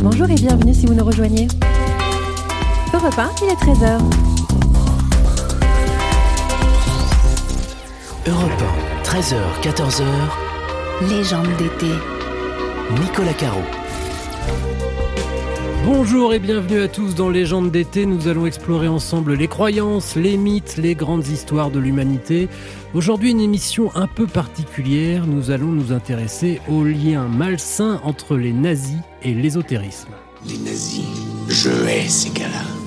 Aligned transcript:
Bonjour 0.00 0.30
et 0.30 0.34
bienvenue 0.36 0.72
si 0.72 0.86
vous 0.86 0.94
nous 0.94 1.04
rejoignez. 1.04 1.48
Europe 2.94 3.18
1, 3.18 3.30
il 3.42 3.48
est 3.48 3.54
13h. 3.54 3.98
Europe 8.28 8.62
1, 9.04 9.10
13h, 9.10 9.36
14h. 9.60 10.04
Légende 11.08 11.48
d'été. 11.58 11.92
Nicolas 13.00 13.32
Caro. 13.32 13.60
Bonjour 15.84 16.34
et 16.34 16.38
bienvenue 16.38 16.80
à 16.80 16.88
tous 16.88 17.14
dans 17.14 17.28
Légende 17.28 17.70
d'été. 17.70 18.06
Nous 18.06 18.28
allons 18.28 18.46
explorer 18.46 18.88
ensemble 18.88 19.34
les 19.34 19.48
croyances, 19.48 20.16
les 20.16 20.36
mythes, 20.36 20.76
les 20.76 20.94
grandes 20.94 21.26
histoires 21.26 21.70
de 21.70 21.80
l'humanité. 21.80 22.48
Aujourd'hui, 22.94 23.32
une 23.32 23.40
émission 23.40 23.94
un 23.94 24.06
peu 24.06 24.26
particulière. 24.26 25.26
Nous 25.26 25.50
allons 25.50 25.66
nous 25.66 25.92
intéresser 25.92 26.60
au 26.70 26.84
lien 26.84 27.28
malsain 27.28 28.00
entre 28.02 28.36
les 28.36 28.52
nazis 28.52 28.96
et 29.22 29.34
l'ésotérisme. 29.34 30.08
Les 30.46 30.56
nazis, 30.56 31.04
je 31.48 31.68
hais 31.86 32.08
ces 32.08 32.30
gars-là. 32.30 32.77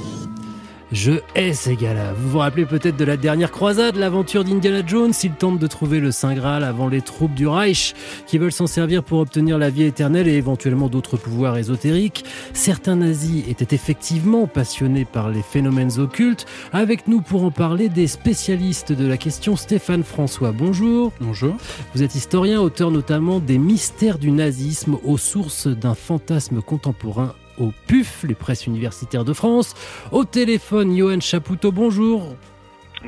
Je 0.91 1.13
hais 1.35 1.53
ces 1.53 1.77
gars-là. 1.77 2.11
Vous 2.11 2.31
vous 2.31 2.39
rappelez 2.39 2.65
peut-être 2.65 2.97
de 2.97 3.05
la 3.05 3.15
dernière 3.15 3.51
croisade, 3.51 3.95
l'aventure 3.95 4.43
d'Indiana 4.43 4.85
Jones. 4.85 5.13
Il 5.23 5.31
tente 5.31 5.57
de 5.57 5.67
trouver 5.67 6.01
le 6.01 6.11
Saint 6.11 6.33
Graal 6.33 6.65
avant 6.65 6.89
les 6.89 7.01
troupes 7.01 7.33
du 7.33 7.47
Reich, 7.47 7.95
qui 8.27 8.37
veulent 8.37 8.51
s'en 8.51 8.67
servir 8.67 9.01
pour 9.01 9.19
obtenir 9.19 9.57
la 9.57 9.69
vie 9.69 9.83
éternelle 9.83 10.27
et 10.27 10.33
éventuellement 10.33 10.89
d'autres 10.89 11.15
pouvoirs 11.15 11.57
ésotériques. 11.57 12.25
Certains 12.53 12.97
nazis 12.97 13.47
étaient 13.47 13.73
effectivement 13.73 14.47
passionnés 14.47 15.05
par 15.05 15.29
les 15.29 15.41
phénomènes 15.41 15.97
occultes. 15.97 16.45
Avec 16.73 17.07
nous 17.07 17.21
pour 17.21 17.45
en 17.45 17.51
parler, 17.51 17.87
des 17.87 18.07
spécialistes 18.07 18.91
de 18.91 19.07
la 19.07 19.15
question, 19.15 19.55
Stéphane 19.55 20.03
François. 20.03 20.51
Bonjour. 20.51 21.13
Bonjour. 21.21 21.55
Vous 21.95 22.03
êtes 22.03 22.15
historien, 22.15 22.59
auteur 22.59 22.91
notamment 22.91 23.39
des 23.39 23.57
mystères 23.57 24.19
du 24.19 24.31
nazisme 24.31 24.97
aux 25.05 25.17
sources 25.17 25.67
d'un 25.67 25.95
fantasme 25.95 26.61
contemporain 26.61 27.33
au 27.61 27.71
PUF, 27.87 28.25
les 28.27 28.35
presses 28.35 28.65
universitaires 28.65 29.23
de 29.23 29.33
France. 29.33 29.75
Au 30.11 30.25
téléphone, 30.25 30.97
Johan 30.97 31.19
Chapoutot, 31.19 31.71
bonjour. 31.71 32.35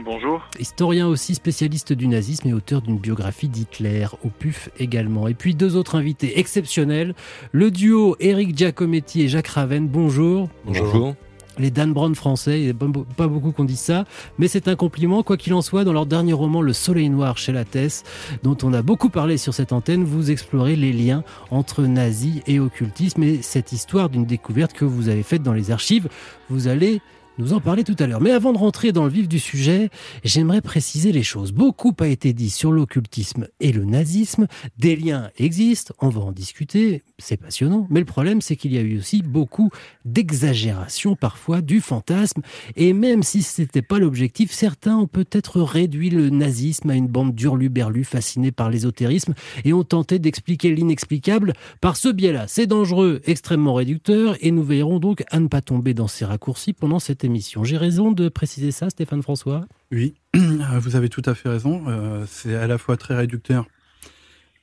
Bonjour. 0.03 0.41
Historien 0.59 1.07
aussi, 1.07 1.35
spécialiste 1.35 1.93
du 1.93 2.07
nazisme 2.07 2.47
et 2.47 2.53
auteur 2.53 2.81
d'une 2.81 2.97
biographie 2.97 3.47
d'Hitler, 3.47 4.07
au 4.23 4.29
PUF 4.29 4.69
également. 4.79 5.27
Et 5.27 5.33
puis 5.33 5.53
deux 5.55 5.75
autres 5.75 5.95
invités 5.95 6.39
exceptionnels, 6.39 7.13
le 7.51 7.69
duo 7.69 8.15
Eric 8.19 8.57
Giacometti 8.57 9.23
et 9.23 9.27
Jacques 9.27 9.49
Raven, 9.49 9.87
bonjour. 9.87 10.49
Bonjour. 10.65 11.15
Les 11.59 11.71
Dan 11.71 11.93
Brown 11.93 12.15
français, 12.15 12.59
il 12.59 12.63
n'y 12.65 12.71
a 12.71 12.73
pas 13.15 13.27
beaucoup 13.27 13.51
qu'on 13.51 13.65
dise 13.65 13.79
ça, 13.79 14.05
mais 14.37 14.47
c'est 14.47 14.67
un 14.67 14.75
compliment. 14.75 15.23
Quoi 15.23 15.37
qu'il 15.37 15.53
en 15.53 15.61
soit, 15.61 15.83
dans 15.83 15.93
leur 15.93 16.05
dernier 16.05 16.33
roman 16.33 16.61
Le 16.61 16.73
Soleil 16.73 17.09
Noir 17.09 17.37
chez 17.37 17.51
Lattès, 17.51 18.03
dont 18.41 18.57
on 18.63 18.73
a 18.73 18.81
beaucoup 18.81 19.09
parlé 19.09 19.37
sur 19.37 19.53
cette 19.53 19.71
antenne, 19.71 20.03
vous 20.03 20.31
explorez 20.31 20.75
les 20.75 20.93
liens 20.93 21.23
entre 21.51 21.83
nazis 21.83 22.41
et 22.47 22.59
occultisme 22.59 23.23
et 23.23 23.41
cette 23.41 23.71
histoire 23.71 24.09
d'une 24.09 24.25
découverte 24.25 24.73
que 24.73 24.85
vous 24.85 25.09
avez 25.09 25.23
faite 25.23 25.43
dans 25.43 25.53
les 25.53 25.71
archives. 25.71 26.07
Vous 26.49 26.67
allez 26.67 27.01
nous 27.37 27.53
en 27.53 27.59
parler 27.59 27.83
tout 27.83 27.95
à 27.99 28.07
l'heure. 28.07 28.21
Mais 28.21 28.31
avant 28.31 28.53
de 28.53 28.57
rentrer 28.57 28.91
dans 28.91 29.05
le 29.05 29.09
vif 29.09 29.27
du 29.27 29.39
sujet, 29.39 29.89
j'aimerais 30.23 30.61
préciser 30.61 31.11
les 31.11 31.23
choses. 31.23 31.51
Beaucoup 31.51 31.93
a 31.99 32.07
été 32.07 32.33
dit 32.33 32.49
sur 32.49 32.71
l'occultisme 32.71 33.47
et 33.59 33.71
le 33.71 33.85
nazisme. 33.85 34.47
Des 34.77 34.95
liens 34.95 35.29
existent, 35.37 35.93
on 35.99 36.09
va 36.09 36.21
en 36.21 36.31
discuter, 36.31 37.03
c'est 37.17 37.37
passionnant. 37.37 37.87
Mais 37.89 37.99
le 37.99 38.05
problème, 38.05 38.41
c'est 38.41 38.55
qu'il 38.55 38.73
y 38.73 38.77
a 38.77 38.81
eu 38.81 38.97
aussi 38.97 39.21
beaucoup 39.21 39.69
d'exagération 40.05 41.15
parfois 41.15 41.61
du 41.61 41.81
fantasme. 41.81 42.41
Et 42.75 42.93
même 42.93 43.23
si 43.23 43.41
ce 43.41 43.61
n'était 43.61 43.81
pas 43.81 43.99
l'objectif, 43.99 44.51
certains 44.51 44.97
ont 44.97 45.07
peut-être 45.07 45.61
réduit 45.61 46.09
le 46.09 46.29
nazisme 46.29 46.89
à 46.89 46.95
une 46.95 47.07
bande 47.07 47.33
d'hurluberlus 47.33 48.03
fascinés 48.03 48.51
par 48.51 48.69
l'ésotérisme 48.69 49.33
et 49.65 49.73
ont 49.73 49.83
tenté 49.83 50.19
d'expliquer 50.19 50.73
l'inexplicable 50.73 51.53
par 51.81 51.97
ce 51.97 52.09
biais-là. 52.09 52.45
C'est 52.47 52.67
dangereux, 52.67 53.21
extrêmement 53.25 53.73
réducteur, 53.73 54.37
et 54.41 54.51
nous 54.51 54.63
veillerons 54.63 54.99
donc 54.99 55.23
à 55.31 55.39
ne 55.39 55.47
pas 55.47 55.61
tomber 55.61 55.93
dans 55.93 56.07
ces 56.07 56.25
raccourcis 56.25 56.73
pendant 56.73 56.99
cette 56.99 57.22
émission. 57.23 57.63
J'ai 57.63 57.77
raison 57.77 58.11
de 58.11 58.29
préciser 58.29 58.71
ça, 58.71 58.89
Stéphane 58.89 59.21
François? 59.21 59.65
Oui, 59.91 60.15
vous 60.33 60.95
avez 60.95 61.09
tout 61.09 61.21
à 61.25 61.35
fait 61.35 61.49
raison. 61.49 61.83
Euh, 61.87 62.25
c'est 62.27 62.55
à 62.55 62.67
la 62.67 62.77
fois 62.77 62.97
très 62.97 63.15
réducteur 63.15 63.65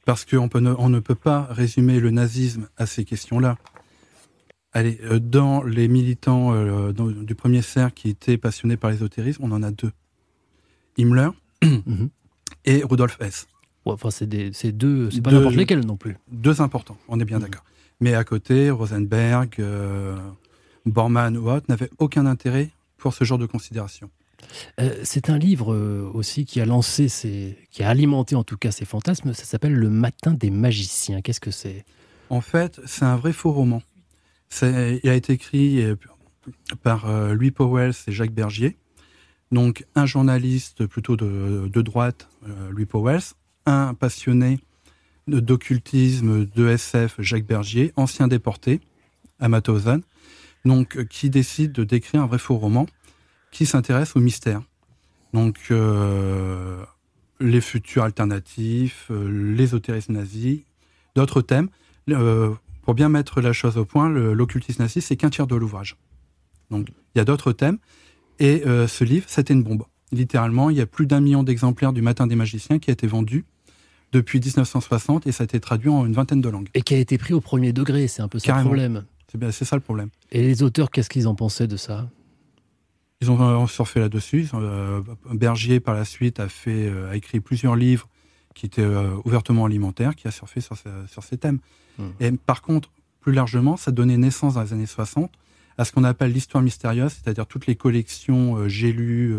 parce 0.04 0.24
qu'on 0.24 0.48
ne, 0.60 0.74
on 0.78 0.88
ne 0.88 1.00
peut 1.00 1.14
pas 1.14 1.46
résumer 1.50 2.00
le 2.00 2.10
nazisme 2.10 2.68
à 2.76 2.86
ces 2.86 3.04
questions-là. 3.04 3.56
Allez, 4.72 4.98
euh, 5.04 5.18
dans 5.18 5.62
les 5.62 5.88
militants 5.88 6.54
euh, 6.54 6.92
dans, 6.92 7.08
du 7.08 7.34
premier 7.34 7.62
cercle 7.62 7.94
qui 7.94 8.08
étaient 8.08 8.38
passionnés 8.38 8.76
par 8.76 8.90
l'ésotérisme, 8.90 9.42
on 9.44 9.52
en 9.52 9.62
a 9.62 9.70
deux. 9.70 9.92
Himmler 10.98 11.30
Mhm. 11.62 12.08
et 12.64 12.82
Rudolf 12.84 13.18
Hess. 13.20 13.46
Ouais, 13.86 13.92
Enfin, 13.94 14.10
c'est 14.10 14.26
des- 14.28 14.50
c'est 14.52 14.72
deux, 14.72 15.10
c'est 15.10 15.20
pas 15.22 15.30
Deux- 15.30 15.36
n'importe 15.38 15.56
lesquels 15.56 15.84
non 15.86 15.96
plus. 15.96 16.16
Deux 16.30 16.60
importants, 16.60 16.96
on 17.08 17.18
est 17.20 17.24
bien 17.24 17.38
Mhm. 17.38 17.44
d'accord. 17.44 17.64
Mais 18.00 18.14
à 18.14 18.24
côté, 18.24 18.70
Rosenberg, 18.70 19.56
euh, 19.58 20.16
Bormann 20.86 21.36
ou 21.36 21.50
autres 21.50 21.66
n'avaient 21.68 21.90
aucun 21.98 22.26
intérêt 22.26 22.70
pour 22.96 23.14
ce 23.14 23.24
genre 23.24 23.38
de 23.38 23.46
considération. 23.46 24.10
Euh, 24.80 25.00
c'est 25.04 25.30
un 25.30 25.38
livre 25.38 25.74
euh, 25.74 26.10
aussi 26.14 26.44
qui 26.44 26.60
a 26.60 26.66
lancé, 26.66 27.08
qui 27.70 27.82
a 27.82 27.88
alimenté 27.88 28.34
en 28.34 28.44
tout 28.44 28.56
cas 28.56 28.70
ces 28.70 28.84
fantasmes. 28.84 29.34
Ça 29.34 29.44
s'appelle 29.44 29.74
Le 29.74 29.90
Matin 29.90 30.32
des 30.32 30.50
magiciens. 30.50 31.20
Qu'est-ce 31.20 31.40
que 31.40 31.50
c'est? 31.50 31.84
En 32.30 32.40
fait, 32.40 32.80
c'est 32.86 33.04
un 33.04 33.16
vrai 33.16 33.32
faux 33.32 33.52
roman. 33.52 33.82
Il 34.62 35.08
a 35.08 35.14
été 35.14 35.34
écrit 35.34 35.82
euh, 35.82 35.96
par 36.82 37.08
euh, 37.08 37.34
Louis 37.34 37.50
Powell 37.50 37.92
et 38.06 38.12
Jacques 38.12 38.32
Bergier. 38.32 38.76
Donc, 39.52 39.84
un 39.94 40.06
journaliste 40.06 40.86
plutôt 40.86 41.16
de, 41.16 41.68
de 41.72 41.82
droite, 41.82 42.28
Louis 42.70 42.86
Powell, 42.86 43.20
un 43.66 43.94
passionné 43.94 44.60
d'occultisme, 45.26 46.46
de 46.46 46.68
SF, 46.68 47.16
Jacques 47.18 47.46
Bergier, 47.46 47.92
ancien 47.96 48.28
déporté 48.28 48.80
à 49.40 49.48
Mauthausen, 49.48 50.02
donc 50.64 50.96
euh, 50.96 51.04
qui 51.04 51.30
décide 51.30 51.72
de 51.72 51.84
décrire 51.84 52.22
un 52.22 52.26
vrai 52.26 52.38
faux 52.38 52.56
roman 52.56 52.86
qui 53.50 53.66
s'intéresse 53.66 54.16
au 54.16 54.20
mystère. 54.20 54.62
Donc, 55.32 55.58
euh, 55.70 56.82
les 57.40 57.60
futurs 57.60 58.04
alternatifs, 58.04 59.06
euh, 59.10 59.54
l'ésotérisme 59.54 60.14
nazi, 60.14 60.64
d'autres 61.14 61.42
thèmes. 61.42 61.68
Euh, 62.08 62.50
pour 62.82 62.94
bien 62.94 63.08
mettre 63.08 63.40
la 63.40 63.52
chose 63.52 63.76
au 63.76 63.84
point, 63.84 64.08
l'occultisme 64.08 64.82
nazi, 64.82 65.00
c'est 65.00 65.16
qu'un 65.16 65.30
tiers 65.30 65.46
de 65.46 65.54
l'ouvrage. 65.54 65.96
Donc, 66.70 66.88
il 67.14 67.18
y 67.18 67.20
a 67.20 67.24
d'autres 67.24 67.52
thèmes. 67.52 67.78
Et 68.38 68.62
ce 68.64 69.04
livre, 69.04 69.26
c'était 69.28 69.52
une 69.52 69.62
bombe. 69.62 69.84
Littéralement, 70.12 70.70
il 70.70 70.78
y 70.78 70.80
a 70.80 70.86
plus 70.86 71.06
d'un 71.06 71.20
million 71.20 71.42
d'exemplaires 71.42 71.92
du 71.92 72.00
Matin 72.00 72.26
des 72.26 72.36
magiciens 72.36 72.78
qui 72.78 72.90
a 72.90 72.94
été 72.94 73.06
vendu 73.06 73.44
depuis 74.12 74.40
1960 74.40 75.26
et 75.26 75.32
ça 75.32 75.42
a 75.42 75.44
été 75.44 75.60
traduit 75.60 75.90
en 75.90 76.06
une 76.06 76.14
vingtaine 76.14 76.40
de 76.40 76.48
langues. 76.48 76.68
Et 76.72 76.80
qui 76.80 76.94
a 76.94 76.98
été 76.98 77.18
pris 77.18 77.34
au 77.34 77.42
premier 77.42 77.74
degré. 77.74 78.08
C'est 78.08 78.22
un 78.22 78.28
peu 78.28 78.38
ça 78.38 78.56
le 78.56 78.62
problème. 78.62 79.04
C'est 79.30 79.38
bien- 79.38 79.50
c'est 79.50 79.64
ça 79.64 79.76
le 79.76 79.82
problème. 79.82 80.08
Et 80.32 80.42
les 80.42 80.62
auteurs, 80.62 80.90
qu'est-ce 80.90 81.08
qu'ils 81.10 81.28
en 81.28 81.34
pensaient 81.34 81.66
de 81.68 81.76
ça? 81.76 82.08
Ils 83.20 83.30
ont 83.30 83.66
surfé 83.66 84.00
là-dessus. 84.00 84.48
Euh, 84.54 85.02
Bergier, 85.32 85.78
par 85.78 85.94
la 85.94 86.04
suite, 86.04 86.40
a, 86.40 86.48
fait, 86.48 86.86
euh, 86.88 87.10
a 87.10 87.16
écrit 87.16 87.40
plusieurs 87.40 87.76
livres 87.76 88.08
qui 88.54 88.66
étaient 88.66 88.80
euh, 88.82 89.14
ouvertement 89.24 89.66
alimentaires, 89.66 90.16
qui 90.16 90.26
a 90.26 90.30
surfé 90.30 90.60
sur, 90.60 90.76
ce- 90.76 91.06
sur 91.06 91.22
ces 91.22 91.36
thèmes. 91.36 91.58
Hmm. 91.98 92.08
Et 92.18 92.32
par 92.32 92.62
contre, 92.62 92.90
plus 93.20 93.32
largement, 93.32 93.76
ça 93.76 93.90
donnait 93.92 94.16
naissance 94.16 94.54
dans 94.54 94.62
les 94.62 94.72
années 94.72 94.86
60 94.86 95.30
à 95.76 95.84
ce 95.84 95.92
qu'on 95.92 96.04
appelle 96.04 96.32
l'histoire 96.32 96.62
mystérieuse, 96.62 97.12
c'est-à-dire 97.12 97.46
toutes 97.46 97.66
les 97.66 97.76
collections 97.76 98.66
J'ai 98.68 98.92
lu, 98.92 99.34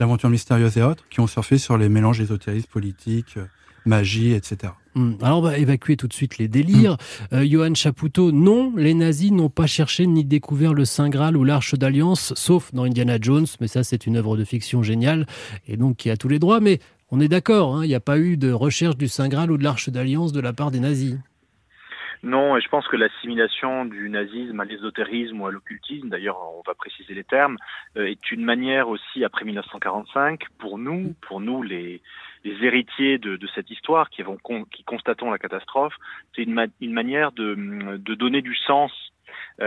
l'aventure 0.00 0.28
mystérieuse 0.30 0.76
et 0.78 0.82
autres, 0.82 1.06
qui 1.08 1.20
ont 1.20 1.26
surfé 1.26 1.58
sur 1.58 1.76
les 1.78 1.88
mélanges 1.88 2.20
ésotéristes, 2.20 2.68
politiques, 2.68 3.38
magie, 3.86 4.32
etc. 4.32 4.72
Hmm. 4.94 5.12
Alors, 5.20 5.38
on 5.38 5.42
va 5.42 5.58
évacuer 5.58 5.96
tout 5.96 6.08
de 6.08 6.12
suite 6.12 6.38
les 6.38 6.48
délires. 6.48 6.96
Euh, 7.32 7.46
Johan 7.48 7.74
Chapoutot, 7.74 8.32
non, 8.32 8.72
les 8.76 8.94
nazis 8.94 9.30
n'ont 9.30 9.50
pas 9.50 9.66
cherché 9.66 10.06
ni 10.06 10.24
découvert 10.24 10.74
le 10.74 10.84
Saint 10.84 11.08
Graal 11.08 11.36
ou 11.36 11.44
l'Arche 11.44 11.74
d'Alliance, 11.74 12.32
sauf 12.34 12.72
dans 12.72 12.84
Indiana 12.84 13.18
Jones, 13.20 13.46
mais 13.60 13.68
ça, 13.68 13.84
c'est 13.84 14.06
une 14.06 14.16
œuvre 14.16 14.36
de 14.36 14.44
fiction 14.44 14.82
géniale, 14.82 15.26
et 15.68 15.76
donc 15.76 15.96
qui 15.96 16.10
a 16.10 16.16
tous 16.16 16.28
les 16.28 16.38
droits. 16.38 16.60
Mais 16.60 16.80
on 17.10 17.20
est 17.20 17.28
d'accord, 17.28 17.76
hein, 17.76 17.84
il 17.84 17.88
n'y 17.88 17.94
a 17.94 18.00
pas 18.00 18.18
eu 18.18 18.36
de 18.36 18.50
recherche 18.52 18.96
du 18.96 19.08
Saint 19.08 19.28
Graal 19.28 19.50
ou 19.50 19.58
de 19.58 19.64
l'Arche 19.64 19.90
d'Alliance 19.90 20.32
de 20.32 20.40
la 20.40 20.52
part 20.52 20.70
des 20.70 20.80
nazis. 20.80 21.16
Non, 22.22 22.56
et 22.56 22.60
je 22.60 22.68
pense 22.68 22.86
que 22.88 22.96
l'assimilation 22.96 23.84
du 23.84 24.08
nazisme 24.08 24.58
à 24.60 24.64
l'ésotérisme 24.64 25.40
ou 25.40 25.46
à 25.46 25.50
l'occultisme, 25.52 26.08
d'ailleurs 26.08 26.38
on 26.58 26.62
va 26.66 26.74
préciser 26.74 27.14
les 27.14 27.24
termes, 27.24 27.56
euh, 27.96 28.06
est 28.06 28.30
une 28.32 28.44
manière 28.44 28.88
aussi 28.88 29.24
après 29.24 29.44
1945 29.44 30.40
pour 30.58 30.78
nous, 30.78 31.14
pour 31.20 31.40
nous 31.40 31.62
les, 31.62 32.00
héritiers 32.44 33.18
de, 33.18 33.36
de 33.36 33.46
cette 33.54 33.70
histoire 33.70 34.08
qui, 34.10 34.22
vont 34.22 34.38
qui 34.70 34.84
constatons 34.84 35.30
la 35.30 35.38
catastrophe, 35.38 35.94
c'est 36.34 36.42
une, 36.42 36.52
ma- 36.54 36.66
une 36.80 36.92
manière 36.92 37.32
de, 37.32 37.54
de 37.98 38.14
donner 38.14 38.40
du 38.42 38.54
sens 38.54 38.92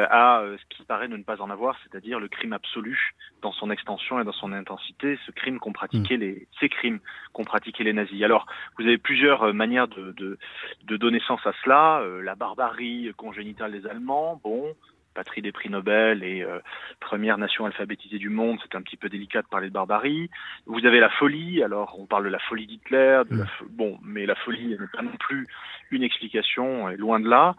à 0.10 0.42
euh, 0.42 0.58
ce 0.58 0.76
qui 0.76 0.84
paraît 0.84 1.08
ne 1.08 1.24
pas 1.24 1.42
en 1.42 1.50
avoir, 1.50 1.78
c'est-à-dire 1.84 2.20
le 2.20 2.28
crime 2.28 2.54
absolu 2.54 3.14
dans 3.42 3.52
son 3.52 3.72
extension 3.72 4.20
et 4.20 4.24
dans 4.24 4.32
son 4.34 4.54
intensité, 4.54 5.18
ce 5.26 5.32
crime 5.32 5.60
qu'ont 5.60 5.72
pratiqué 5.72 6.18
les, 6.18 6.48
ces 6.60 6.70
crimes 6.70 7.00
qu'ont 7.34 7.46
pratiqué 7.46 7.84
les 7.84 7.94
nazis. 7.94 8.22
Alors, 8.24 8.46
vous 8.78 8.86
avez 8.86 8.98
plusieurs 8.98 9.44
euh, 9.44 9.54
manières 9.54 9.88
de, 9.88 10.12
de, 10.14 10.38
de 10.84 10.98
donner 10.98 11.20
sens 11.22 11.40
à 11.46 11.54
cela. 11.64 12.00
Euh, 12.02 12.22
la 12.22 12.36
barbarie 12.36 13.12
congénitale 13.18 13.72
des 13.72 13.88
Allemands, 13.88 14.40
bon, 14.44 14.76
patrie 15.20 15.42
des 15.42 15.52
prix 15.52 15.70
Nobel 15.70 16.24
et 16.24 16.44
euh, 16.44 16.60
première 17.02 17.38
nation 17.38 17.66
alphabétisée 17.66 18.20
du 18.20 18.30
monde, 18.30 18.58
c'est 18.64 18.76
un 18.78 18.82
petit 18.82 18.96
peu 18.96 19.10
délicat 19.10 19.42
de 19.42 19.48
parler 19.48 19.68
de 19.68 19.74
barbarie. 19.74 20.30
Vous 20.66 20.86
avez 20.86 21.02
la 21.02 21.10
folie, 21.10 21.62
alors 21.62 22.00
on 22.00 22.06
parle 22.06 22.24
de 22.24 22.30
la 22.30 22.40
folie 22.40 22.68
d'Hitler, 22.68 23.24
de 23.30 23.40
la 23.40 23.44
fo- 23.44 23.68
bon, 23.70 24.00
mais 24.02 24.26
la 24.26 24.36
folie 24.36 24.78
n'est 24.80 24.94
pas 24.94 25.02
non 25.02 25.18
plus 25.20 25.46
une 25.92 26.04
explication, 26.04 26.88
loin 27.06 27.20
de 27.20 27.28
là. 27.28 27.56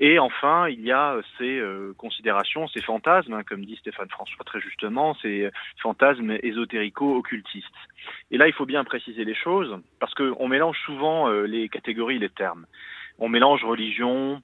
Et 0.00 0.18
enfin, 0.18 0.68
il 0.68 0.80
y 0.80 0.90
a 0.90 1.12
euh, 1.12 1.22
ces 1.38 1.56
euh, 1.60 1.94
considérations, 1.96 2.66
ces 2.66 2.82
fantasmes, 2.82 3.34
hein, 3.34 3.44
comme 3.48 3.64
dit 3.64 3.76
Stéphane 3.76 4.10
François 4.10 4.44
très 4.44 4.60
justement, 4.60 5.14
ces 5.22 5.50
fantasmes 5.80 6.36
ésotérico-occultistes. 6.42 7.82
Et 8.32 8.38
là, 8.38 8.48
il 8.48 8.54
faut 8.54 8.66
bien 8.66 8.82
préciser 8.82 9.24
les 9.24 9.36
choses, 9.36 9.72
parce 10.00 10.14
qu'on 10.14 10.48
mélange 10.48 10.78
souvent 10.84 11.28
euh, 11.28 11.46
les 11.46 11.68
catégories, 11.68 12.18
les 12.18 12.28
termes. 12.28 12.66
On 13.20 13.28
mélange 13.28 13.62
religion, 13.64 14.42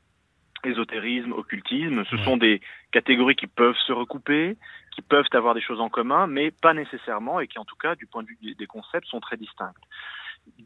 ésotérisme, 0.65 1.33
occultisme. 1.33 2.05
Ce 2.07 2.17
sont 2.25 2.37
des 2.37 2.61
catégories 2.93 3.37
qui 3.37 3.47
peuvent 3.47 3.77
se 3.87 3.93
recouper, 3.93 4.57
qui 4.95 5.03
peuvent 5.03 5.29
avoir 5.33 5.55
des 5.55 5.61
choses 5.61 5.81
en 5.81 5.89
commun, 5.89 6.27
mais 6.27 6.51
pas 6.51 6.75
nécessairement, 6.75 7.41
et 7.41 7.47
qui 7.47 7.59
en 7.59 7.65
tout 7.65 7.77
cas, 7.77 7.95
du 7.95 8.07
point 8.07 8.23
de 8.23 8.29
vue 8.29 8.55
des- 8.55 8.67
concepts, 8.67 9.07
sont 9.07 9.21
très 9.21 9.37
distincts. 9.37 9.73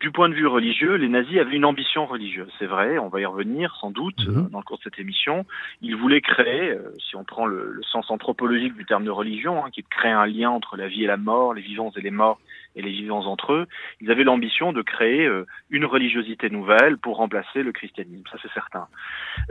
Du 0.00 0.10
point 0.10 0.28
de 0.28 0.34
vue 0.34 0.46
religieux, 0.46 0.96
les 0.96 1.08
nazis 1.08 1.38
avaient 1.38 1.54
une 1.56 1.64
ambition 1.64 2.04
religieuse, 2.04 2.50
c'est 2.58 2.66
vrai, 2.66 2.98
on 2.98 3.08
va 3.08 3.20
y 3.20 3.24
revenir 3.26 3.74
sans 3.76 3.90
doute 3.90 4.26
Mhm. 4.26 4.38
euh, 4.38 4.48
dans 4.50 4.58
le 4.58 4.64
cours 4.64 4.78
de 4.78 4.82
cette 4.82 4.98
émission. 4.98 5.46
Ils 5.82 5.96
voulaient 5.96 6.20
créer, 6.20 6.72
euh, 6.72 6.92
si 6.98 7.16
on 7.16 7.24
prend 7.24 7.46
le, 7.46 7.70
le 7.70 7.82
sens 7.84 8.10
anthropologique 8.10 8.74
du 8.74 8.84
terme 8.84 9.04
de 9.04 9.10
religion, 9.10 9.64
hein, 9.64 9.70
qui 9.70 9.80
est 9.80 9.82
de 9.82 9.88
créer 9.88 10.10
un 10.10 10.26
lien 10.26 10.50
entre 10.50 10.76
la 10.76 10.88
vie 10.88 11.04
et 11.04 11.06
la 11.06 11.16
mort, 11.16 11.54
les 11.54 11.62
vivants 11.62 11.92
et 11.96 12.00
les 12.00 12.10
morts, 12.10 12.38
et 12.76 12.82
les 12.82 12.90
vivants 12.90 13.24
entre 13.26 13.52
eux, 13.52 13.66
ils 14.00 14.10
avaient 14.10 14.24
l'ambition 14.24 14.72
de 14.72 14.82
créer 14.82 15.26
euh, 15.26 15.46
une 15.70 15.84
religiosité 15.84 16.50
nouvelle 16.50 16.98
pour 16.98 17.16
remplacer 17.16 17.62
le 17.62 17.72
christianisme, 17.72 18.24
ça 18.30 18.38
c'est 18.42 18.52
certain. 18.52 18.88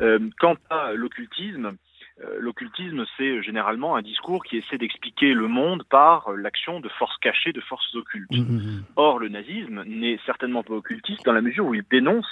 Euh, 0.02 0.20
quant 0.40 0.58
à 0.70 0.92
l'occultisme, 0.94 1.72
l'occultisme 2.40 3.06
c'est 3.18 3.42
généralement 3.42 3.96
un 3.96 4.02
discours 4.02 4.44
qui 4.44 4.58
essaie 4.58 4.78
d'expliquer 4.78 5.34
le 5.34 5.48
monde 5.48 5.84
par 5.90 6.30
euh, 6.30 6.36
l'action 6.36 6.80
de 6.80 6.90
forces 6.90 7.18
cachées, 7.18 7.54
de 7.54 7.62
forces 7.62 7.96
occultes. 7.96 8.32
Mhm, 8.32 8.40
mhm. 8.40 8.84
Or, 8.96 9.20
le 9.20 9.30
nazisme 9.30 9.84
n'est 9.86 10.20
certainement 10.26 10.64
pas 10.64 10.74
occultiste 10.74 11.26
dans 11.26 11.34
la 11.34 11.42
mesure 11.42 11.66
où 11.66 11.74
il 11.74 11.84
dénonce 11.90 12.30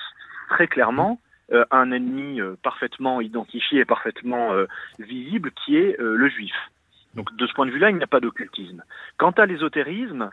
très 0.49 0.67
clairement 0.67 1.19
euh, 1.51 1.65
un 1.71 1.91
ennemi 1.91 2.39
euh, 2.39 2.55
parfaitement 2.61 3.21
identifié 3.21 3.79
et 3.79 3.85
parfaitement 3.85 4.53
euh, 4.53 4.65
visible 4.99 5.51
qui 5.51 5.77
est 5.77 5.99
euh, 5.99 6.15
le 6.15 6.29
juif. 6.29 6.55
Donc, 7.13 7.35
de 7.35 7.45
ce 7.45 7.53
point 7.53 7.65
de 7.65 7.71
vue-là, 7.71 7.89
il 7.89 7.97
n'y 7.97 8.03
a 8.03 8.07
pas 8.07 8.21
d'occultisme. 8.21 8.83
Quant 9.17 9.31
à 9.31 9.45
l'ésotérisme, 9.45 10.29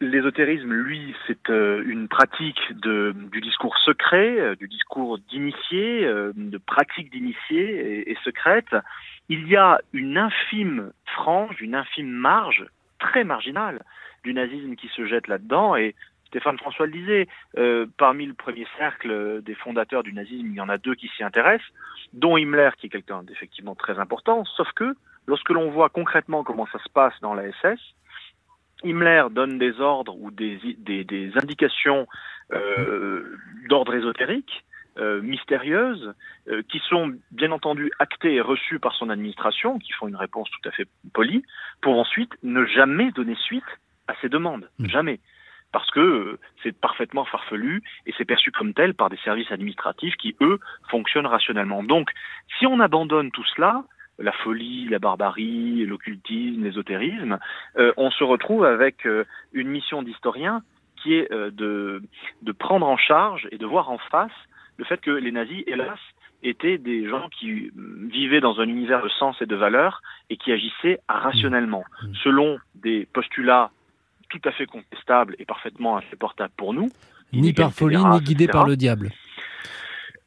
l'ésotérisme, 0.00 0.72
lui, 0.72 1.14
c'est 1.26 1.50
euh, 1.50 1.82
une 1.86 2.08
pratique 2.08 2.60
de, 2.72 3.14
du 3.32 3.40
discours 3.40 3.76
secret, 3.78 4.38
euh, 4.38 4.54
du 4.56 4.68
discours 4.68 5.18
d'initié, 5.18 6.04
euh, 6.04 6.32
de 6.34 6.58
pratique 6.58 7.10
d'initié 7.10 7.60
et, 7.60 8.10
et 8.10 8.18
secrète. 8.24 8.74
Il 9.28 9.48
y 9.48 9.56
a 9.56 9.80
une 9.92 10.18
infime 10.18 10.92
frange, 11.06 11.60
une 11.60 11.74
infime 11.74 12.10
marge, 12.10 12.66
très 12.98 13.24
marginale, 13.24 13.82
du 14.24 14.34
nazisme 14.34 14.76
qui 14.76 14.88
se 14.88 15.06
jette 15.06 15.28
là-dedans. 15.28 15.76
Et 15.76 15.94
Stéphane 16.26 16.58
François 16.58 16.86
le 16.86 16.92
disait, 16.92 17.28
euh, 17.56 17.86
parmi 17.96 18.26
le 18.26 18.34
premier 18.34 18.66
cercle 18.76 19.42
des 19.42 19.54
fondateurs 19.54 20.02
du 20.02 20.12
nazisme, 20.12 20.46
il 20.46 20.54
y 20.54 20.60
en 20.60 20.68
a 20.68 20.78
deux 20.78 20.94
qui 20.94 21.08
s'y 21.16 21.22
intéressent, 21.22 21.72
dont 22.12 22.36
Himmler, 22.36 22.70
qui 22.78 22.86
est 22.86 22.90
quelqu'un 22.90 23.22
d'effectivement 23.22 23.74
très 23.74 23.98
important, 23.98 24.44
sauf 24.44 24.70
que 24.72 24.94
lorsque 25.26 25.50
l'on 25.50 25.70
voit 25.70 25.88
concrètement 25.88 26.44
comment 26.44 26.66
ça 26.66 26.78
se 26.78 26.88
passe 26.88 27.14
dans 27.20 27.34
la 27.34 27.50
SS, 27.52 27.80
Himmler 28.84 29.24
donne 29.30 29.58
des 29.58 29.80
ordres 29.80 30.16
ou 30.16 30.30
des, 30.30 30.58
des, 30.78 31.04
des 31.04 31.32
indications 31.36 32.06
euh, 32.52 33.36
d'ordre 33.68 33.94
ésotérique, 33.94 34.64
euh, 34.98 35.20
mystérieuses, 35.20 36.14
euh, 36.48 36.62
qui 36.70 36.80
sont 36.88 37.12
bien 37.30 37.52
entendu 37.52 37.90
actées 37.98 38.34
et 38.34 38.40
reçues 38.40 38.78
par 38.78 38.94
son 38.94 39.10
administration, 39.10 39.78
qui 39.78 39.92
font 39.92 40.08
une 40.08 40.16
réponse 40.16 40.48
tout 40.50 40.68
à 40.68 40.72
fait 40.72 40.88
polie, 41.12 41.42
pour 41.82 41.98
ensuite 41.98 42.32
ne 42.42 42.64
jamais 42.64 43.10
donner 43.12 43.34
suite 43.34 43.64
à 44.08 44.14
ces 44.22 44.28
demandes. 44.28 44.70
Mm. 44.78 44.88
Jamais. 44.88 45.20
Parce 45.72 45.90
que 45.90 46.00
euh, 46.00 46.40
c'est 46.62 46.78
parfaitement 46.78 47.24
farfelu 47.24 47.82
et 48.06 48.14
c'est 48.16 48.24
perçu 48.24 48.52
comme 48.52 48.72
tel 48.72 48.94
par 48.94 49.10
des 49.10 49.18
services 49.18 49.50
administratifs 49.52 50.16
qui, 50.16 50.34
eux, 50.40 50.60
fonctionnent 50.88 51.26
rationnellement. 51.26 51.82
Donc, 51.82 52.10
si 52.58 52.66
on 52.66 52.80
abandonne 52.80 53.30
tout 53.32 53.44
cela, 53.54 53.84
la 54.18 54.32
folie, 54.32 54.88
la 54.88 54.98
barbarie, 54.98 55.84
l'occultisme, 55.86 56.64
l'ésotérisme, 56.64 57.38
euh, 57.78 57.92
on 57.96 58.10
se 58.10 58.24
retrouve 58.24 58.64
avec 58.64 59.06
euh, 59.06 59.24
une 59.52 59.68
mission 59.68 60.02
d'historien 60.02 60.62
qui 61.02 61.14
est 61.14 61.30
euh, 61.32 61.50
de, 61.50 62.02
de 62.42 62.52
prendre 62.52 62.86
en 62.86 62.96
charge 62.96 63.48
et 63.52 63.58
de 63.58 63.66
voir 63.66 63.90
en 63.90 63.98
face 63.98 64.32
le 64.78 64.84
fait 64.84 65.00
que 65.00 65.10
les 65.10 65.32
nazis, 65.32 65.64
hélas, 65.66 65.98
étaient 66.42 66.78
des 66.78 67.08
gens 67.08 67.28
qui 67.38 67.50
euh, 67.50 68.08
vivaient 68.10 68.40
dans 68.40 68.60
un 68.60 68.68
univers 68.68 69.02
de 69.02 69.08
sens 69.08 69.36
et 69.40 69.46
de 69.46 69.56
valeurs 69.56 70.02
et 70.30 70.36
qui 70.36 70.52
agissaient 70.52 71.00
rationnellement, 71.08 71.84
Mmh. 72.02 72.14
selon 72.24 72.58
des 72.74 73.06
postulats 73.12 73.70
tout 74.28 74.40
à 74.44 74.52
fait 74.52 74.66
contestables 74.66 75.36
et 75.38 75.44
parfaitement 75.44 75.96
insupportables 75.96 76.52
pour 76.56 76.74
nous. 76.74 76.90
Ni 77.32 77.52
par 77.52 77.72
folie, 77.72 77.96
ni 77.96 78.20
guidé 78.20 78.44
etc. 78.44 78.52
par 78.52 78.66
le 78.66 78.76
diable. 78.76 79.10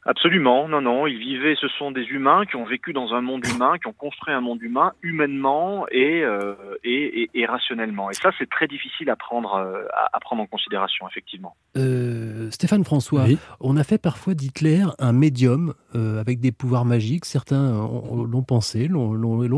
Absolument, 0.06 0.66
non, 0.66 0.80
non, 0.80 1.06
ils 1.06 1.18
vivaient, 1.18 1.54
ce 1.60 1.68
sont 1.68 1.90
des 1.90 2.04
humains 2.04 2.46
qui 2.46 2.56
ont 2.56 2.64
vécu 2.64 2.94
dans 2.94 3.12
un 3.12 3.20
monde 3.20 3.44
humain, 3.46 3.74
qui 3.78 3.86
ont 3.86 3.92
construit 3.92 4.32
un 4.32 4.40
monde 4.40 4.62
humain 4.62 4.92
humainement 5.02 5.86
et, 5.90 6.22
euh, 6.24 6.54
et, 6.84 7.22
et, 7.22 7.30
et 7.34 7.44
rationnellement. 7.44 8.10
Et 8.10 8.14
ça, 8.14 8.30
c'est 8.38 8.48
très 8.48 8.66
difficile 8.66 9.10
à 9.10 9.16
prendre, 9.16 9.54
euh, 9.56 9.84
à, 9.92 10.16
à 10.16 10.20
prendre 10.20 10.40
en 10.42 10.46
considération, 10.46 11.06
effectivement. 11.06 11.54
Euh, 11.76 12.50
Stéphane 12.50 12.82
François, 12.82 13.24
Oui. 13.24 13.38
on 13.60 13.76
a 13.76 13.84
fait 13.84 13.98
parfois 13.98 14.32
d'Hitler 14.32 14.84
un 14.98 15.12
médium 15.12 15.74
euh, 15.94 16.18
avec 16.18 16.40
des 16.40 16.50
pouvoirs 16.52 16.86
magiques. 16.86 17.26
Certains 17.26 17.74
ont- 17.74 18.24
l'ont 18.24 18.42
pensé, 18.42 18.88
l'ont- 18.88 19.12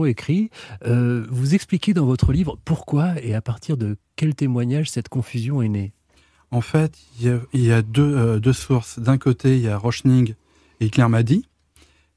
écrit. 0.05 0.50
Euh, 0.85 1.25
vous 1.31 1.55
expliquez 1.55 1.94
dans 1.94 2.05
votre 2.05 2.33
livre 2.33 2.56
pourquoi 2.65 3.11
et 3.23 3.35
à 3.37 3.41
partir 3.41 3.77
de 3.77 3.97
quel 4.17 4.35
témoignage 4.35 4.91
cette 4.91 5.09
confusion 5.09 5.62
est 5.62 5.69
née? 5.69 5.93
En 6.52 6.60
fait, 6.60 6.96
il 7.19 7.26
y 7.26 7.31
a, 7.31 7.40
il 7.52 7.64
y 7.64 7.72
a 7.72 7.82
deux, 7.82 8.16
euh, 8.16 8.38
deux 8.38 8.52
sources. 8.52 8.99
D'un 9.00 9.19
côté, 9.19 9.56
il 9.56 9.62
y 9.62 9.69
a 9.69 9.76
Rochning 9.76 10.34
et 10.81 10.87
Hitler 10.87 11.08
m'a 11.08 11.25
dit, 11.25 11.44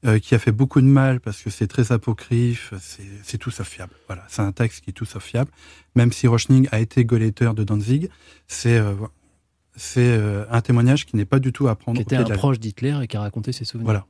euh, 0.04 0.18
qui 0.18 0.34
a 0.34 0.38
fait 0.38 0.52
beaucoup 0.52 0.80
de 0.80 0.86
mal 0.86 1.20
parce 1.20 1.42
que 1.42 1.50
c'est 1.50 1.66
très 1.66 1.90
apocryphe, 1.90 2.74
c'est 2.80 3.02
c'est 3.24 3.38
tout 3.38 3.50
sauf 3.50 3.66
fiable. 3.66 3.94
Voilà, 4.06 4.24
c'est 4.28 4.42
un 4.42 4.52
texte 4.52 4.84
qui 4.84 4.90
est 4.90 4.92
tout 4.92 5.06
sauf 5.06 5.24
fiable. 5.24 5.50
Même 5.94 6.12
si 6.12 6.28
Rochning 6.28 6.68
a 6.70 6.80
été 6.80 7.04
Gauleiter 7.04 7.50
de 7.56 7.64
Danzig, 7.64 8.10
c'est 8.46 8.76
euh, 8.76 8.94
c'est 9.74 10.00
euh, 10.06 10.44
un 10.50 10.60
témoignage 10.60 11.06
qui 11.06 11.16
n'est 11.16 11.24
pas 11.24 11.38
du 11.38 11.52
tout 11.52 11.66
à 11.68 11.74
prendre 11.76 11.96
Qui 11.96 12.02
était 12.02 12.16
un 12.16 12.24
de 12.24 12.28
la 12.28 12.36
proche 12.36 12.60
d'Hitler 12.60 12.98
et 13.02 13.06
qui 13.06 13.16
a 13.16 13.20
raconté 13.20 13.52
ses 13.52 13.64
souvenirs. 13.64 13.86
Voilà. 13.86 14.06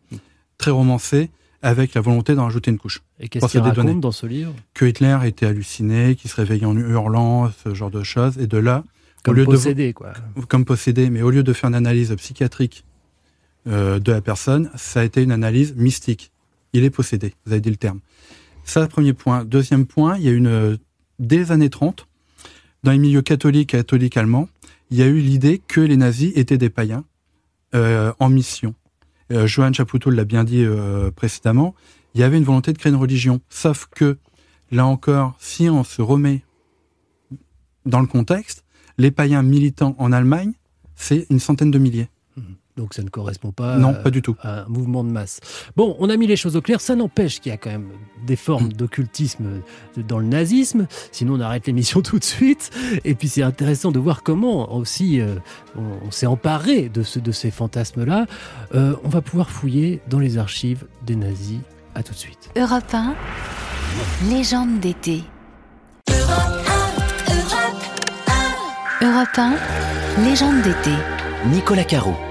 Très 0.58 0.70
romancé, 0.70 1.31
avec 1.62 1.94
la 1.94 2.00
volonté 2.00 2.34
d'en 2.34 2.44
rajouter 2.44 2.70
une 2.70 2.79
couche. 2.79 3.02
Et 3.20 3.29
qu'est-ce 3.29 3.46
qu'il 3.46 3.61
raconte 3.61 4.00
dans 4.00 4.12
ce 4.12 4.26
livre? 4.26 4.55
Que 4.75 4.87
Hitler 4.87 5.19
était 5.25 5.46
halluciné, 5.46 6.14
qu'il 6.17 6.31
se 6.31 6.37
réveillait 6.37 6.67
en 6.67 6.76
hurlant, 6.76 7.50
ce 7.64 7.75
genre 7.75 7.90
de 7.90 8.02
choses. 8.02 8.38
Et 8.38 8.46
de 8.46 8.58
là, 8.58 8.84
Comme 9.26 9.37
de- 9.37 9.44
possédé, 9.44 9.93
quoi. 9.93 10.12
comme 10.49 10.64
possédé, 10.64 11.11
mais 11.11 11.23
au 11.23 11.31
lieu 11.31 11.43
de 11.43 11.52
faire 11.52 11.69
une 11.69 11.75
analyse 11.75 12.14
psychiatrique 12.17 12.84
euh, 13.67 13.99
de 13.99 14.12
la 14.12 14.20
personne, 14.20 14.70
ça 14.76 15.00
a 15.00 15.05
été 15.05 15.23
une 15.23 15.32
analyse 15.32 15.75
mystique. 15.76 16.32
Il 16.73 16.84
est 16.84 16.90
possédé, 16.90 17.34
vous 17.44 17.52
avez 17.52 17.61
dit 17.61 17.70
le 17.70 17.76
terme. 17.76 18.00
Ça, 18.65 18.86
premier 18.86 19.12
point. 19.12 19.44
Deuxième 19.44 19.86
point, 19.86 20.17
il 20.17 20.24
y 20.24 20.29
a 20.29 20.32
une, 20.32 20.46
euh, 20.46 20.77
dès 21.19 21.39
les 21.39 21.53
années 21.53 21.70
30, 21.70 22.06
dans 22.82 22.93
les 22.93 22.98
milieux 22.98 23.22
catholiques 23.22 23.74
et 23.74 23.79
catholiques 23.79 24.17
allemands, 24.17 24.48
il 24.91 24.98
y 24.98 25.03
a 25.03 25.06
eu 25.06 25.19
l'idée 25.19 25.60
que 25.67 25.81
les 25.81 25.96
nazis 25.96 26.32
étaient 26.36 26.58
des 26.58 26.70
païens 26.70 27.05
euh, 27.74 28.12
en 28.20 28.29
mission. 28.29 28.74
Euh, 29.32 29.46
Johann 29.46 29.74
Chapoutot 29.74 30.10
l'a 30.10 30.24
bien 30.24 30.44
dit 30.44 30.62
euh, 30.65 31.10
précédemment, 31.10 31.74
il 32.15 32.20
y 32.20 32.24
avait 32.24 32.39
une 32.39 32.44
volonté 32.44 32.72
de 32.72 32.79
créer 32.79 32.93
une 32.93 32.98
religion. 32.98 33.41
Sauf 33.48 33.86
que, 33.86 34.19
là 34.70 34.86
encore, 34.86 35.34
si 35.41 35.69
on 35.69 35.82
se 35.84 36.01
remet 36.01 36.43
dans 37.84 38.01
le 38.01 38.06
contexte, 38.06 38.65
les 38.98 39.10
païens 39.10 39.43
militants 39.43 39.94
en 39.98 40.12
Allemagne, 40.12 40.53
c'est 40.94 41.26
une 41.31 41.41
centaine 41.41 41.70
de 41.70 41.79
milliers. 41.79 42.08
Donc 42.76 42.93
ça 42.93 43.03
ne 43.03 43.08
correspond 43.08 43.53
pas, 43.53 43.79
non, 43.79 43.94
euh, 43.94 44.03
pas 44.03 44.10
du 44.10 44.20
tout. 44.20 44.36
à 44.43 44.60
un 44.65 44.69
mouvement 44.69 45.03
de 45.03 45.08
masse. 45.08 45.41
Bon, 45.76 45.96
on 45.98 46.10
a 46.10 46.17
mis 46.19 46.26
les 46.26 46.36
choses 46.36 46.56
au 46.56 46.60
clair. 46.60 46.79
Ça 46.82 46.94
n'empêche 46.94 47.41
qu'il 47.41 47.48
y 47.48 47.55
a 47.55 47.56
quand 47.56 47.70
même 47.70 47.88
des 48.26 48.34
Mm. 48.34 48.36
formes 48.36 48.72
d'occultisme 48.74 49.62
dans 50.06 50.19
le 50.19 50.26
nazisme. 50.26 50.86
Sinon, 51.10 51.36
on 51.36 51.41
arrête 51.41 51.67
l'émission 51.67 52.03
tout 52.03 52.19
de 52.19 52.24
suite. 52.24 52.70
Et 53.05 53.15
puis, 53.15 53.29
c'est 53.29 53.43
intéressant 53.43 53.93
de 53.93 53.98
voir 53.98 54.22
comment 54.22 54.76
aussi 54.76 55.22
euh, 55.22 55.36
on, 55.74 56.06
on 56.06 56.10
s'est 56.10 56.26
emparé 56.26 56.91
de, 56.91 57.03
ce- 57.03 57.19
de 57.19 57.32
ces 57.32 57.50
fantasmes-là. 57.50 58.26
Euh, 58.74 58.94
on 59.05 59.08
va 59.08 59.22
pouvoir 59.22 59.48
fouiller 59.48 60.03
dans 60.10 60.19
les 60.19 60.36
archives 60.36 60.84
des 61.06 61.17
nazis. 61.17 61.60
À 61.94 62.03
tout 62.03 62.12
de 62.12 62.19
suite. 62.19 62.50
Europe 62.58 62.93
1, 62.93 63.15
légende 64.29 64.81
d'été. 64.81 65.22
Europe 69.03 69.29
1, 69.36 69.56
légende 70.24 70.62
d'été. 70.62 70.91
Nicolas 71.44 71.84
Caro. 71.84 72.26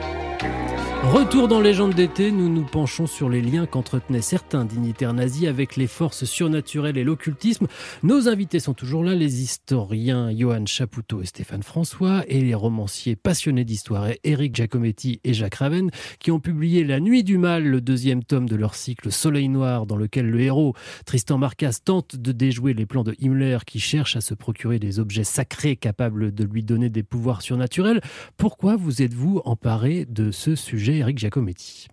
Retour 1.13 1.47
dans 1.47 1.61
Légende 1.61 1.93
d'été, 1.93 2.31
nous 2.31 2.49
nous 2.49 2.63
penchons 2.63 3.05
sur 3.05 3.29
les 3.29 3.41
liens 3.41 3.67
qu'entretenaient 3.67 4.21
certains 4.21 4.65
dignitaires 4.65 5.13
nazis 5.13 5.47
avec 5.47 5.75
les 5.75 5.85
forces 5.85 6.25
surnaturelles 6.25 6.97
et 6.97 7.03
l'occultisme. 7.03 7.67
Nos 8.01 8.27
invités 8.27 8.59
sont 8.59 8.73
toujours 8.73 9.03
là, 9.03 9.13
les 9.13 9.41
historiens 9.41 10.35
Johan 10.35 10.65
Chapoutot 10.65 11.21
et 11.21 11.27
Stéphane 11.27 11.61
François 11.61 12.23
et 12.27 12.41
les 12.41 12.55
romanciers 12.55 13.15
passionnés 13.15 13.65
d'histoire 13.65 14.07
Éric 14.23 14.55
Giacometti 14.55 15.19
et 15.23 15.35
Jacques 15.35 15.55
Raven 15.55 15.91
qui 16.19 16.31
ont 16.31 16.39
publié 16.39 16.83
La 16.83 16.99
Nuit 16.99 17.23
du 17.23 17.37
Mal, 17.37 17.65
le 17.65 17.81
deuxième 17.81 18.23
tome 18.23 18.49
de 18.49 18.55
leur 18.55 18.73
cycle 18.73 19.11
Soleil 19.11 19.47
Noir 19.47 19.85
dans 19.85 19.97
lequel 19.97 20.27
le 20.29 20.41
héros 20.41 20.73
Tristan 21.05 21.37
Marcas 21.37 21.81
tente 21.85 22.15
de 22.15 22.31
déjouer 22.31 22.73
les 22.73 22.87
plans 22.87 23.03
de 23.03 23.15
Himmler 23.21 23.59
qui 23.67 23.79
cherche 23.79 24.15
à 24.15 24.21
se 24.21 24.33
procurer 24.33 24.79
des 24.79 24.99
objets 24.99 25.23
sacrés 25.23 25.75
capables 25.75 26.33
de 26.33 26.43
lui 26.43 26.63
donner 26.63 26.89
des 26.89 27.03
pouvoirs 27.03 27.43
surnaturels. 27.43 28.01
Pourquoi 28.37 28.75
vous 28.75 29.03
êtes-vous 29.03 29.43
emparé 29.45 30.05
de 30.05 30.31
ce 30.31 30.55
sujet 30.55 30.94
Eric 30.97 31.17
Giacometti. 31.17 31.87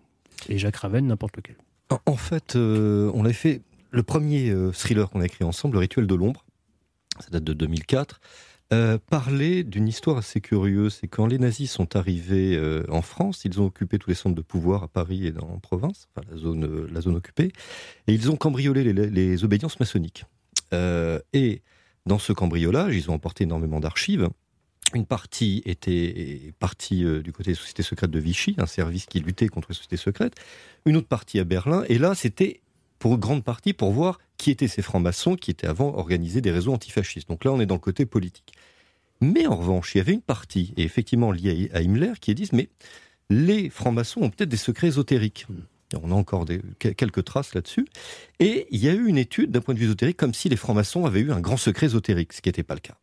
Et 0.49 0.57
Jacques 0.57 0.77
Raven, 0.77 1.07
n'importe 1.07 1.37
lequel. 1.37 1.55
En, 2.05 2.15
fait, 2.15 2.55
euh, 2.55 3.11
on 3.13 3.25
a 3.25 3.33
fait 3.33 3.61
le 3.91 4.03
premier 4.03 4.49
euh, 4.49 4.71
thriller 4.71 5.09
qu'on 5.09 5.21
a 5.21 5.25
écrit 5.25 5.43
ensemble, 5.43 5.75
Le 5.75 5.79
Rituel 5.79 6.07
de 6.07 6.15
l'ombre, 6.15 6.45
ça 7.19 7.29
date 7.29 7.43
de 7.43 7.53
2004, 7.53 8.19
euh, 8.73 8.97
d'une 9.63 9.87
histoire 9.87 10.17
assez 10.17 10.41
curieuse. 10.41 10.97
C'est 10.99 11.07
quand 11.07 11.27
les 11.27 11.37
nazis 11.37 11.71
sont 11.71 11.95
arrivés 11.95 12.59
en 12.89 13.01
France, 13.01 13.45
ils 13.45 13.61
ont 13.61 13.65
occupé 13.65 13.99
tous 13.99 14.09
les 14.09 14.15
centres 14.15 14.35
de 14.35 14.41
pouvoir 14.41 14.83
à 14.83 14.87
Paris 14.87 15.27
et 15.27 15.31
dans, 15.31 15.47
en 15.47 15.59
province, 15.59 16.07
enfin, 16.15 16.25
la, 16.31 16.37
zone, 16.37 16.87
la 16.91 17.01
zone 17.01 17.15
occupée, 17.15 17.51
et 18.07 18.13
ils 18.13 18.31
ont 18.31 18.35
cambriolé 18.35 18.83
les, 18.83 19.09
les 19.09 19.43
obédiences 19.43 19.79
maçonniques. 19.79 20.25
et 20.71 21.61
dans 22.05 22.19
ce 22.19 22.33
cambriolage, 22.33 22.95
ils 22.95 23.09
ont 23.11 23.13
emporté 23.13 23.43
énormément 23.43 23.79
d'archives. 23.79 24.29
Une 24.93 25.05
partie 25.05 25.63
était 25.65 26.53
partie 26.59 27.03
euh, 27.03 27.21
du 27.21 27.31
côté 27.31 27.51
des 27.51 27.55
sociétés 27.55 27.83
secrètes 27.83 28.11
de 28.11 28.19
Vichy, 28.19 28.55
un 28.57 28.67
service 28.67 29.07
qui 29.07 29.19
luttait 29.19 29.47
contre 29.47 29.69
les 29.69 29.75
sociétés 29.75 29.97
secrètes. 29.97 30.35
Une 30.85 30.97
autre 30.97 31.07
partie 31.07 31.39
à 31.39 31.43
Berlin. 31.43 31.83
Et 31.89 31.97
là, 31.97 32.13
c'était 32.13 32.61
pour 32.99 33.17
grande 33.17 33.43
partie 33.43 33.73
pour 33.73 33.91
voir 33.91 34.19
qui 34.37 34.51
étaient 34.51 34.67
ces 34.67 34.81
francs-maçons 34.81 35.35
qui 35.35 35.51
étaient 35.51 35.67
avant 35.67 35.95
organisés 35.95 36.41
des 36.41 36.51
réseaux 36.51 36.73
antifascistes. 36.73 37.27
Donc 37.27 37.43
là, 37.43 37.51
on 37.51 37.59
est 37.59 37.65
dans 37.65 37.75
le 37.75 37.79
côté 37.79 38.05
politique. 38.05 38.53
Mais 39.19 39.47
en 39.47 39.55
revanche, 39.55 39.95
il 39.95 39.97
y 39.97 40.01
avait 40.01 40.13
une 40.13 40.21
partie, 40.21 40.73
et 40.77 40.83
effectivement 40.83 41.31
liée 41.31 41.69
à 41.73 41.81
Himmler, 41.81 42.13
qui 42.19 42.35
dit 42.35 42.49
mais 42.51 42.69
les 43.29 43.69
francs-maçons 43.69 44.21
ont 44.21 44.29
peut-être 44.29 44.49
des 44.49 44.57
secrets 44.57 44.87
ésotériques. 44.87 45.47
On 46.01 46.11
a 46.11 46.15
encore 46.15 46.45
quelques 46.79 47.23
traces 47.23 47.53
là-dessus. 47.53 47.85
Et 48.39 48.67
il 48.71 48.83
y 48.83 48.89
a 48.89 48.93
eu 48.93 49.07
une 49.07 49.17
étude 49.17 49.51
d'un 49.51 49.61
point 49.61 49.73
de 49.73 49.79
vue 49.79 49.85
ésotérique, 49.85 50.17
comme 50.17 50.33
si 50.33 50.49
les 50.49 50.55
francs-maçons 50.55 51.05
avaient 51.05 51.21
eu 51.21 51.31
un 51.31 51.39
grand 51.39 51.57
secret 51.57 51.87
ésotérique, 51.87 52.33
ce 52.33 52.41
qui 52.41 52.49
n'était 52.49 52.63
pas 52.63 52.73
le 52.73 52.79
cas. 52.79 52.97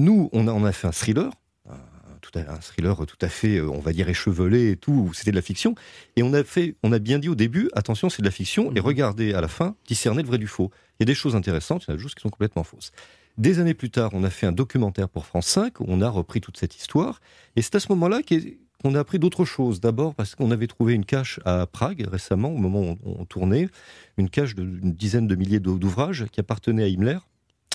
Nous, 0.00 0.30
on 0.32 0.48
a, 0.48 0.68
a 0.68 0.72
fait 0.72 0.86
un 0.86 0.92
thriller, 0.92 1.30
un, 1.68 2.60
thriller 2.60 2.96
tout 3.06 3.18
à 3.20 3.28
fait, 3.28 3.58
euh, 3.58 3.68
on 3.68 3.80
va 3.80 3.92
dire, 3.92 4.08
échevelé 4.08 4.70
et 4.70 4.76
tout, 4.76 5.10
c'était 5.12 5.30
de 5.30 5.36
la 5.36 5.42
fiction. 5.42 5.74
Et 6.16 6.22
on 6.22 6.32
a, 6.32 6.42
fait, 6.42 6.74
on 6.82 6.90
a 6.92 6.98
bien 6.98 7.18
dit 7.18 7.28
au 7.28 7.34
début, 7.34 7.68
attention, 7.74 8.08
c'est 8.08 8.22
de 8.22 8.26
la 8.26 8.30
fiction, 8.30 8.70
et 8.70 8.80
mhm. 8.80 8.86
regardez 8.86 9.34
à 9.34 9.42
la 9.42 9.48
fin, 9.48 9.76
discerner 9.86 10.22
le 10.22 10.28
vrai 10.28 10.38
du 10.38 10.46
faux. 10.46 10.70
Il 10.98 11.02
y 11.02 11.04
a 11.04 11.06
des 11.06 11.14
choses 11.14 11.36
intéressantes, 11.36 11.84
il 11.84 11.88
y 11.88 11.90
en 11.90 11.94
a 11.94 11.96
des 11.98 12.02
choses 12.02 12.14
qui 12.14 12.22
sont 12.22 12.30
complètement 12.30 12.64
fausses. 12.64 12.92
Des 13.36 13.58
années 13.58 13.74
plus 13.74 13.90
tard, 13.90 14.12
on 14.14 14.24
a 14.24 14.30
fait 14.30 14.46
un 14.46 14.52
documentaire 14.52 15.10
pour 15.10 15.26
France 15.26 15.48
5, 15.48 15.80
où 15.80 15.84
on 15.86 16.00
a 16.00 16.08
repris 16.08 16.40
toute 16.40 16.56
cette 16.56 16.74
histoire, 16.76 17.20
et 17.56 17.60
c'est 17.60 17.74
à 17.74 17.80
ce 17.80 17.88
moment-là 17.90 18.20
qu'on 18.22 18.94
a 18.94 19.00
appris 19.00 19.18
d'autres 19.18 19.44
choses. 19.44 19.80
D'abord 19.80 20.14
parce 20.14 20.34
qu'on 20.34 20.50
avait 20.50 20.66
trouvé 20.66 20.94
une 20.94 21.04
cache 21.04 21.40
à 21.44 21.66
Prague 21.66 22.06
récemment, 22.10 22.48
au 22.48 22.56
moment 22.56 22.80
où 22.80 22.98
on, 23.04 23.26
tournait, 23.26 23.68
une 24.16 24.30
cache 24.30 24.54
d'une 24.54 24.94
dizaine 24.94 25.26
de 25.26 25.34
milliers 25.34 25.60
d'ouvrages 25.60 26.24
qui 26.32 26.40
appartenaient 26.40 26.84
à 26.84 26.88
Himmler, 26.88 27.18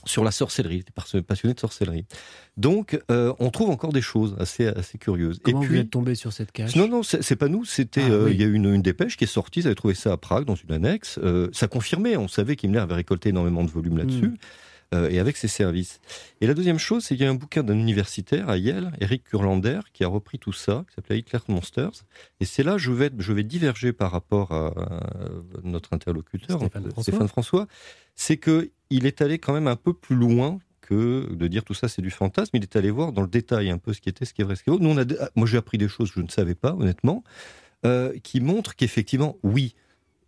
sur 0.05 0.23
la 0.23 0.31
sorcellerie, 0.31 0.83
des 0.83 1.21
passionnés 1.21 1.53
de 1.53 1.59
sorcellerie. 1.59 2.05
Donc, 2.57 2.99
euh, 3.11 3.33
on 3.39 3.49
trouve 3.49 3.69
encore 3.69 3.91
des 3.91 4.01
choses 4.01 4.35
assez, 4.39 4.67
assez 4.67 4.97
curieuses. 4.97 5.39
Comment 5.43 5.61
et 5.61 5.65
puis, 5.65 5.75
vous 5.75 5.81
êtes 5.81 5.89
tombé 5.89 6.15
sur 6.15 6.31
cette 6.31 6.51
cache 6.51 6.75
Non, 6.75 6.87
non, 6.87 7.03
c'est 7.03 7.35
pas 7.35 7.47
nous. 7.47 7.65
C'était, 7.65 8.03
ah, 8.03 8.11
euh, 8.11 8.31
il 8.31 8.39
y 8.39 8.43
a 8.43 8.47
eu 8.47 8.53
une, 8.53 8.73
une, 8.73 8.81
dépêche 8.81 9.17
qui 9.17 9.25
est 9.25 9.27
sortie. 9.27 9.59
Ils 9.61 9.65
avaient 9.65 9.75
trouvé 9.75 9.93
ça 9.93 10.13
à 10.13 10.17
Prague 10.17 10.45
dans 10.45 10.55
une 10.55 10.71
annexe. 10.71 11.19
Euh, 11.21 11.49
ça 11.51 11.67
confirmait. 11.67 12.15
On 12.17 12.27
savait 12.27 12.55
qu'Himmler 12.55 12.79
avait 12.79 12.95
récolté 12.95 13.29
énormément 13.29 13.63
de 13.63 13.69
volumes 13.69 13.97
là-dessus. 13.97 14.33
Hmm. 14.93 15.07
et 15.09 15.19
avec 15.19 15.37
ses 15.37 15.47
services. 15.47 15.99
Et 16.41 16.47
la 16.47 16.53
deuxième 16.53 16.77
chose, 16.77 17.03
c'est 17.03 17.15
qu'il 17.15 17.25
y 17.25 17.27
a 17.27 17.31
un 17.31 17.35
bouquin 17.35 17.63
d'un 17.63 17.77
universitaire 17.77 18.49
à 18.49 18.57
Yale, 18.57 18.93
Eric 19.01 19.23
Kurlander, 19.23 19.79
qui 19.93 20.03
a 20.03 20.07
repris 20.07 20.39
tout 20.39 20.53
ça, 20.53 20.85
qui 20.87 20.95
s'appelait 20.95 21.19
Hitler 21.19 21.39
Monsters. 21.47 22.03
Et 22.39 22.45
c'est 22.45 22.63
là 22.63 22.77
je 22.77 22.91
vais, 22.91 23.11
je 23.17 23.33
vais 23.33 23.43
diverger 23.43 23.93
par 23.93 24.11
rapport 24.11 24.51
à, 24.51 24.73
notre 25.63 25.93
interlocuteur, 25.93 26.59
Stéphane 26.99 27.27
François 27.27 27.67
c'est 28.15 28.37
que 28.37 28.71
il 28.89 29.05
est 29.05 29.21
allé 29.21 29.39
quand 29.39 29.53
même 29.53 29.67
un 29.67 29.75
peu 29.75 29.93
plus 29.93 30.15
loin 30.15 30.59
que 30.81 31.33
de 31.33 31.47
dire 31.47 31.63
tout 31.63 31.73
ça 31.73 31.87
c'est 31.87 32.01
du 32.01 32.11
fantasme. 32.11 32.51
Il 32.55 32.63
est 32.63 32.75
allé 32.75 32.91
voir 32.91 33.11
dans 33.11 33.21
le 33.21 33.27
détail 33.27 33.69
un 33.69 33.77
peu 33.77 33.93
ce 33.93 34.01
qui 34.01 34.09
était, 34.09 34.25
ce 34.25 34.33
qui 34.33 34.41
est 34.41 34.45
vrai, 34.45 34.55
ce 34.55 34.63
qui 34.63 34.69
est 34.69 34.73
faux. 34.73 34.79
Nous, 34.79 34.89
on 34.89 34.97
a, 34.97 35.05
moi, 35.35 35.47
j'ai 35.47 35.57
appris 35.57 35.77
des 35.77 35.87
choses 35.87 36.09
que 36.11 36.19
je 36.19 36.25
ne 36.25 36.29
savais 36.29 36.55
pas, 36.55 36.73
honnêtement, 36.73 37.23
euh, 37.85 38.13
qui 38.23 38.39
montrent 38.39 38.75
qu'effectivement, 38.75 39.37
oui, 39.43 39.75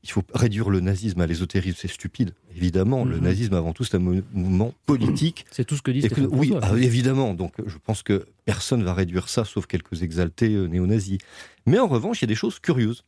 il 0.07 0.11
faut 0.11 0.23
réduire 0.33 0.69
le 0.69 0.79
nazisme 0.79 1.21
à 1.21 1.27
l'ésotérisme, 1.27 1.77
c'est 1.79 1.87
stupide. 1.87 2.31
Évidemment, 2.55 3.05
le 3.05 3.17
mhm. 3.17 3.23
nazisme 3.23 3.53
avant 3.53 3.73
tout 3.73 3.83
c'est 3.83 3.97
un 3.97 3.99
mouvement 3.99 4.73
politique. 4.85 5.45
C'est 5.51 5.65
tout 5.65 5.75
ce 5.75 5.81
que 5.81 5.91
dit 5.91 6.01
Stéphane 6.01 6.27
Oui, 6.31 6.53
ah, 6.61 6.71
évidemment. 6.77 7.33
Donc 7.33 7.53
je 7.65 7.77
pense 7.77 8.03
que 8.03 8.25
personne 8.45 8.83
va 8.83 8.93
réduire 8.93 9.29
ça, 9.29 9.45
sauf 9.45 9.67
quelques 9.67 10.03
exaltés 10.03 10.53
euh, 10.53 10.67
néo-nazis. 10.67 11.19
Mais 11.65 11.79
en 11.79 11.87
revanche, 11.87 12.21
il 12.21 12.23
y 12.23 12.27
a 12.27 12.27
des 12.27 12.35
choses 12.35 12.59
curieuses. 12.59 13.03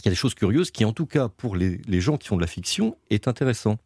Il 0.00 0.06
y 0.06 0.08
a 0.08 0.10
des 0.10 0.16
choses 0.16 0.34
curieuses 0.34 0.70
qui, 0.70 0.84
en 0.84 0.92
tout 0.92 1.06
cas, 1.06 1.28
pour 1.28 1.54
les, 1.54 1.80
les 1.86 2.00
gens 2.00 2.16
qui 2.16 2.28
font 2.28 2.36
de 2.36 2.40
la 2.40 2.46
fiction, 2.46 2.96
est 3.10 3.28
intéressant. 3.28 3.78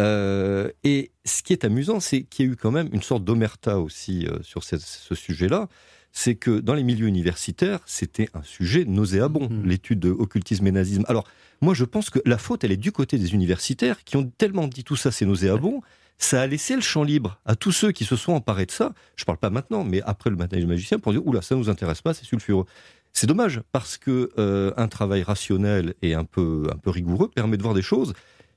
Euh, 0.00 0.70
et 0.84 1.10
ce 1.24 1.42
qui 1.42 1.52
est 1.52 1.64
amusant, 1.64 2.00
c'est 2.00 2.22
qu'il 2.22 2.46
y 2.46 2.48
a 2.48 2.52
eu 2.52 2.56
quand 2.56 2.70
même 2.70 2.88
une 2.92 3.02
sorte 3.02 3.24
d'omerta 3.24 3.78
aussi 3.78 4.26
euh, 4.26 4.38
sur 4.42 4.64
ce, 4.64 5.14
sujet-là. 5.14 5.68
C'est 6.12 6.34
que 6.34 6.60
dans 6.60 6.74
les 6.74 6.82
milieux 6.82 7.06
universitaires, 7.06 7.80
c'était 7.86 8.28
un 8.34 8.42
sujet 8.42 8.84
nauséabond, 8.84 9.48
mmh. 9.48 9.62
l'étude 9.64 10.00
de 10.00 10.10
occultisme 10.10 10.66
et 10.66 10.72
nazisme. 10.72 11.04
Alors, 11.06 11.26
moi, 11.60 11.74
je 11.74 11.84
pense 11.84 12.10
que 12.10 12.18
la 12.24 12.38
faute, 12.38 12.64
elle 12.64 12.72
est 12.72 12.76
du 12.76 12.90
côté 12.90 13.18
des 13.18 13.34
universitaires 13.34 14.02
qui 14.04 14.16
ont 14.16 14.30
tellement 14.38 14.66
dit 14.66 14.82
tout 14.82 14.96
ça, 14.96 15.10
c'est 15.10 15.26
nauséabond. 15.26 15.82
Ça 16.18 16.42
a 16.42 16.46
laissé 16.46 16.74
le 16.74 16.82
champ 16.82 17.02
libre 17.02 17.40
à 17.46 17.56
tous 17.56 17.72
ceux 17.72 17.92
qui 17.92 18.04
se 18.04 18.16
sont 18.16 18.32
emparés 18.32 18.66
de 18.66 18.70
ça. 18.70 18.92
Je 19.16 19.22
ne 19.22 19.26
parle 19.26 19.38
pas 19.38 19.50
maintenant, 19.50 19.84
mais 19.84 20.02
après 20.02 20.30
le 20.30 20.36
matin 20.36 20.58
du 20.58 20.66
magicien, 20.66 20.98
pour 20.98 21.12
dire 21.12 21.26
oula, 21.26 21.40
ça 21.42 21.54
nous 21.54 21.70
intéresse 21.70 22.02
pas, 22.02 22.12
c'est 22.12 22.26
sulfureux. 22.26 22.66
C'est 23.12 23.26
dommage 23.26 23.62
parce 23.72 23.96
que 23.96 24.30
euh, 24.38 24.72
un 24.76 24.88
travail 24.88 25.22
rationnel 25.22 25.94
et 26.02 26.14
un 26.14 26.24
peu 26.24 26.68
un 26.72 26.76
peu 26.76 26.90
rigoureux 26.90 27.28
permet 27.28 27.56
de 27.56 27.62
voir 27.62 27.74
des 27.74 27.82
choses 27.82 28.12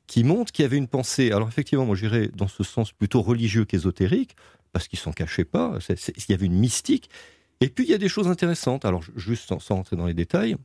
qui 0.08 0.24
montre 0.24 0.52
qu'il 0.52 0.64
y 0.64 0.66
avait 0.66 0.78
une 0.78 0.88
pensée. 0.88 1.32
Alors 1.32 1.48
effectivement, 1.48 1.86
moi 1.86 1.96
j'irais 1.96 2.30
dans 2.36 2.48
ce 2.48 2.64
sens 2.64 2.92
plutôt 2.92 3.22
religieux 3.22 3.66
qu'ésotérique, 3.66 4.36
parce 4.72 4.88
qu'ils 4.88 5.00
s'en 5.00 5.12
cachaient 5.12 5.46
pas, 5.46 5.78
il 5.90 6.26
y 6.30 6.34
avait 6.34 6.46
une 6.46 6.60
mystique. 6.60 7.10
Et 7.64 7.70
puis 7.70 7.86
il 7.86 7.90
y 7.90 7.94
a 7.94 7.98
des 7.98 8.10
choses 8.10 8.28
intéressantes, 8.28 8.84
alors 8.84 9.04
juste 9.16 9.48
sans, 9.48 9.60
sans 9.60 9.76
rentrer 9.76 9.96
dans 9.96 10.06
les 10.06 10.14
détails, 10.14 10.58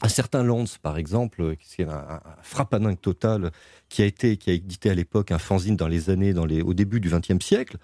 un 0.00 0.08
certain 0.08 0.42
Lance, 0.42 0.78
par 0.78 0.96
exemple, 0.96 1.56
qui 1.56 1.82
est 1.82 1.86
un, 1.86 2.20
un 2.72 2.94
total, 2.94 3.50
qui 3.90 4.00
a 4.00 4.06
été, 4.06 4.38
qui 4.38 4.50
a 4.50 4.52
édité 4.54 4.88
à 4.88 4.94
l'époque 4.94 5.32
un 5.32 5.38
fanzine 5.38 5.76
dans 5.76 5.86
les 5.86 6.08
années, 6.08 6.32
dans 6.32 6.46
les, 6.46 6.62
au 6.62 6.72
début 6.72 6.98
du 6.98 7.10
XXe 7.10 7.44
siècle, 7.44 7.76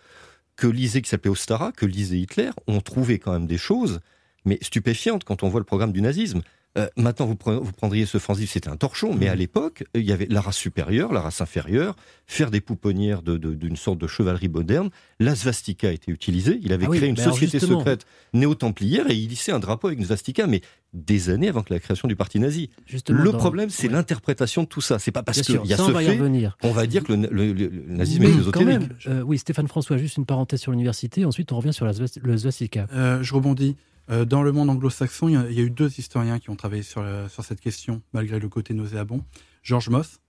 que 0.56 0.66
lisait, 0.66 1.02
qui 1.02 1.10
s'appelait 1.10 1.30
Ostara, 1.30 1.72
que 1.72 1.84
lisait 1.84 2.18
Hitler, 2.18 2.50
ont 2.66 2.80
trouvé 2.80 3.18
quand 3.18 3.32
même 3.32 3.46
des 3.46 3.58
choses, 3.58 4.00
mais 4.46 4.58
stupéfiantes 4.62 5.24
quand 5.24 5.42
on 5.42 5.48
voit 5.48 5.60
le 5.60 5.66
programme 5.66 5.92
du 5.92 6.00
nazisme. 6.00 6.40
Euh, 6.78 6.86
maintenant, 6.96 7.26
vous, 7.26 7.36
prendriez 7.36 8.06
ce 8.06 8.18
fanzine, 8.18 8.46
c'était 8.46 8.70
un 8.70 8.76
torchon, 8.76 9.14
mais 9.14 9.28
à 9.28 9.34
mmh. 9.34 9.38
l'époque, 9.38 9.84
il 9.94 10.04
y 10.04 10.12
avait 10.12 10.26
la 10.30 10.40
race 10.40 10.56
supérieure, 10.56 11.12
la 11.12 11.20
race 11.20 11.42
inférieure, 11.42 11.96
faire 12.26 12.50
des 12.50 12.62
pouponnières 12.62 13.22
d'une 13.22 13.76
sorte 13.76 13.98
de 13.98 14.06
chevalerie 14.06 14.48
moderne. 14.48 14.90
La 15.20 15.36
svastika 15.36 15.88
a 15.88 15.92
été 15.92 16.10
utilisée. 16.10 16.58
Il 16.62 16.72
avait 16.72 16.86
ah 16.88 16.94
créé 16.94 17.08
une 17.08 17.16
société 17.16 17.60
secrète 17.60 18.06
néo-templière 18.32 19.10
et 19.10 19.14
il 19.14 19.30
hissait 19.30 19.52
un 19.52 19.58
drapeau 19.58 19.88
avec 19.88 19.98
une 19.98 20.06
svastika, 20.06 20.46
mais 20.46 20.62
des 20.94 21.30
années 21.30 21.48
avant 21.48 21.62
que 21.62 21.72
la 21.72 21.80
création 21.80 22.08
du 22.08 22.16
parti 22.16 22.38
nazi. 22.38 22.70
le 23.08 23.32
problème, 23.32 23.70
c'est 23.70 23.88
l'interprétation 23.88 24.62
de 24.62 24.68
tout 24.68 24.80
ça. 24.80 24.98
C'est 24.98 25.12
pas 25.12 25.22
parce 25.22 25.42
qu'il 25.42 25.60
y 25.64 25.74
a 25.74 25.76
ce 25.76 25.90
fait 25.92 26.48
on 26.62 26.72
va 26.72 26.86
dire 26.86 27.02
que 27.02 27.12
le, 27.12 27.52
nazisme 27.88 28.24
est 28.24 28.28
ésotérique. 28.28 28.88
Euh, 29.06 29.22
oui, 29.22 29.38
Stéphane 29.38 29.68
François, 29.68 29.96
juste 29.96 30.16
une 30.16 30.26
parenthèse 30.26 30.60
sur 30.60 30.72
l'université. 30.72 31.24
Ensuite, 31.24 31.52
on 31.52 31.56
revient 31.56 31.72
sur 31.72 31.86
la, 31.86 31.92
le 32.22 32.36
svastika. 32.36 32.86
Euh, 32.92 33.22
je 33.22 33.34
rebondis. 33.34 33.76
Euh, 34.10 34.24
dans 34.24 34.42
le 34.42 34.52
monde 34.52 34.70
anglo-saxon, 34.70 35.28
il, 35.28 35.52
y, 35.52 35.60
a 35.60 35.62
eu 35.62 35.70
deux 35.70 35.98
historiens 35.98 36.38
qui 36.38 36.50
ont 36.50 36.56
travaillé 36.56 36.82
sur, 36.82 37.04
sur 37.28 37.44
cette 37.44 37.60
question, 37.60 38.02
malgré 38.12 38.38
le 38.38 38.48
côté 38.48 38.74
nauséabond. 38.74 39.24
George 39.62 39.88
Moss, 39.88 40.20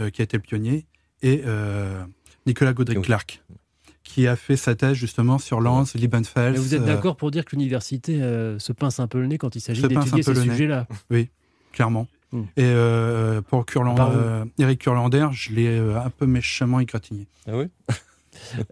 euh, 0.00 0.10
qui 0.10 0.20
a 0.22 0.24
été 0.24 0.36
le 0.36 0.42
pionnier, 0.42 0.86
et 1.22 1.42
euh, 1.46 2.04
Nicolas 2.46 2.72
Godric 2.72 3.00
Clark, 3.02 3.42
qui 4.02 4.26
a 4.26 4.36
fait 4.36 4.56
sa 4.56 4.74
thèse 4.74 4.94
justement 4.94 5.38
sur 5.38 5.60
Lance, 5.60 5.94
Liebenfeld. 5.94 6.56
vous 6.56 6.74
êtes 6.74 6.84
d'accord 6.84 7.16
pour 7.16 7.30
dire 7.30 7.44
que 7.44 7.56
l'université 7.56 8.18
se 8.58 8.72
pince 8.72 9.00
un 9.00 9.06
peu 9.06 9.20
le 9.20 9.26
nez 9.26 9.38
quand 9.38 9.54
il 9.54 9.60
s'agit 9.60 9.82
d'étudier 9.82 10.22
ces 10.22 10.34
sujets-là? 10.34 10.86
Oui, 11.10 11.30
clairement. 11.72 12.06
Hmm. 12.32 12.44
Et 12.56 12.72
pour 13.48 13.64
Eric 14.58 14.80
Kurlander, 14.80 15.28
je 15.32 15.52
l'ai 15.52 15.78
un 15.78 16.10
peu 16.10 16.26
méchamment 16.26 16.80
égratigné. 16.80 17.26
Ah 17.46 17.56
oui? 17.56 17.66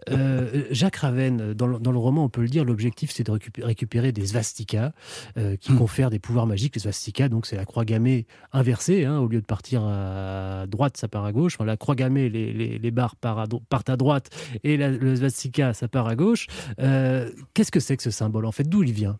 Euh, 0.09 0.65
Jacques 0.71 0.97
Raven, 0.97 1.53
dans 1.53 1.67
le, 1.67 1.97
roman, 1.97 2.25
on 2.25 2.29
peut 2.29 2.41
le 2.41 2.47
dire, 2.47 2.65
l'objectif 2.65 3.11
c'est 3.11 3.23
de 3.23 3.31
récupérer, 3.61 4.11
des 4.11 4.27
svastikas 4.27 4.91
euh, 5.37 5.55
qui 5.55 5.71
hmm. 5.71 5.77
confèrent 5.77 6.09
des 6.09 6.19
pouvoirs 6.19 6.47
magiques. 6.47 6.75
Les 6.75 6.81
svastikas, 6.81 7.29
donc 7.29 7.45
c'est 7.45 7.55
la 7.55 7.65
croix 7.65 7.85
gammée 7.85 8.25
inversée. 8.51 9.05
Hein, 9.05 9.19
au 9.19 9.27
lieu 9.27 9.41
de 9.41 9.45
partir 9.45 9.83
à 9.83 10.65
droite, 10.67 10.97
ça 10.97 11.07
part 11.07 11.25
à 11.25 11.31
gauche. 11.31 11.57
la 11.59 11.77
croix 11.77 11.95
gammée, 11.95 12.29
les, 12.29 12.91
barres 12.91 13.15
partent 13.15 13.89
à 13.89 13.97
droite 13.97 14.29
et 14.63 14.77
le 14.77 15.15
svastika, 15.15 15.73
ça 15.73 15.87
part 15.87 16.07
à 16.07 16.15
gauche. 16.15 16.47
Euh, 16.79 17.31
qu'est-ce 17.53 17.71
que 17.71 17.79
c'est 17.79 17.97
que 17.97 18.03
ce 18.03 18.11
symbole 18.11 18.45
En 18.45 18.51
fait, 18.51 18.67
d'où 18.67 18.83
il 18.83 18.91
vient? 18.91 19.17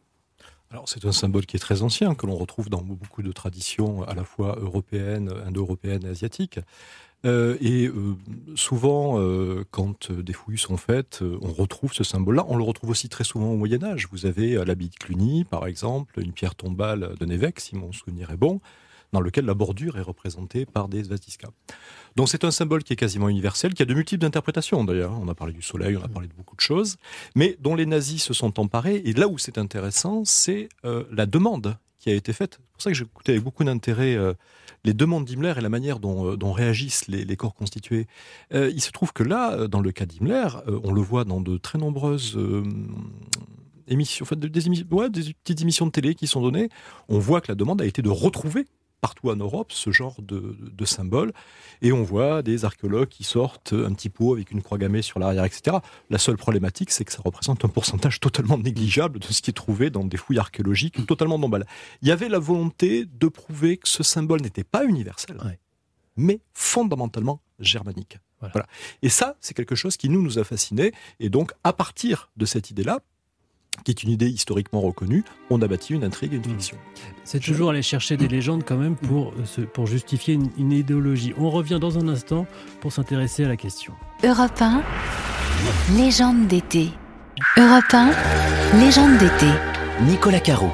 Alors 0.72 0.88
c'est 0.88 1.04
un 1.06 1.12
symbole 1.12 1.48
qui 1.48 1.56
est 1.56 1.60
très 1.60 1.82
ancien, 1.82 2.14
que 2.14 2.28
l'on 2.28 2.36
retrouve 2.36 2.70
dans 2.70 2.84
beaucoup 2.84 3.24
de 3.24 3.32
traditions 3.32 4.04
à 4.04 4.14
la 4.14 4.24
fois 4.24 4.56
européennes, 4.62 5.32
indo-européennes 5.48 6.06
et 6.06 6.10
asiatiques. 6.10 6.60
Euh, 7.26 7.58
et 7.60 7.88
euh, 7.88 8.16
souvent, 8.56 9.20
euh, 9.20 9.66
quand 9.72 10.12
des 10.12 10.34
fouilles 10.34 10.58
sont 10.58 10.78
faites, 10.78 11.22
on 11.42 11.52
retrouve 11.52 11.94
ce 11.94 12.04
symbole-là. 12.04 12.46
On 12.48 12.58
le 12.58 12.64
retrouve 12.64 12.90
aussi 12.92 13.10
très 13.10 13.24
souvent 13.24 13.52
au 13.52 13.58
Moyen 13.58 13.84
Âge. 13.84 14.08
Vous 14.12 14.26
avez 14.26 14.58
à 14.58 14.66
l'abbaye 14.66 14.90
de 14.90 14.96
Cluny, 14.96 15.44
par 15.44 15.68
exemple, 15.68 16.20
une 16.20 16.32
pierre 16.32 16.56
tombale 16.56 17.16
d'un 17.20 17.30
évêque, 17.30 17.60
si 17.60 17.76
mon 17.76 17.92
souvenir 17.92 18.32
est 18.32 18.38
bon, 18.38 18.62
dans 19.12 19.22
lequel 19.22 19.46
la 19.46 19.54
bordure 19.54 19.98
est 19.98 20.04
représentée 20.04 20.66
par 20.66 20.88
des 20.88 21.06
svastiskas. 21.06 21.50
Donc 22.16 22.30
c'est 22.30 22.44
un 22.44 22.52
symbole 22.52 22.84
qui 22.84 22.94
est 22.94 22.98
quasiment 22.98 23.28
universel, 23.28 23.74
qui 23.74 23.82
a 23.82 23.86
de 23.86 23.94
multiples 23.94 24.26
interprétations 24.26 24.84
d'ailleurs. 24.84 25.18
On 25.20 25.28
a 25.28 25.36
parlé 25.36 25.54
du 25.54 25.62
soleil, 25.62 25.98
on 25.98 26.04
a 26.04 26.08
parlé 26.08 26.28
de 26.28 26.34
beaucoup 26.34 26.56
de 26.56 26.62
choses, 26.62 26.98
mais 27.36 27.58
dont 27.60 27.76
les 27.76 27.86
nazis 27.86 28.24
se 28.24 28.34
sont 28.34 28.60
emparés. 28.60 29.02
Et 29.06 29.14
là 29.14 29.28
où 29.28 29.38
c'est 29.38 29.58
intéressant, 29.58 30.24
c'est 30.26 30.70
la 30.84 31.26
demande 31.26 31.76
qui 32.00 32.10
a 32.10 32.14
été 32.14 32.34
faite. 32.34 32.60
C'est 32.60 32.72
pour 32.74 32.82
ça 32.82 32.90
que 32.92 32.96
j'écoutais 32.96 33.34
avec 33.34 33.44
beaucoup 33.44 33.64
d'intérêt 33.64 34.18
les 34.84 34.94
demandes 34.94 35.26
d'Himmler 35.26 35.54
et 35.58 35.62
la 35.62 35.70
manière 35.70 36.00
dont, 36.00 36.32
euh, 36.32 36.52
réagissent 36.52 37.08
les, 37.08 37.36
corps 37.36 37.54
constitués. 37.54 38.08
Euh, 38.54 38.72
il 38.74 38.82
se 38.82 38.92
trouve 38.92 39.14
que 39.14 39.24
là, 39.24 39.54
euh, 39.54 39.68
dans 39.68 39.82
le 39.82 39.92
cas 39.92 40.06
d'Himmler, 40.06 40.48
on 40.84 40.92
le 40.92 41.02
voit 41.02 41.26
dans 41.26 41.42
de 41.42 41.58
très 41.58 41.78
nombreuses 41.78 42.38
émissions, 43.88 44.26
des, 44.36 44.50
des 44.50 45.34
petites 45.44 45.62
émissions 45.62 45.86
de 45.86 45.92
télé 45.92 46.16
qui 46.16 46.28
sont 46.28 46.42
données. 46.42 46.70
On 47.08 47.20
voit 47.20 47.42
que 47.42 47.52
la 47.52 47.56
demande 47.56 47.82
a 47.82 47.86
été 47.86 48.02
de 48.02 48.10
retrouver 48.10 48.66
partout 49.02 49.30
en 49.30 49.36
Europe 49.36 49.72
ce 49.72 49.92
genre 49.92 50.22
de, 50.22 50.56
de, 50.60 50.86
symbole. 50.86 51.32
Et 51.82 51.92
on 51.92 52.04
voit 52.04 52.42
des 52.42 52.66
archéologues 52.66 53.08
qui 53.08 53.24
sortent 53.24 53.74
un 53.74 53.94
petit 53.94 54.10
pot 54.10 54.34
avec 54.34 54.52
une 54.52 54.62
croix 54.62 54.78
gammée 54.78 55.02
sur 55.02 55.20
l'arrière, 55.20 55.46
etc. 55.46 55.78
La 56.10 56.18
seule 56.18 56.38
problématique, 56.38 56.92
c'est 56.92 57.06
que 57.06 57.12
ça 57.12 57.22
représente 57.24 57.64
un 57.66 57.70
pourcentage 57.70 58.20
totalement 58.20 58.58
négligeable 58.58 59.20
de 59.20 59.26
ce 59.28 59.42
qui 59.42 59.52
est 59.52 59.54
trouvé 59.54 59.90
dans 59.90 60.04
des 60.04 60.18
fouilles 60.18 60.40
archéologiques 60.40 61.06
totalement 61.06 61.40
normales. 61.40 61.66
Il 62.02 62.08
y 62.08 62.12
avait 62.12 62.30
la 62.30 62.40
volonté 62.40 63.06
de 63.06 63.28
prouver 63.28 63.78
que 63.78 63.88
ce 63.88 64.04
symbole 64.04 64.42
n'était 64.42 64.64
pas 64.64 64.86
universel, 64.86 65.38
mais 66.16 66.42
fondamentalement 66.54 67.42
germanique. 67.60 68.18
Voilà. 68.42 68.68
Et 69.02 69.10
ça, 69.10 69.36
c'est 69.42 69.54
quelque 69.54 69.76
chose 69.76 69.98
qui 69.98 70.10
nous, 70.10 70.22
nous 70.22 70.40
a 70.40 70.44
fascinés. 70.44 70.94
Et 71.20 71.30
donc, 71.30 71.52
à 71.64 71.74
partir 71.74 72.32
de 72.38 72.46
cette 72.46 72.72
idée-là, 72.72 73.00
qui 73.84 73.92
est 73.92 74.04
une 74.04 74.10
idée 74.10 74.28
historiquement 74.30 74.82
reconnue, 74.82 75.24
on 75.50 75.62
a 75.62 75.68
bâti 75.68 75.94
une 75.94 76.04
intrigue 76.04 76.34
et 76.34 76.38
une 76.38 76.44
fiction. 76.44 76.78
C'est 77.24 77.40
toujours 77.40 77.72
aller 77.72 77.82
chercher 77.82 78.18
des 78.18 78.28
légendes 78.28 78.64
quand 78.66 78.78
même 78.78 78.96
pour, 78.96 79.34
euh, 79.58 79.66
pour 79.74 79.88
justifier 79.88 80.34
une, 80.58 80.72
idéologie. 80.72 81.34
On 81.38 81.50
revient 81.50 81.80
dans 81.80 81.98
un 81.98 82.08
instant 82.08 82.46
pour 82.80 82.92
s'intéresser 82.92 83.46
à 83.46 83.48
la 83.48 83.58
question. 83.58 83.94
Europe 84.24 84.62
1, 84.62 84.82
légende 85.96 86.48
d'été. 86.48 86.90
Europe 87.58 87.94
1, 87.94 88.12
légende 88.80 89.18
d'été. 89.18 89.48
Nicolas 90.02 90.40
Caro. 90.40 90.70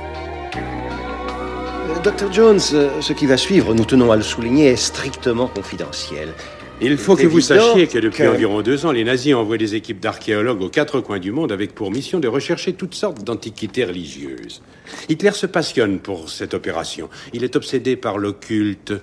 Euh, 0.56 2.00
Dr 2.04 2.32
Jones, 2.32 2.60
euh, 2.74 3.02
ce 3.02 3.14
qui 3.14 3.26
va 3.26 3.38
suivre, 3.38 3.74
nous 3.74 3.86
tenons 3.86 4.12
à 4.12 4.16
le 4.16 4.24
souligner, 4.24 4.68
est 4.68 4.76
strictement 4.76 5.48
confidentiel. 5.48 6.34
Il 6.82 6.98
faut 6.98 7.16
que 7.16 7.26
vous 7.26 7.40
sachiez 7.40 7.88
que 7.88 8.00
depuis 8.00 8.28
environ 8.28 8.62
deux 8.62 8.86
ans, 8.86 8.92
les 8.92 9.06
nazis 9.06 9.34
envoient 9.34 9.58
des 9.58 9.76
équipes 9.76 10.02
d'archéologues 10.02 10.62
aux 10.62 10.70
quatre 10.70 11.00
coins 11.00 11.20
du 11.20 11.32
monde 11.32 11.54
avec 11.54 11.74
pour 11.74 11.90
mission 11.90 12.20
de 12.20 12.28
rechercher 12.28 12.74
toutes 12.74 12.96
sortes 12.96 13.24
d'antiquités 13.24 13.86
religieuses. 13.86 14.62
Hitler 15.08 15.32
se 15.32 15.46
passionne 15.46 16.00
pour 16.00 16.30
cette 16.30 16.54
opération. 16.54 17.10
Il 17.32 17.46
est 17.46 17.56
obsédé 17.56 17.96
par 17.96 18.18
l'occulte, 18.18 18.94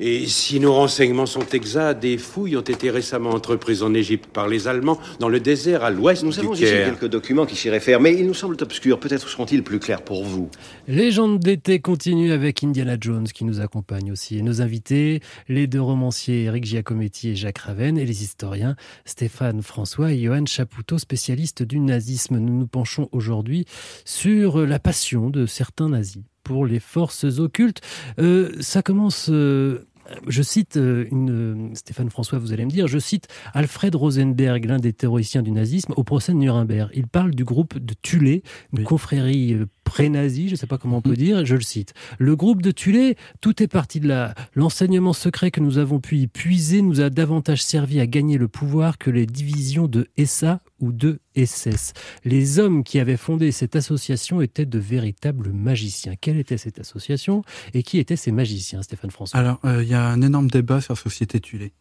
et 0.00 0.26
si 0.26 0.60
nos 0.60 0.74
renseignements 0.74 1.26
sont 1.26 1.46
exacts, 1.52 2.00
des 2.00 2.18
fouilles 2.18 2.56
ont 2.56 2.60
été 2.60 2.90
récemment 2.90 3.30
entreprises 3.30 3.82
en 3.82 3.94
Égypte 3.94 4.26
par 4.32 4.48
les 4.48 4.68
Allemands 4.68 4.98
dans 5.18 5.28
le 5.28 5.40
désert 5.40 5.82
à 5.82 5.90
l'ouest 5.90 6.24
du 6.24 6.30
Caire. 6.30 6.38
Nous 6.38 6.46
avons 6.46 6.54
ici 6.54 6.64
quelques 6.64 7.08
documents 7.08 7.46
qui 7.46 7.56
s'y 7.56 7.70
réfèrent, 7.70 8.00
mais 8.00 8.14
ils 8.14 8.26
nous 8.26 8.34
semblent 8.34 8.56
obscurs. 8.60 9.00
Peut-être 9.00 9.28
seront-ils 9.28 9.62
plus 9.62 9.78
clairs 9.78 10.02
pour 10.02 10.24
vous. 10.24 10.50
Légende 10.86 11.40
d'été 11.40 11.80
continue 11.80 12.32
avec 12.32 12.62
Indiana 12.62 12.96
Jones 13.00 13.26
qui 13.26 13.44
nous 13.44 13.60
accompagne 13.60 14.12
aussi. 14.12 14.38
Et 14.38 14.42
nos 14.42 14.62
invités, 14.62 15.20
les 15.48 15.66
deux 15.66 15.82
romanciers 15.82 16.44
Eric 16.44 16.64
Giacometti 16.64 17.30
et 17.30 17.36
Jacques 17.36 17.58
Raven, 17.58 17.98
et 17.98 18.04
les 18.04 18.22
historiens 18.22 18.76
Stéphane 19.04 19.62
François 19.62 20.12
et 20.12 20.22
Johan 20.22 20.46
Chapoutot, 20.46 20.98
spécialistes 20.98 21.62
du 21.62 21.80
nazisme. 21.80 22.38
Nous 22.38 22.58
nous 22.58 22.66
penchons 22.66 23.08
aujourd'hui 23.12 23.64
sur 24.04 24.64
la 24.64 24.78
passion 24.78 25.30
de 25.30 25.46
certains 25.46 25.88
nazis 25.88 26.22
pour 26.48 26.64
les 26.64 26.80
forces 26.80 27.24
occultes. 27.38 27.82
Euh, 28.18 28.52
ça 28.60 28.80
commence 28.80 29.28
euh, 29.28 29.86
je 30.26 30.42
cite 30.42 30.76
euh, 30.76 31.06
une, 31.10 31.74
Stéphane 31.74 32.10
François, 32.10 32.38
vous 32.38 32.52
allez 32.52 32.64
me 32.64 32.70
dire, 32.70 32.86
je 32.86 32.98
cite 32.98 33.28
Alfred 33.54 33.94
Rosenberg, 33.94 34.64
l'un 34.64 34.78
des 34.78 34.92
théoriciens 34.92 35.42
du 35.42 35.50
nazisme, 35.50 35.92
au 35.96 36.04
procès 36.04 36.32
de 36.32 36.38
Nuremberg. 36.38 36.90
Il 36.94 37.06
parle 37.06 37.34
du 37.34 37.44
groupe 37.44 37.78
de 37.78 37.94
Tulé, 38.00 38.42
une 38.76 38.84
confrérie 38.84 39.54
euh, 39.54 39.66
pré-nazie, 39.84 40.48
je 40.48 40.52
ne 40.52 40.56
sais 40.56 40.66
pas 40.66 40.78
comment 40.78 40.98
on 40.98 41.02
peut 41.02 41.16
dire, 41.16 41.44
je 41.46 41.54
le 41.54 41.60
cite. 41.60 41.94
Le 42.18 42.36
groupe 42.36 42.62
de 42.62 42.70
Tulé, 42.70 43.16
tout 43.40 43.62
est 43.62 43.68
parti 43.68 44.00
de 44.00 44.08
là. 44.08 44.34
L'enseignement 44.54 45.12
secret 45.12 45.50
que 45.50 45.60
nous 45.60 45.78
avons 45.78 46.00
pu 46.00 46.18
y 46.18 46.26
puiser 46.26 46.82
nous 46.82 47.00
a 47.00 47.10
davantage 47.10 47.62
servi 47.62 48.00
à 48.00 48.06
gagner 48.06 48.38
le 48.38 48.48
pouvoir 48.48 48.98
que 48.98 49.10
les 49.10 49.26
divisions 49.26 49.88
de 49.88 50.08
SA 50.24 50.60
ou 50.80 50.92
de 50.92 51.20
SS. 51.36 51.92
Les 52.24 52.58
hommes 52.58 52.84
qui 52.84 52.98
avaient 52.98 53.16
fondé 53.16 53.52
cette 53.52 53.76
association 53.76 54.40
étaient 54.40 54.66
de 54.66 54.78
véritables 54.78 55.50
magiciens. 55.52 56.14
Quelle 56.20 56.38
était 56.38 56.58
cette 56.58 56.78
association 56.78 57.42
et 57.74 57.82
qui 57.82 57.98
étaient 57.98 58.16
ces 58.16 58.32
magiciens, 58.32 58.82
Stéphane 58.82 59.10
François? 59.10 59.38
Alors, 59.38 59.58
euh, 59.64 59.82
il 59.82 59.88
y 59.88 59.94
a 59.94 60.04
un 60.06 60.22
énorme 60.22 60.50
débat 60.50 60.80
sur 60.80 60.94
la 60.94 61.00
société 61.00 61.40
Tulé. 61.40 61.72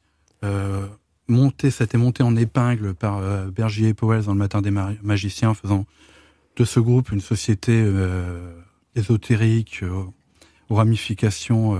Euh, 0.43 0.87
ça 1.69 1.83
a 1.83 1.85
été 1.85 1.97
monté 1.97 2.23
en 2.23 2.35
épingle 2.35 2.93
par 2.93 3.17
euh, 3.17 3.49
Bergier 3.51 3.89
et 3.89 3.93
Powell 3.93 4.23
dans 4.23 4.33
le 4.33 4.39
Matin 4.39 4.61
des 4.61 4.71
magiciens, 4.71 5.53
faisant 5.53 5.85
de 6.55 6.63
ce 6.63 6.79
groupe 6.79 7.11
une 7.11 7.21
société 7.21 7.73
euh, 7.73 8.53
ésotérique 8.95 9.83
aux 10.69 10.75
ramifications 10.75 11.77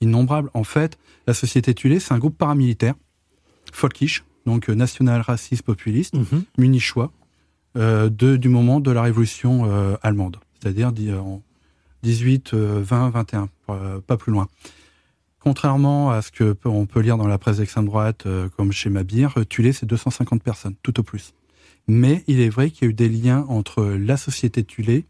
innombrables. 0.00 0.50
En 0.54 0.64
fait, 0.64 0.98
la 1.26 1.34
société 1.34 1.74
Tulé, 1.74 2.00
c'est 2.00 2.12
un 2.12 2.18
groupe 2.18 2.36
paramilitaire, 2.36 2.94
folkish, 3.72 4.24
donc 4.46 4.68
euh, 4.68 4.74
national 4.74 5.20
raciste 5.20 5.62
populiste, 5.62 6.14
mhm. 6.14 6.44
munichois, 6.58 7.12
euh, 7.76 8.08
de, 8.08 8.36
du 8.36 8.48
moment 8.48 8.80
de 8.80 8.90
la 8.90 9.02
révolution 9.02 9.62
euh, 9.64 9.96
allemande, 10.02 10.38
c'est-à-dire 10.60 10.92
en 11.22 11.42
18, 12.02 12.54
20, 12.54 13.10
21, 13.10 13.48
pas 14.06 14.16
plus 14.16 14.32
loin. 14.32 14.48
Contrairement 15.38 16.10
à 16.10 16.22
ce 16.22 16.30
que 16.30 16.56
on 16.64 16.86
peut 16.86 17.00
lire 17.00 17.16
dans 17.16 17.26
la 17.26 17.38
presse 17.38 17.58
d'extrême 17.58 17.86
droite, 17.86 18.26
comme 18.56 18.72
chez 18.72 18.90
Mabir, 18.90 19.34
Tulé, 19.48 19.72
c'est 19.72 19.86
250 19.86 20.42
personnes, 20.42 20.74
tout 20.82 20.98
au 21.00 21.02
plus. 21.02 21.34
Mais 21.88 22.24
il 22.26 22.40
est 22.40 22.48
vrai 22.48 22.70
qu'il 22.70 22.86
y 22.86 22.88
a 22.88 22.90
eu 22.90 22.94
des 22.94 23.08
liens 23.08 23.44
entre 23.48 23.84
la 23.84 24.16
société 24.16 24.64
Tulé 24.64 25.04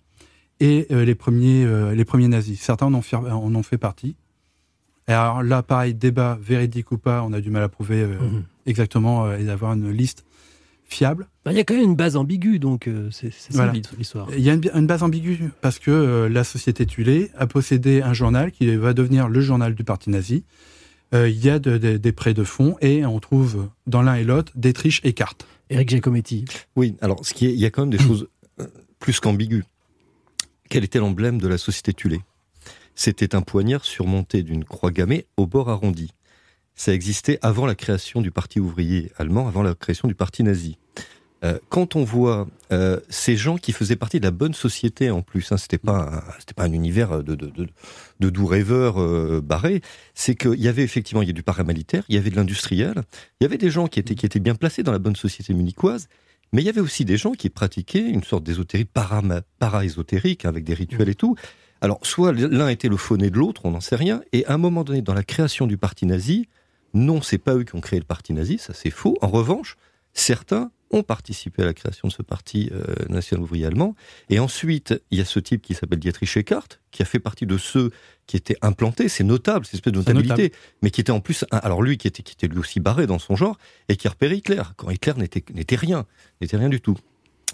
et 0.59 0.87
les, 0.91 1.15
premiers, 1.15 1.95
les 1.95 2.05
premiers 2.05 2.29
nazis. 2.29 2.61
Certains 2.61 2.87
en 2.87 2.95
ont, 2.95 3.03
fait, 3.03 3.17
en 3.17 3.55
ont 3.55 3.63
fait 3.63 3.79
partie. 3.79 4.17
Et 5.11 5.13
alors 5.13 5.43
là, 5.43 5.63
pareil, 5.63 5.93
débat 5.93 6.39
véridique 6.41 6.93
ou 6.93 6.99
pas, 6.99 7.23
on 7.23 7.33
a 7.33 7.41
du 7.41 7.51
mal 7.51 7.63
à 7.63 7.69
prouver 7.69 8.07
mhm 8.07 8.45
exactement 8.71 9.27
euh, 9.27 9.39
et 9.39 9.45
d'avoir 9.45 9.75
une 9.75 9.91
liste 9.91 10.25
fiable. 10.87 11.29
Bah, 11.45 11.53
il 11.53 11.57
y 11.57 11.61
a 11.61 11.65
quand 11.65 11.75
même 11.75 11.85
une 11.85 11.97
base 11.97 12.17
ambiguë, 12.17 12.59
donc 12.59 12.89
euh, 12.89 13.11
c'est 13.11 13.33
ça 13.33 13.71
l'histoire. 13.99 14.29
Il 14.37 14.43
y 14.43 14.51
a 14.51 14.55
une, 14.55 14.87
base 14.87 15.03
ambiguë 15.03 15.51
parce 15.61 15.79
que 15.79 15.91
euh, 15.91 16.29
la 16.29 16.45
société 16.45 16.87
Tulé 16.87 17.31
a 17.37 17.47
possédé 17.47 18.03
un 18.03 18.13
journal 18.15 18.51
qui 18.51 18.75
va 18.77 18.93
devenir 18.95 19.29
le 19.29 19.41
journal 19.41 19.75
du 19.75 19.85
parti 19.85 20.11
nazi. 20.11 20.45
il 21.13 21.45
y 21.45 21.51
a 21.51 21.59
des 21.59 22.13
prêts 22.13 22.35
de 22.35 22.45
fonds 22.45 22.77
et 22.81 23.05
on 23.05 23.21
trouve 23.21 23.69
dans 23.87 24.03
l'un 24.03 24.15
et 24.15 24.25
l'autre 24.25 24.53
des 24.57 24.73
triches 24.73 25.01
et 25.05 25.13
cartes. 25.13 25.47
Eric 25.69 25.89
Giacometti. 25.89 26.45
Oui, 26.75 26.97
alors 27.01 27.25
ce 27.25 27.35
qui 27.35 27.47
est, 27.47 27.53
il 27.53 27.61
y 27.61 27.67
a 27.67 27.71
quand 27.71 27.83
même 27.83 27.91
des 27.91 27.99
choses 28.09 28.29
plus 28.99 29.21
qu'ambiguës. 29.21 29.65
Quel 30.69 30.85
était 30.85 31.01
l'emblème 31.01 31.41
de 31.41 31.49
la 31.49 31.59
société 31.59 31.93
Tulé? 31.93 32.21
C'était 33.03 33.35
un 33.35 33.41
poignard 33.41 33.87
surmonté 33.87 34.43
d'une 34.43 34.63
croix 34.63 34.91
gammée 34.91 35.25
au 35.39 35.47
bord 35.47 35.71
arrondi 35.71 36.13
ça 36.81 36.95
existait 36.95 37.39
avant 37.43 37.67
la 37.67 37.75
création 37.75 38.23
du 38.23 38.31
Parti 38.31 38.59
ouvrier 38.59 39.13
allemand, 39.19 39.47
avant 39.47 39.63
la 39.63 39.75
création 39.75 40.09
du 40.09 40.15
Parti 40.15 40.43
nazi. 40.43 40.79
Euh, 41.45 41.59
quand 41.69 41.95
on 41.95 42.05
voit 42.05 42.49
euh, 42.73 42.99
ces 43.11 43.37
gens 43.37 43.59
qui 43.59 43.73
faisaient 43.73 43.97
partie 43.97 44.19
de 44.19 44.25
la 44.25 44.31
bonne 44.31 44.55
société 44.55 45.11
en 45.11 45.21
plus, 45.21 45.53
hein, 45.53 45.59
c'était 45.59 45.77
pas 45.77 46.25
c'était 46.39 46.55
pas 46.55 46.65
un 46.65 46.73
univers 46.73 47.23
de 47.23 47.35
de, 47.35 48.31
doux 48.31 48.47
rêveurs 48.47 48.99
euh, 48.99 49.43
barrés, 49.43 49.83
c'est 50.15 50.35
qu'il 50.35 50.61
y 50.61 50.69
avait 50.69 50.83
effectivement 50.83 51.21
il 51.21 51.29
y 51.29 51.31
a 51.31 51.35
du 51.35 51.43
paramilitaire, 51.43 52.05
il 52.09 52.15
y 52.15 52.19
avait 52.19 52.31
de 52.31 52.37
l'industriel, 52.37 53.03
il 53.41 53.45
y 53.45 53.47
avait 53.47 53.59
des 53.59 53.71
gens 53.71 53.87
qui 53.87 54.01
étaient 54.01 54.15
qui 54.15 54.25
étaient 54.25 54.41
bien 54.41 54.55
placés 54.55 54.83
dans 54.83 54.93
la 54.93 54.99
bonne 54.99 55.17
société 55.17 55.53
munichoise, 55.53 56.09
mais 56.53 56.63
il 56.63 56.65
y 56.65 56.71
avait 56.71 56.81
aussi 56.81 57.05
des 57.05 57.19
gens 57.19 57.33
qui 57.33 57.51
pratiquaient 57.51 58.09
une 58.09 58.25
sorte 58.25 58.45
d'ésotérie 58.45 58.87
para-ésotérique 58.87 60.47
avec 60.47 60.65
des 60.65 60.75
rituels 60.75 61.11
et 61.11 61.15
tout. 61.15 61.37
Alors 61.81 61.99
soit 62.03 62.33
l'un 62.33 62.69
était 62.69 62.89
le 62.89 62.97
faux 62.97 63.17
de 63.17 63.29
l'autre, 63.29 63.63
on 63.65 63.71
n'en 63.71 63.81
sait 63.81 63.97
rien, 63.97 64.23
et 64.33 64.45
à 64.47 64.55
un 64.55 64.59
moment 64.59 64.85
donné 64.85 65.03
dans 65.03 65.15
la 65.15 65.25
création 65.25 65.67
du 65.67 65.79
parti 65.79 66.07
nazi, 66.07 66.49
non, 66.93 67.23
c'est 67.23 67.39
pas 67.39 67.55
eux 67.55 67.65
qui 67.65 67.75
ont 67.75 67.81
créé 67.81 67.99
le 67.99 68.05
parti 68.05 68.33
nazi, 68.33 68.59
ça 68.59 68.75
c'est 68.75 68.91
faux. 68.91 69.17
En 69.23 69.29
revanche, 69.29 69.77
certains 70.13 70.71
ont 70.91 71.03
participé 71.03 71.63
à 71.63 71.67
la 71.67 71.75
création 71.75 72.09
de 72.09 72.13
ce 72.13 72.23
parti 72.23 72.69
euh, 72.73 72.83
national 73.09 73.45
ouvrier 73.45 73.67
allemand. 73.67 73.95
Et 74.29 74.41
ensuite, 74.41 75.01
il 75.11 75.19
y 75.19 75.21
a 75.21 75.25
ce 75.25 75.39
type 75.39 75.63
qui 75.63 75.75
s'appelle 75.75 76.01
Dietrich 76.01 76.37
Eckart, 76.37 76.67
qui 76.91 77.03
a 77.03 77.05
fait 77.05 77.21
partie 77.21 77.47
de 77.47 77.57
ceux 77.59 77.91
qui 78.27 78.37
étaient 78.37 78.57
implantés. 78.61 79.09
C'est 79.09 79.25
notable, 79.25 79.65
c'est 79.65 79.75
une 79.75 79.77
espèce 79.79 79.93
de 79.93 79.99
notabilité. 79.99 80.53
Mais 80.83 80.91
qui 80.91 81.01
était 81.01 81.13
en 81.13 81.21
plus, 81.21 81.45
alors 81.53 81.83
lui, 81.83 81.97
qui 81.97 82.09
était, 82.09 82.23
qui 82.23 82.33
était 82.33 82.49
lui 82.49 82.59
aussi 82.59 82.81
barré 82.81 83.07
dans 83.07 83.21
son 83.21 83.37
genre, 83.37 83.57
et 83.89 83.97
qui 83.97 84.09
a 84.09 84.11
repéré 84.11 84.37
Hitler, 84.37 84.63
quand 84.77 84.91
Hitler 84.91 85.13
n'était 85.17 85.77
rien, 85.77 86.07
n'était 86.41 86.57
rien 86.57 86.69
du 86.69 86.81
tout. 86.81 86.97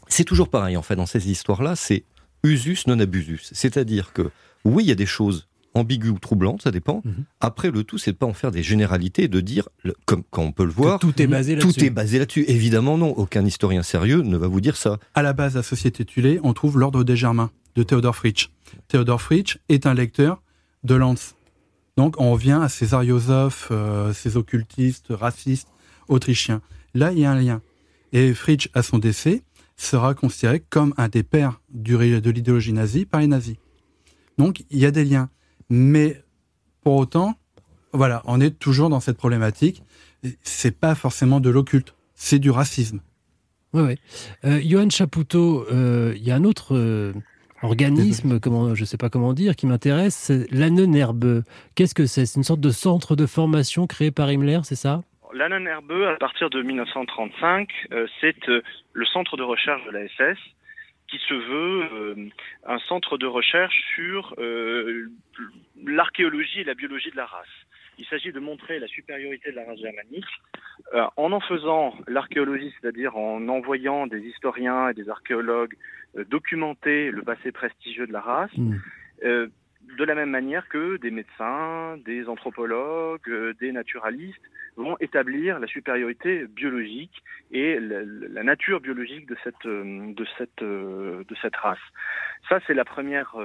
C'est 0.08 0.24
toujours 0.24 0.48
pareil, 0.48 0.76
en 0.76 0.82
fait, 0.82 0.96
dans 0.96 1.06
ces 1.06 1.30
histoires-là, 1.30 1.76
c'est 1.76 2.04
usus 2.46 2.86
non 2.86 2.98
abusus. 2.98 3.50
C'est-à-dire 3.52 4.12
que, 4.12 4.30
oui, 4.64 4.84
il 4.84 4.88
y 4.88 4.92
a 4.92 4.96
des 4.96 5.06
choses 5.06 5.48
ambiguës 5.74 6.12
ou 6.12 6.18
troublantes, 6.18 6.62
ça 6.62 6.70
dépend. 6.70 7.02
Mhm. 7.04 7.24
Après, 7.40 7.70
le 7.70 7.84
tout, 7.84 7.98
c'est 7.98 8.12
de 8.12 8.16
pas 8.16 8.26
en 8.26 8.32
faire 8.32 8.50
des 8.50 8.62
généralités 8.62 9.24
et 9.24 9.28
de 9.28 9.40
dire, 9.40 9.68
comme 10.06 10.22
quand 10.30 10.42
on 10.42 10.52
peut 10.52 10.64
le 10.64 10.70
voir, 10.70 10.98
tout 10.98 11.20
est 11.20 11.26
basé 11.26 11.54
là-dessus. 11.54 11.74
tout 11.74 11.84
est 11.84 11.90
basé 11.90 12.18
là-dessus. 12.18 12.44
Évidemment, 12.48 12.98
non. 12.98 13.10
Aucun 13.10 13.44
historien 13.44 13.82
sérieux 13.82 14.22
ne 14.22 14.36
va 14.36 14.48
vous 14.48 14.60
dire 14.60 14.76
ça. 14.76 14.98
À 15.14 15.22
la 15.22 15.32
base 15.32 15.52
de 15.52 15.58
la 15.58 15.62
Société 15.62 16.04
Tulé, 16.04 16.40
on 16.42 16.52
trouve 16.54 16.78
l'Ordre 16.78 17.04
des 17.04 17.16
Germains 17.16 17.50
de 17.76 17.82
Théodore 17.82 18.16
Fritsch. 18.16 18.50
Théodore 18.88 19.20
Fritsch 19.20 19.58
est 19.68 19.86
un 19.86 19.94
lecteur 19.94 20.42
de 20.84 20.94
Lanz. 20.94 21.34
Donc 21.96 22.16
on 22.18 22.32
revient 22.32 22.58
à 22.62 22.68
ces 22.68 22.94
ariosophes, 22.94 23.68
euh, 23.70 24.12
ces 24.12 24.36
occultistes, 24.36 25.06
racistes, 25.10 25.68
autrichiens. 26.08 26.60
Là, 26.94 27.12
il 27.12 27.20
y 27.20 27.24
a 27.24 27.30
un 27.30 27.40
lien. 27.40 27.60
Et 28.12 28.32
Fritsch, 28.34 28.68
à 28.74 28.82
son 28.82 28.98
décès, 28.98 29.42
sera 29.76 30.14
considéré 30.14 30.60
comme 30.60 30.94
un 30.96 31.08
des 31.08 31.22
pères 31.22 31.60
du 31.70 31.96
de 31.96 32.30
l'idéologie 32.30 32.72
nazie 32.72 33.04
par 33.04 33.20
les 33.20 33.26
nazis. 33.26 33.56
Donc 34.38 34.64
il 34.70 34.78
y 34.78 34.86
a 34.86 34.90
des 34.90 35.04
liens. 35.04 35.28
Mais 35.68 36.22
pour 36.82 36.96
autant, 36.96 37.34
voilà, 37.92 38.22
on 38.26 38.40
est 38.40 38.58
toujours 38.58 38.88
dans 38.88 39.00
cette 39.00 39.16
problématique. 39.16 39.82
C'est 40.42 40.76
pas 40.76 40.94
forcément 40.94 41.40
de 41.40 41.50
l'occulte, 41.50 41.94
c'est 42.14 42.38
du 42.38 42.50
racisme. 42.50 43.00
Oui, 43.72 43.82
oui. 43.82 43.94
Euh, 44.44 44.60
Johan 44.64 44.88
Chapoutot, 44.90 45.66
euh, 45.70 46.14
il 46.16 46.24
y 46.24 46.30
a 46.30 46.36
un 46.36 46.44
autre 46.44 46.74
euh, 46.74 47.12
organisme, 47.62 48.40
comment, 48.40 48.74
je 48.74 48.82
ne 48.82 48.86
sais 48.86 48.96
pas 48.96 49.10
comment 49.10 49.32
dire, 49.32 49.56
qui 49.56 49.66
m'intéresse, 49.66 50.14
c'est 50.14 50.50
l'Annenherbe. 50.50 51.42
Qu'est-ce 51.74 51.94
que 51.94 52.06
c'est? 52.06 52.26
C'est 52.26 52.36
une 52.36 52.44
sorte 52.44 52.60
de 52.60 52.70
centre 52.70 53.16
de 53.16 53.26
formation 53.26 53.86
créé 53.86 54.10
par 54.10 54.30
Himmler, 54.30 54.60
c'est 54.64 54.76
ça? 54.76 55.02
L'Annenherbeux, 55.36 56.08
à 56.08 56.16
partir 56.16 56.48
de 56.48 56.62
1935, 56.62 57.68
euh, 57.92 58.06
c'est 58.22 58.48
euh, 58.48 58.62
le 58.94 59.04
centre 59.04 59.36
de 59.36 59.42
recherche 59.42 59.84
de 59.84 59.90
la 59.90 60.08
SS 60.08 60.38
qui 61.08 61.18
se 61.18 61.34
veut 61.34 61.84
euh, 61.92 62.28
un 62.64 62.78
centre 62.78 63.18
de 63.18 63.26
recherche 63.26 63.78
sur 63.94 64.34
l'archéologie 65.84 66.60
et 66.60 66.64
la 66.64 66.74
biologie 66.74 67.10
de 67.10 67.16
la 67.16 67.26
race. 67.26 67.46
Il 67.98 68.06
s'agit 68.06 68.32
de 68.32 68.40
montrer 68.40 68.78
la 68.78 68.86
supériorité 68.86 69.50
de 69.50 69.56
la 69.56 69.64
race 69.66 69.78
germanique 69.78 70.24
en 71.16 71.32
en 71.32 71.40
faisant 71.40 71.94
l'archéologie, 72.08 72.72
c'est-à-dire 72.80 73.16
en 73.16 73.46
envoyant 73.48 74.06
des 74.06 74.20
historiens 74.20 74.88
et 74.88 74.94
des 74.94 75.08
archéologues 75.08 75.74
documenter 76.28 77.10
le 77.10 77.22
passé 77.22 77.52
prestigieux 77.52 78.06
de 78.06 78.12
la 78.12 78.20
race, 78.20 78.50
Mm. 78.56 79.46
De 79.98 80.04
la 80.04 80.14
même 80.14 80.30
manière 80.30 80.68
que 80.68 80.96
des 80.96 81.10
médecins, 81.10 81.96
des 82.04 82.28
anthropologues, 82.28 83.28
euh, 83.28 83.54
des 83.60 83.72
naturalistes 83.72 84.42
vont 84.76 84.96
établir 85.00 85.58
la 85.58 85.66
supériorité 85.66 86.46
biologique 86.46 87.22
et 87.50 87.78
la, 87.80 88.42
nature 88.42 88.80
biologique 88.80 89.26
de 89.26 89.36
cette 89.42 89.64
euh, 89.64 90.12
de 90.12 90.26
cette 90.36 90.62
euh, 90.62 91.24
de 91.28 91.34
cette 91.40 91.56
race. 91.56 91.78
Ça 92.48 92.60
c'est 92.66 92.74
la 92.74 92.84
première 92.84 93.36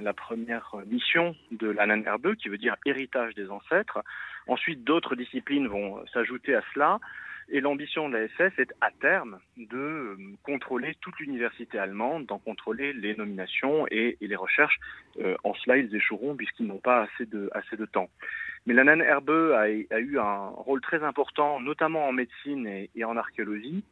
la 0.00 0.12
première 0.12 0.76
mission 0.86 1.34
de 1.50 1.68
l'Annenherbeux 1.68 2.34
qui 2.34 2.48
veut 2.48 2.58
dire 2.58 2.76
héritage 2.86 3.34
des 3.34 3.50
ancêtres. 3.50 4.02
Ensuite 4.46 4.84
d'autres 4.84 5.16
disciplines 5.16 5.68
vont 5.68 6.04
s'ajouter 6.12 6.54
à 6.54 6.62
cela 6.72 6.98
et 7.50 7.60
l'ambition 7.60 8.08
de 8.08 8.16
la 8.16 8.28
SS 8.28 8.58
est 8.58 8.72
à 8.80 8.90
terme 8.90 9.38
de 9.56 9.76
euh, 9.76 10.16
contrôler 10.42 10.94
toute 11.00 11.18
l'université 11.18 11.78
allemande, 11.78 12.26
d'en 12.26 12.38
contrôler 12.38 12.92
les 12.92 13.16
nominations 13.16 13.86
et, 13.90 14.18
les 14.20 14.36
recherches. 14.36 14.78
Euh, 15.20 15.34
en 15.44 15.54
cela, 15.54 15.78
ils 15.78 15.94
échoueront 15.94 16.36
puisqu'ils 16.36 16.66
n'ont 16.66 16.78
pas 16.78 17.02
assez 17.02 17.26
de, 17.26 17.48
assez 17.52 17.76
de 17.76 17.86
temps. 17.86 18.10
Mais 18.66 18.74
la 18.74 18.84
Herbeux 18.96 19.54
a, 19.54 19.68
eu 19.70 20.18
un 20.18 20.48
rôle 20.48 20.80
très 20.82 21.02
important, 21.02 21.60
notamment 21.60 22.06
en 22.06 22.12
médecine 22.12 22.66
et, 22.66 23.04
en 23.04 23.16
archéologie. 23.16 23.82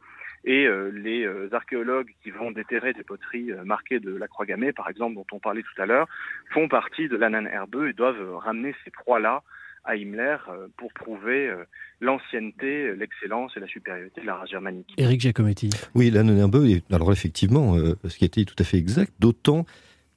Et 0.45 0.67
euh, 0.67 0.91
les 0.91 1.27
archéologues 1.51 2.13
qui 2.21 2.29
vont 2.29 2.51
déterrer 2.51 2.93
des 2.93 3.03
poteries 3.03 3.51
marquées 3.65 3.99
de 3.99 4.15
la 4.15 4.27
croix 4.27 4.45
gammée, 4.45 4.71
par 4.71 4.87
exemple, 4.87 5.15
dont 5.15 5.25
on 5.31 5.39
parlait 5.39 5.63
tout 5.63 5.81
à 5.81 5.87
l'heure, 5.87 6.07
font 6.51 6.67
partie 6.67 7.07
de 7.07 7.17
la 7.17 7.29
Herbeux 7.29 7.89
et 7.89 7.93
doivent 7.93 8.35
ramener 8.35 8.75
ces 8.85 8.91
proies-là 8.91 9.41
à 9.87 9.95
Himmler 9.95 10.37
euh, 10.49 10.67
pour 10.77 10.93
prouver 10.93 11.47
euh, 11.47 11.63
l'ancienneté, 12.01 12.93
l'excellence 12.95 13.53
et 13.57 13.59
la 13.59 13.67
supériorité 13.67 14.21
de 14.21 14.25
la 14.27 14.35
race 14.35 14.49
germanique. 14.51 14.93
Éric 14.97 15.21
Giacometti. 15.21 15.69
Oui, 15.95 16.11
la 16.11 16.23
Nonherbeux 16.23 16.69
est, 16.69 16.83
alors 16.93 17.11
effectivement, 17.11 17.75
euh, 17.75 17.95
ce 18.07 18.17
qui 18.17 18.25
a 18.25 18.27
été 18.27 18.45
tout 18.45 18.55
à 18.59 18.63
fait 18.63 18.77
exact, 18.77 19.11
d'autant 19.19 19.65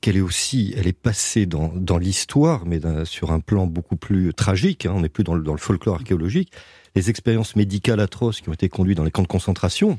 qu'elle 0.02 0.16
est 0.16 0.22
aussi, 0.22 0.74
elle 0.76 0.87
est 0.87 0.98
passée 0.98 1.46
dans, 1.46 1.68
dans 1.68 1.98
l'histoire, 1.98 2.64
mais 2.66 2.80
sur 3.04 3.33
un 3.33 3.40
plan 3.40 3.66
beaucoup 3.66 3.96
plus 3.96 4.33
tragique, 4.35 4.87
hein, 4.87 4.92
on 4.94 5.00
n'est 5.02 5.11
plus 5.11 5.24
dans 5.24 5.35
le, 5.35 5.42
dans 5.42 5.52
le 5.52 5.59
folklore 5.59 5.96
archéologique, 5.96 6.52
les 6.96 7.11
expériences 7.11 7.54
médicales 7.54 8.00
atroces 8.00 8.40
qui 8.40 8.48
ont 8.48 8.54
été 8.54 8.68
conduites 8.68 8.96
dans 8.96 9.04
les 9.04 9.11
camps 9.11 9.22
de 9.22 9.28
concentration, 9.28 9.98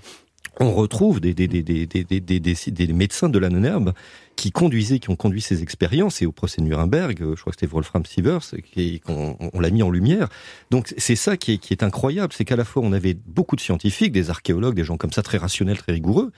on 0.59 0.71
retrouve 0.73 1.21
des, 1.21 1.33
des, 1.35 1.47
des, 1.47 1.61
des, 1.63 1.85
des, 1.85 2.03
des, 2.03 2.19
des, 2.19 2.39
des- 2.39 2.71
des 2.71 2.93
médecins 2.93 3.29
de 3.29 3.37
la 3.39 3.49
Nonherbe 3.49 3.93
qui 4.35 4.51
conduisaient, 4.51 4.99
qui 4.99 5.09
ont 5.09 5.15
conduit 5.15 5.41
ces 5.41 5.61
expériences, 5.61 6.21
et 6.21 6.25
au 6.25 6.31
procès 6.31 6.61
de 6.61 6.65
Nuremberg, 6.65 7.21
euh, 7.21 7.35
je 7.35 7.41
crois 7.41 7.51
que 7.51 7.59
c'était 7.59 7.71
Wolfram 7.71 8.05
Sievers, 8.05 8.41
qu'on 9.05 9.37
on 9.39 9.59
l'a 9.59 9.69
mis 9.69 9.83
en 9.83 9.89
lumière. 9.89 10.29
Donc 10.71 10.93
c'est 10.97 11.15
ça 11.15 11.37
qui 11.37 11.59
est, 11.69 11.83
incroyable, 11.83 12.33
c'est 12.33 12.45
qu'à 12.45 12.55
la 12.55 12.65
fois 12.65 12.81
on 12.83 12.91
avait 12.93 13.13
beaucoup 13.13 13.55
de 13.55 13.61
scientifiques, 13.61 14.11
des 14.11 14.29
archéologues, 14.29 14.75
des 14.75 14.83
gens 14.83 14.97
comme 14.97 15.11
ça 15.11 15.21
très 15.21 15.37
rationnels, 15.37 15.77
très 15.77 15.93
rigoureux, 15.93 16.31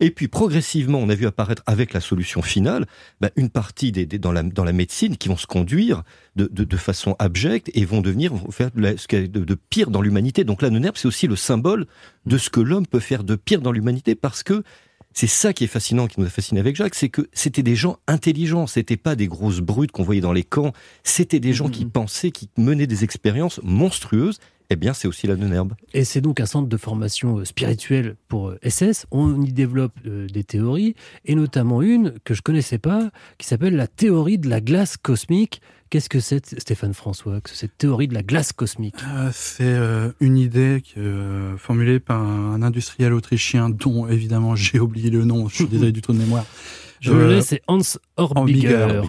et 0.00 0.10
puis 0.10 0.28
progressivement 0.28 0.98
on 0.98 1.08
a 1.08 1.14
vu 1.14 1.26
apparaître 1.26 1.62
avec 1.66 1.92
la 1.92 2.00
solution 2.00 2.40
finale 2.40 2.86
bah, 3.20 3.30
une 3.36 3.50
partie 3.50 3.92
des, 3.92 4.06
des- 4.06 4.18
dans, 4.18 4.32
la, 4.32 4.72
médecine 4.72 5.16
qui 5.16 5.28
vont 5.28 5.36
se 5.36 5.46
conduire 5.46 6.02
de, 6.36 6.76
façon 6.76 7.14
abjecte 7.18 7.70
et 7.74 7.84
vont 7.84 8.00
devenir 8.00 8.32
vont 8.32 8.50
faire 8.50 8.70
de, 8.74 8.96
ce 8.96 9.06
qu'il 9.06 9.20
y 9.20 9.24
a 9.24 9.26
de, 9.26 9.54
pire 9.54 9.90
dans 9.90 10.00
l'humanité. 10.00 10.44
Donc 10.44 10.62
la 10.62 10.70
Nonherbe 10.70 10.96
c'est 10.96 11.08
aussi 11.08 11.26
le 11.26 11.36
symbole 11.36 11.86
de 12.24 12.38
ce 12.38 12.48
que 12.48 12.60
l'homme 12.60 12.86
peut 12.86 13.00
faire 13.00 13.24
de 13.24 13.36
pire 13.36 13.60
dans 13.60 13.72
l'humanité 13.72 14.14
parce 14.14 14.42
que 14.42 14.62
c'est 15.12 15.26
ça 15.26 15.52
qui 15.52 15.64
est 15.64 15.68
fascinant, 15.68 16.06
qui 16.06 16.20
nous 16.20 16.26
a 16.26 16.30
fasciné 16.30 16.60
avec 16.60 16.76
Jacques, 16.76 16.94
c'est 16.94 17.08
que 17.08 17.28
c'était 17.32 17.62
des 17.62 17.76
gens 17.76 17.98
intelligents, 18.06 18.66
c'était 18.66 18.96
pas 18.96 19.16
des 19.16 19.26
grosses 19.26 19.60
brutes 19.60 19.92
qu'on 19.92 20.04
voyait 20.04 20.20
dans 20.20 20.32
les 20.32 20.44
camps, 20.44 20.72
c'était 21.02 21.40
des 21.40 21.52
gens 21.52 21.68
qui 21.68 21.84
pensaient, 21.84 22.30
qui 22.30 22.48
menaient 22.56 22.86
des 22.86 23.04
expériences 23.04 23.60
monstrueuses. 23.62 24.38
Eh 24.72 24.76
bien, 24.76 24.92
c'est 24.92 25.08
aussi 25.08 25.26
la 25.26 25.34
Nonherbe. 25.34 25.74
Et 25.94 26.04
c'est 26.04 26.20
donc 26.20 26.38
un 26.38 26.46
centre 26.46 26.68
de 26.68 26.76
formation 26.76 27.38
euh, 27.38 27.44
spirituelle 27.44 28.14
pour 28.28 28.50
euh, 28.50 28.58
SS. 28.62 29.04
On 29.10 29.42
y 29.42 29.52
développe 29.52 29.94
euh, 30.06 30.28
des 30.28 30.44
théories, 30.44 30.94
et 31.24 31.34
notamment 31.34 31.82
une 31.82 32.14
que 32.22 32.34
je 32.34 32.42
connaissais 32.42 32.78
pas, 32.78 33.10
qui 33.36 33.48
s'appelle 33.48 33.74
la 33.74 33.88
théorie 33.88 34.38
de 34.38 34.48
la 34.48 34.60
glace 34.60 34.96
cosmique. 34.96 35.60
Qu'est-ce 35.90 36.08
que 36.08 36.20
c'est, 36.20 36.58
Stéphane 36.60 36.94
François, 36.94 37.40
que 37.40 37.50
cette 37.50 37.76
théorie 37.76 38.06
de 38.06 38.14
la 38.14 38.22
glace 38.22 38.52
cosmique? 38.52 38.94
Euh, 39.08 39.30
c'est 39.32 39.64
euh, 39.64 40.12
une 40.20 40.38
idée 40.38 40.82
euh, 40.96 41.56
formulée 41.56 41.98
par 41.98 42.22
un 42.22 42.62
industriel 42.62 43.12
autrichien 43.12 43.68
dont 43.68 44.06
évidemment 44.06 44.54
j'ai 44.54 44.78
oublié 44.86 45.10
le 45.10 45.24
nom, 45.24 45.48
je 45.48 45.56
suis 45.56 45.66
désolé 45.66 45.90
du 45.90 46.00
trou 46.00 46.12
de 46.12 46.18
mémoire. 46.18 46.46
Je 47.00 47.12
Euh, 47.12 47.18
le 47.18 47.28
laisse, 47.34 47.46
c'est 47.46 47.62
Hans 47.66 47.80
Horbiger. 48.18 49.00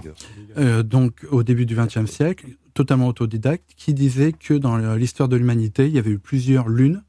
Euh, 0.58 0.82
donc 0.82 1.26
au 1.30 1.44
début 1.44 1.66
du 1.66 1.76
XXe 1.76 2.10
siècle, 2.10 2.48
totalement 2.74 3.08
autodidacte, 3.08 3.72
qui 3.76 3.94
disait 3.94 4.32
que 4.32 4.54
dans 4.54 4.96
l'histoire 4.96 5.28
de 5.28 5.36
l'humanité, 5.36 5.88
il 5.88 5.94
y 5.94 6.00
avait 6.00 6.12
eu 6.12 6.20
plusieurs 6.20 6.70
lunes, 6.70 7.04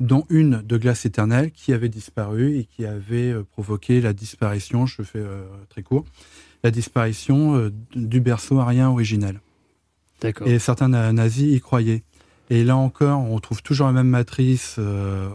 dont 0.00 0.24
une 0.30 0.62
de 0.62 0.76
glace 0.76 1.06
éternelle 1.06 1.50
qui 1.52 1.72
avait 1.72 1.88
disparu 1.88 2.58
et 2.58 2.64
qui 2.64 2.84
avait 2.86 3.32
euh, 3.32 3.44
provoqué 3.44 4.00
la 4.00 4.12
disparition, 4.12 4.86
je 4.86 5.02
fais 5.02 5.18
euh, 5.18 5.44
très 5.68 5.82
court, 5.82 6.04
la 6.62 6.70
disparition 6.70 7.56
euh, 7.56 7.72
du 7.94 8.20
berceau 8.20 8.58
arien 8.60 8.88
originel. 8.90 9.40
Et 10.46 10.58
certains 10.58 10.88
na- 10.88 11.12
nazis 11.12 11.54
y 11.56 11.60
croyaient. 11.60 12.02
Et 12.50 12.64
là 12.64 12.76
encore, 12.76 13.20
on 13.20 13.38
trouve 13.40 13.62
toujours 13.62 13.86
la 13.88 13.92
même 13.92 14.08
matrice 14.08 14.76
euh, 14.78 15.28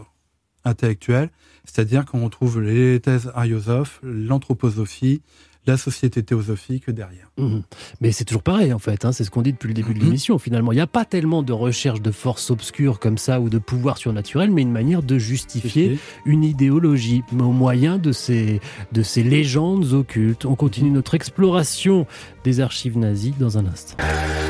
intellectuelle, 0.63 1.29
c'est-à-dire 1.65 2.05
qu'on 2.05 2.29
trouve 2.29 2.61
les 2.61 2.99
thèses 2.99 3.31
ariosophes, 3.35 3.99
l'anthroposophie, 4.03 5.21
la 5.67 5.77
société 5.77 6.23
théosophique 6.23 6.89
derrière. 6.89 7.29
Mhm. 7.37 7.63
Mais 8.01 8.11
c'est 8.11 8.25
toujours 8.25 8.43
pareil 8.43 8.73
en 8.73 8.79
fait, 8.79 9.05
hein, 9.05 9.11
c'est 9.11 9.23
ce 9.23 9.31
qu'on 9.31 9.41
dit 9.41 9.53
depuis 9.53 9.67
le 9.67 9.73
début 9.73 9.93
de 9.93 9.99
Mhm. 9.99 10.05
l'émission 10.05 10.39
finalement. 10.39 10.71
Il 10.71 10.75
n'y 10.75 10.81
a 10.81 10.87
pas 10.87 11.05
tellement 11.05 11.43
de 11.43 11.53
recherche 11.53 12.01
de 12.01 12.11
forces 12.11 12.49
obscures 12.49 12.99
comme 12.99 13.17
ça 13.17 13.39
ou 13.39 13.49
de 13.49 13.57
pouvoir 13.57 13.97
surnaturel, 13.97 14.51
mais 14.51 14.61
une 14.61 14.71
manière 14.71 15.03
de 15.03 15.17
justifier 15.17 15.99
une 16.25 16.43
idéologie 16.43 17.23
mais 17.31 17.43
au 17.43 17.51
moyen 17.51 17.97
de 17.97 18.11
ces, 18.11 18.59
de 18.91 19.03
ces 19.03 19.23
légendes 19.23 19.93
occultes. 19.93 20.45
On 20.45 20.55
continue 20.55 20.89
notre 20.91 21.13
exploration 21.15 22.05
des 22.43 22.59
archives 22.59 22.97
nazies 22.97 23.33
dans 23.39 23.57
un 23.57 23.65
instant. 23.65 23.95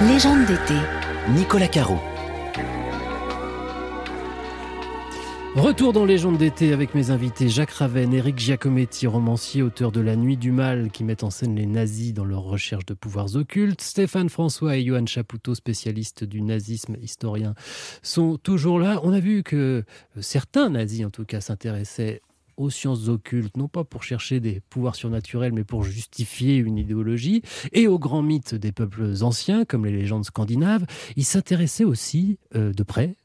Légende 0.07 0.45
d'été. 0.45 0.75
Nicolas 1.35 1.67
Caro. 1.67 1.97
Retour 5.57 5.91
dans 5.91 6.05
Légende 6.05 6.37
d'été 6.37 6.71
avec 6.71 6.93
mes 6.93 7.09
invités 7.09 7.49
Jacques 7.49 7.71
Raven, 7.71 8.13
Éric 8.13 8.37
Giacometti, 8.37 9.07
romancier, 9.07 9.63
auteur 9.63 9.91
de 9.91 9.99
La 9.99 10.15
Nuit 10.15 10.37
du 10.37 10.51
Mal, 10.51 10.91
qui 10.91 11.03
met 11.03 11.23
en 11.23 11.31
scène 11.31 11.55
les 11.55 11.65
nazis 11.65 12.13
dans 12.13 12.25
leur 12.25 12.43
recherche 12.43 12.85
de 12.85 12.93
pouvoirs 12.93 13.35
occultes. 13.35 13.81
Stéphane 13.81 14.29
François 14.29 14.77
et 14.77 14.85
Johan 14.85 15.07
Chapoutot, 15.07 15.55
spécialistes 15.55 16.23
du 16.23 16.43
nazisme, 16.43 16.95
historiens, 17.01 17.55
sont 18.03 18.37
toujours 18.37 18.77
là. 18.77 18.99
On 19.01 19.13
a 19.13 19.19
vu 19.19 19.41
que 19.41 19.83
certains 20.21 20.69
nazis, 20.69 21.03
en 21.03 21.09
tout 21.09 21.25
cas, 21.25 21.41
s'intéressaient 21.41 22.21
aux 22.57 22.69
sciences 22.69 23.07
occultes, 23.07 23.57
non 23.57 23.67
pas 23.67 23.83
pour 23.83 24.03
chercher 24.03 24.39
des 24.39 24.61
pouvoirs 24.69 24.95
surnaturels, 24.95 25.53
mais 25.53 25.63
pour 25.63 25.83
justifier 25.83 26.57
une 26.57 26.77
idéologie, 26.77 27.41
et 27.71 27.87
aux 27.87 27.97
grands 27.97 28.21
mythes 28.21 28.53
des 28.53 28.71
peuples 28.71 29.11
anciens, 29.21 29.65
comme 29.65 29.87
les 29.87 29.91
légendes 29.91 30.25
scandinaves. 30.25 30.85
Ils 31.15 31.25
s'intéressaient 31.25 31.83
aussi, 31.83 32.37
euh, 32.55 32.73
de 32.73 32.83
près, 32.83 33.15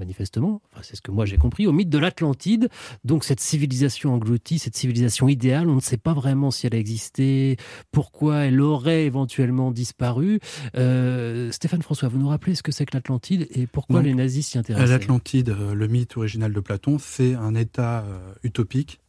manifestement, 0.00 0.60
enfin, 0.72 0.82
c'est 0.82 0.96
ce 0.96 1.02
que 1.02 1.12
moi 1.12 1.24
j'ai 1.26 1.36
compris, 1.36 1.68
au 1.68 1.72
mythe 1.72 1.88
de 1.88 1.98
l'Atlantide. 1.98 2.68
Donc 3.04 3.24
cette 3.24 3.38
civilisation 3.38 4.12
engloutie, 4.12 4.58
cette 4.58 4.74
civilisation 4.74 5.28
idéale, 5.28 5.68
on 5.68 5.76
ne 5.76 5.80
sait 5.80 5.96
pas 5.96 6.12
vraiment 6.12 6.50
si 6.50 6.66
elle 6.66 6.74
a 6.74 6.78
existé, 6.78 7.56
pourquoi 7.92 8.46
elle 8.46 8.60
aurait 8.60 9.04
éventuellement 9.04 9.70
disparu. 9.70 10.40
Euh, 10.76 11.52
Stéphane 11.52 11.82
François, 11.82 12.08
vous 12.08 12.18
nous 12.18 12.28
rappelez 12.28 12.56
ce 12.56 12.62
que 12.62 12.72
c'est 12.72 12.86
que 12.86 12.96
l'Atlantide 12.96 13.46
et 13.52 13.68
pourquoi 13.68 14.02
les 14.02 14.14
nazis 14.14 14.48
s'y 14.48 14.58
intéressent 14.58 14.90
L'Atlantide, 14.90 15.50
euh, 15.50 15.74
le 15.74 15.86
mythe 15.86 16.16
original 16.16 16.52
de 16.52 16.60
Platon, 16.60 16.98
c'est 16.98 17.34
un 17.34 17.54
État 17.54 18.04
euh, 18.04 18.32
utopique, 18.42 19.00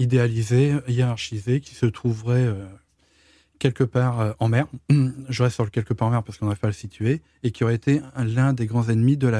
idéalisé, 0.00 0.74
hiérarchisé, 0.88 1.60
qui 1.60 1.74
se 1.76 1.86
trouverait 1.86 2.48
quelque 3.62 3.84
part 3.84 4.34
en 4.40 4.48
mer. 4.48 4.66
Je 5.28 5.42
reste 5.42 5.54
sur 5.54 5.64
le 5.64 5.70
quelque 5.70 5.94
part 5.94 6.08
en 6.08 6.10
mer 6.10 6.22
parce 6.24 6.36
qu'on 6.36 6.46
n'arrive 6.46 6.58
pas 6.58 6.66
à 6.66 6.70
le 6.70 6.74
situer, 6.74 7.22
et 7.44 7.52
qui 7.52 7.62
aurait 7.62 7.76
été 7.76 8.00
l'un 8.16 8.52
des 8.52 8.66
grands 8.66 8.88
ennemis 8.88 9.16
de 9.16 9.30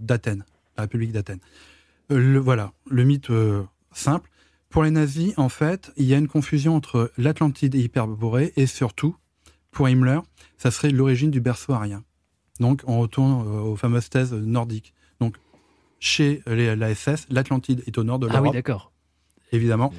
d'Athènes, 0.00 0.44
la, 0.76 0.84
République 0.84 1.12
d'Athènes. 1.12 1.40
le, 2.08 2.38
voilà, 2.38 2.72
le 2.90 3.04
mythe 3.04 3.30
simple. 3.92 4.30
Pour 4.70 4.82
les 4.82 4.90
nazis, 4.90 5.34
en 5.36 5.48
fait, 5.48 5.92
il 5.96 6.06
y 6.06 6.14
a 6.14 6.18
une 6.18 6.28
confusion 6.28 6.74
entre 6.74 7.12
l'Atlantide 7.18 7.74
et 7.74 7.80
Hyperborée, 7.80 8.52
et 8.56 8.66
surtout, 8.66 9.16
pour 9.70 9.88
Himmler, 9.88 10.20
ça 10.58 10.70
serait 10.70 10.90
l'origine 10.90 11.30
du 11.30 11.40
berceau 11.40 11.72
arien. 11.72 12.02
Donc, 12.60 12.82
on 12.86 12.98
retourne 12.98 13.46
euh, 13.46 13.60
aux 13.60 13.76
fameuses 13.76 14.08
thèses 14.08 14.32
nordiques. 14.32 14.94
Donc, 15.20 15.36
chez 15.98 16.42
la 16.46 16.94
SS, 16.94 17.26
l'Atlantide 17.30 17.82
est 17.86 17.98
au 17.98 18.04
nord 18.04 18.18
de 18.18 18.26
l'Europe. 18.26 18.44
Ah 18.44 18.48
oui, 18.48 18.52
d'accord. 18.52 18.92
Évidemment. 19.52 19.92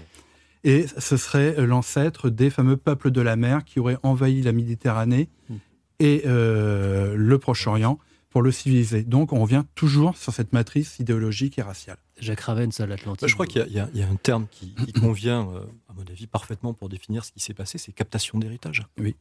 Et 0.64 0.86
ce 0.88 1.18
serait 1.18 1.56
l'ancêtre 1.66 2.30
des 2.30 2.50
fameux 2.50 2.78
peuples 2.78 3.12
de 3.12 3.22
la 3.22 3.36
mer 3.36 3.64
qui 3.64 3.80
auraient 3.80 4.00
envahi 4.04 4.42
la 4.42 4.52
Méditerranée 4.52 5.30
hmm. 5.50 5.56
et 6.00 6.24
euh, 6.26 7.16
le 7.16 7.38
Proche-Orient 7.40 8.00
pour 8.30 8.42
le 8.42 8.52
civiliser. 8.52 9.04
Donc, 9.04 9.34
on 9.34 9.42
revient 9.42 9.64
toujours 9.76 10.18
sur 10.18 10.34
cette 10.34 10.54
matrice 10.54 11.00
idéologique 11.00 11.58
et 11.58 11.62
raciale. 11.62 11.98
Jacques 12.20 12.42
Ravens 12.42 12.80
à 12.80 12.86
l'Atlantide. 12.86 13.28
Je 13.28 13.34
crois 13.34 13.48
qu'il 13.48 13.66
y, 13.72 13.80
a 13.80 13.88
un 14.08 14.16
terme 14.16 14.48
qui, 14.52 14.76
convient, 14.94 15.50
euh, 15.50 15.62
à 15.90 15.94
mon 15.94 16.04
avis, 16.04 16.28
parfaitement 16.28 16.74
pour 16.74 16.90
définir 16.90 17.24
ce 17.24 17.32
qui 17.32 17.40
s'est 17.40 17.54
passé, 17.54 17.78
c'est 17.78 17.94
captation 17.94 18.38
d'héritage. 18.38 18.86
Oui. 19.00 19.16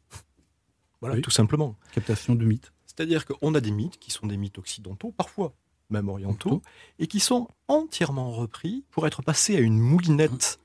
Voilà, 1.00 1.20
tout 1.20 1.30
simplement. 1.30 1.76
Captation 1.92 2.34
de 2.34 2.44
mythes. 2.44 2.72
C'est-à-dire 2.86 3.26
qu'on 3.26 3.54
a 3.54 3.60
des 3.60 3.70
mythes 3.70 3.98
qui 3.98 4.10
sont 4.10 4.26
des 4.26 4.36
mythes 4.36 4.58
occidentaux, 4.58 5.12
parfois 5.12 5.54
même 5.90 6.08
orientaux, 6.08 6.62
et 6.98 7.06
qui 7.06 7.20
sont 7.20 7.48
entièrement 7.68 8.32
repris 8.32 8.84
pour 8.90 9.06
être 9.06 9.22
passés 9.22 9.56
à 9.56 9.60
une 9.60 9.78
moulinette 9.78 10.58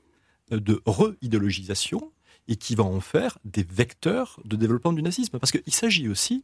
de 0.52 0.82
re-idéologisation 0.86 2.12
et 2.48 2.56
qui 2.56 2.76
va 2.76 2.84
en 2.84 3.00
faire 3.00 3.38
des 3.46 3.64
vecteurs 3.64 4.40
de 4.46 4.56
développement 4.56 4.94
du 4.94 5.02
nazisme. 5.02 5.40
Parce 5.40 5.52
qu'il 5.52 5.74
s'agit 5.74 6.08
aussi, 6.08 6.44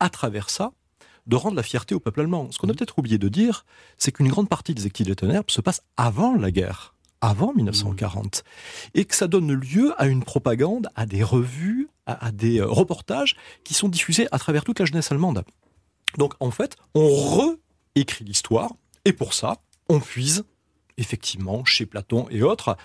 à 0.00 0.08
travers 0.08 0.50
ça, 0.50 0.72
de 1.26 1.36
rendre 1.36 1.56
la 1.56 1.62
fierté 1.62 1.94
au 1.94 2.00
peuple 2.00 2.20
allemand. 2.20 2.50
Ce 2.50 2.58
qu'on 2.58 2.68
a 2.68 2.74
peut-être 2.74 2.98
oublié 2.98 3.18
de 3.18 3.28
dire, 3.28 3.64
c'est 3.98 4.12
qu'une 4.12 4.28
grande 4.28 4.48
partie 4.48 4.74
des 4.74 4.86
activités 4.86 5.10
de 5.10 5.14
Tonnerre 5.14 5.42
se 5.48 5.60
passe 5.60 5.82
avant 5.96 6.34
la 6.34 6.50
guerre, 6.50 6.94
avant 7.20 7.52
1940, 7.54 8.44
et 8.94 9.04
que 9.04 9.14
ça 9.14 9.26
donne 9.28 9.52
lieu 9.52 9.92
à 9.98 10.06
une 10.06 10.24
propagande, 10.24 10.88
à 10.94 11.06
des 11.06 11.22
revues, 11.22 11.88
à, 12.06 12.32
des 12.32 12.60
euh, 12.60 12.66
reportages 12.66 13.36
qui 13.64 13.74
sont 13.74 13.88
diffusés 13.88 14.26
à 14.32 14.38
travers 14.38 14.64
toute 14.64 14.80
la 14.80 14.86
jeunesse 14.86 15.12
allemande. 15.12 15.44
Donc 16.16 16.34
en 16.40 16.50
fait, 16.50 16.76
on 16.94 17.54
réécrit 17.94 18.24
l'histoire, 18.24 18.72
et 19.04 19.12
pour 19.12 19.34
ça, 19.34 19.58
on 19.90 20.00
puise 20.00 20.44
effectivement 20.98 21.64
chez 21.64 21.86
Platon 21.86 22.26
et 22.30 22.42
autres. 22.42 22.76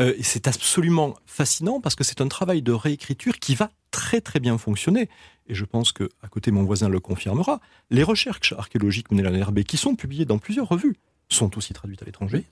Euh, 0.00 0.14
et 0.16 0.22
c'est 0.22 0.46
absolument 0.46 1.14
fascinant 1.26 1.80
parce 1.80 1.96
que 1.96 2.04
c'est 2.04 2.20
un 2.20 2.28
travail 2.28 2.62
de 2.62 2.72
réécriture 2.72 3.38
qui 3.38 3.54
va 3.54 3.70
très 3.90 4.20
très 4.20 4.38
bien 4.38 4.56
fonctionner. 4.58 5.08
Et 5.48 5.54
je 5.54 5.64
pense 5.64 5.92
que, 5.92 6.08
à 6.22 6.28
côté, 6.28 6.50
mon 6.50 6.62
voisin 6.62 6.88
le 6.88 7.00
confirmera, 7.00 7.60
les 7.90 8.02
recherches 8.02 8.52
archéologiques 8.52 9.10
menées 9.10 9.26
à 9.26 9.30
l'NRB, 9.30 9.62
qui 9.62 9.76
sont 9.76 9.96
publiées 9.96 10.24
dans 10.24 10.38
plusieurs 10.38 10.68
revues, 10.68 10.96
sont 11.28 11.56
aussi 11.58 11.72
traduites 11.72 12.02
à 12.02 12.04
l'étranger 12.04 12.44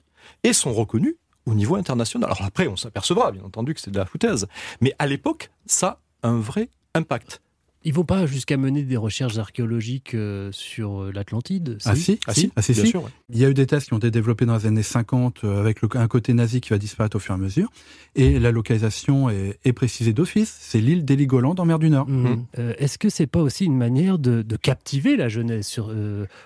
et 0.43 0.53
sont 0.53 0.73
reconnues 0.73 1.17
au 1.45 1.53
niveau 1.53 1.75
international. 1.75 2.29
Alors 2.29 2.43
après, 2.43 2.67
on 2.67 2.75
s'apercevra, 2.75 3.31
bien 3.31 3.43
entendu, 3.43 3.73
que 3.73 3.81
c'est 3.81 3.91
de 3.91 3.97
la 3.97 4.05
foutaise. 4.05 4.47
Mais 4.81 4.93
à 4.99 5.07
l'époque, 5.07 5.49
ça 5.65 5.99
a 6.21 6.29
un 6.29 6.39
vrai 6.39 6.69
impact. 6.93 7.41
Ils 7.85 7.93
vont 7.93 8.05
pas 8.05 8.25
jusqu'à 8.25 8.55
mener 8.57 8.83
des 8.83 8.95
recherches 8.95 9.37
archéologiques 9.37 10.13
euh, 10.13 10.49
sur 10.51 11.03
euh, 11.03 11.11
l'Atlantide 11.13 11.77
Ah 11.85 11.95
si, 11.95 12.19
ah, 12.27 12.33
si, 12.33 12.51
ah, 12.55 12.61
si, 12.61 12.73
bien 12.73 12.85
Sûr, 12.85 13.09
Il 13.29 13.37
y 13.37 13.45
a 13.45 13.49
eu 13.49 13.53
des 13.53 13.65
tests 13.65 13.87
qui 13.87 13.93
ont 13.93 13.97
été 13.97 14.11
développés 14.11 14.45
dans 14.45 14.55
les 14.55 14.65
années 14.65 14.83
50 14.83 15.43
euh, 15.43 15.59
avec 15.59 15.79
un 15.95 16.07
côté 16.07 16.33
nazi 16.33 16.61
qui 16.61 16.69
va 16.69 16.77
disparaître 16.77 17.17
au 17.17 17.19
fur 17.19 17.33
et 17.33 17.37
à 17.37 17.37
mesure. 17.37 17.69
Et 18.15 18.39
la 18.39 18.51
localisation 18.51 19.29
est, 19.29 19.73
précisée 19.73 20.13
d'office. 20.13 20.55
C'est 20.59 20.79
l'île 20.79 21.03
d'Heligoland 21.03 21.55
en 21.57 21.65
mer 21.65 21.79
du 21.79 21.89
Nord. 21.89 22.07
Mmh. 22.07 22.45
Est-ce 22.77 22.99
que 22.99 23.09
c'est 23.09 23.27
pas 23.27 23.41
aussi 23.41 23.65
une 23.65 23.75
manière 23.75 24.19
de, 24.19 24.43
captiver 24.61 25.15
la 25.17 25.29
jeunesse 25.29 25.67
sur, 25.67 25.91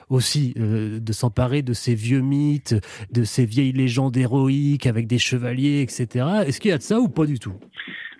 aussi, 0.10 0.54
de 0.56 1.14
s'emparer 1.14 1.62
de 1.62 1.74
ces 1.74 1.94
vieux 1.94 2.22
mythes, 2.22 2.76
de 3.12 3.26
ces 3.26 3.46
vieilles 3.46 3.74
légendes 3.74 4.16
héroïques 4.16 4.88
avec 4.88 5.08
des 5.08 5.20
chevaliers, 5.20 5.82
etc. 5.82 6.26
Est-ce 6.46 6.62
qu'il 6.62 6.70
y 6.70 6.74
a 6.74 6.78
de 6.78 6.84
ça 6.84 7.00
ou 7.00 7.10
pas 7.10 7.26
du 7.26 7.38
tout? 7.38 7.54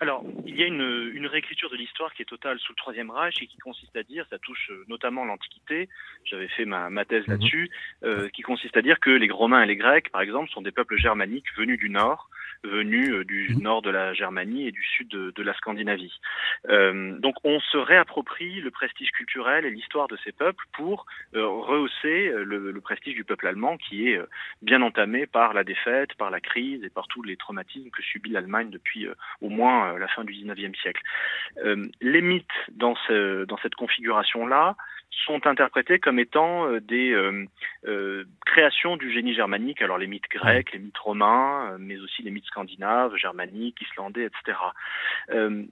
Alors, 0.00 0.24
il 0.46 0.56
y 0.56 0.62
a 0.62 0.66
une, 0.66 1.10
une 1.14 1.26
réécriture 1.26 1.70
de 1.70 1.76
l'histoire 1.76 2.12
qui 2.14 2.22
est 2.22 2.26
totale 2.26 2.58
sous 2.60 2.72
le 2.72 2.76
Troisième 2.76 3.10
Reich 3.10 3.42
et 3.42 3.46
qui 3.46 3.58
consiste 3.58 3.96
à 3.96 4.02
dire, 4.02 4.26
ça 4.30 4.38
touche 4.38 4.70
euh, 4.70 4.84
notamment 4.88 5.24
l'Antiquité, 5.24 5.88
j'avais 6.24 6.48
fait 6.48 6.64
ma, 6.64 6.90
ma 6.90 7.04
thèse 7.04 7.26
mhm. 7.26 7.34
là-dessus, 7.34 7.70
euh, 8.04 8.28
qui 8.28 8.42
consiste 8.42 8.76
à 8.76 8.82
dire 8.82 9.00
que 9.00 9.10
les 9.10 9.30
Romains 9.30 9.62
et 9.62 9.66
les 9.66 9.76
Grecs, 9.76 10.10
par 10.10 10.20
exemple, 10.20 10.50
sont 10.50 10.62
des 10.62 10.70
peuples 10.70 10.96
germaniques 10.96 11.46
venus 11.56 11.78
du 11.78 11.90
Nord, 11.90 12.28
venus 12.64 13.10
euh, 13.10 13.24
du 13.24 13.54
mhm. 13.54 13.62
nord 13.62 13.82
de 13.82 13.90
la 13.90 14.14
Germanie 14.14 14.68
et 14.68 14.72
du 14.72 14.82
sud 14.82 15.08
de, 15.08 15.42
la 15.42 15.54
Scandinavie. 15.54 16.12
Euh, 16.68 17.18
donc 17.18 17.36
on 17.44 17.60
se 17.60 17.76
réapproprie 17.76 18.60
le 18.60 18.70
prestige 18.70 19.10
culturel 19.12 19.64
et 19.64 19.70
l'histoire 19.70 20.08
de 20.08 20.16
ces 20.24 20.32
peuples 20.32 20.64
pour 20.72 21.06
euh, 21.34 21.46
rehausser 21.46 22.32
le, 22.34 22.72
le, 22.72 22.80
prestige 22.80 23.14
du 23.14 23.24
peuple 23.24 23.46
allemand 23.46 23.76
qui 23.76 24.08
est 24.08 24.20
bien 24.62 24.82
entamé 24.82 25.26
par 25.26 25.52
la 25.54 25.64
défaite, 25.64 26.14
par 26.14 26.30
la 26.30 26.40
crise 26.40 26.82
et 26.84 26.90
par 26.90 27.06
tous 27.08 27.22
les 27.22 27.36
traumatismes 27.36 27.90
que 27.90 28.02
subit 28.02 28.30
l'Allemagne 28.30 28.70
depuis 28.70 29.06
au 29.40 29.48
moins 29.48 29.98
la 29.98 30.08
fin 30.08 30.24
du 30.24 30.32
19e 30.32 30.74
siècle. 30.80 31.02
les 32.00 32.22
mythes 32.22 32.46
dans, 32.72 32.94
ce, 33.06 33.44
dans 33.44 33.58
cette 33.58 33.74
configuration-là, 33.74 34.76
sont 35.26 35.46
interprétés 35.46 35.98
comme 35.98 36.18
étant 36.18 36.66
euh, 36.66 36.80
des 36.80 37.10
euh, 37.12 37.46
euh, 37.86 38.24
créations 38.46 38.96
du 38.96 39.12
génie 39.12 39.34
germanique, 39.34 39.82
alors 39.82 39.98
les 39.98 40.06
mythes 40.06 40.28
grecs, 40.30 40.72
les 40.72 40.78
mythes 40.78 40.98
romains, 40.98 41.76
mais 41.78 41.98
aussi 41.98 42.22
les 42.22 42.30
mythes 42.30 42.46
scandinaves, 42.46 43.16
germaniques, 43.16 43.80
islandais, 43.80 44.24
etc. 44.24 44.58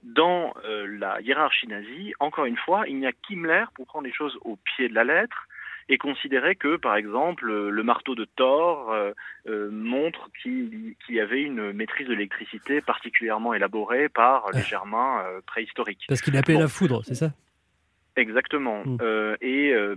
dans 0.03 0.53
la 0.63 1.19
hiérarchie 1.21 1.67
nazie, 1.67 2.13
encore 2.19 2.45
une 2.45 2.57
fois, 2.57 2.87
il 2.87 2.97
n'y 2.97 3.07
a 3.07 3.11
qu'Himmler 3.11 3.65
pour 3.73 3.87
prendre 3.87 4.05
les 4.05 4.13
choses 4.13 4.37
au 4.41 4.57
pied 4.57 4.89
de 4.89 4.93
la 4.93 5.03
lettre 5.03 5.47
et 5.89 5.97
considérer 5.97 6.55
que, 6.55 6.75
par 6.75 6.95
exemple, 6.95 7.45
le 7.45 7.83
marteau 7.83 8.15
de 8.15 8.25
Thor 8.25 8.93
montre 9.47 10.29
qu'il 10.41 10.95
y 11.09 11.19
avait 11.19 11.41
une 11.41 11.73
maîtrise 11.73 12.07
de 12.07 12.13
l'électricité 12.13 12.81
particulièrement 12.81 13.53
élaborée 13.53 14.09
par 14.09 14.45
les 14.53 14.61
Germains 14.61 15.23
préhistoriques. 15.45 16.05
Parce 16.07 16.21
qu'il 16.21 16.37
appelait 16.37 16.59
la 16.59 16.67
foudre, 16.67 17.03
c'est 17.03 17.15
ça? 17.15 17.31
Exactement. 18.17 18.83
Mm. 18.83 18.97
Euh, 19.01 19.35
et 19.41 19.71
euh, 19.73 19.95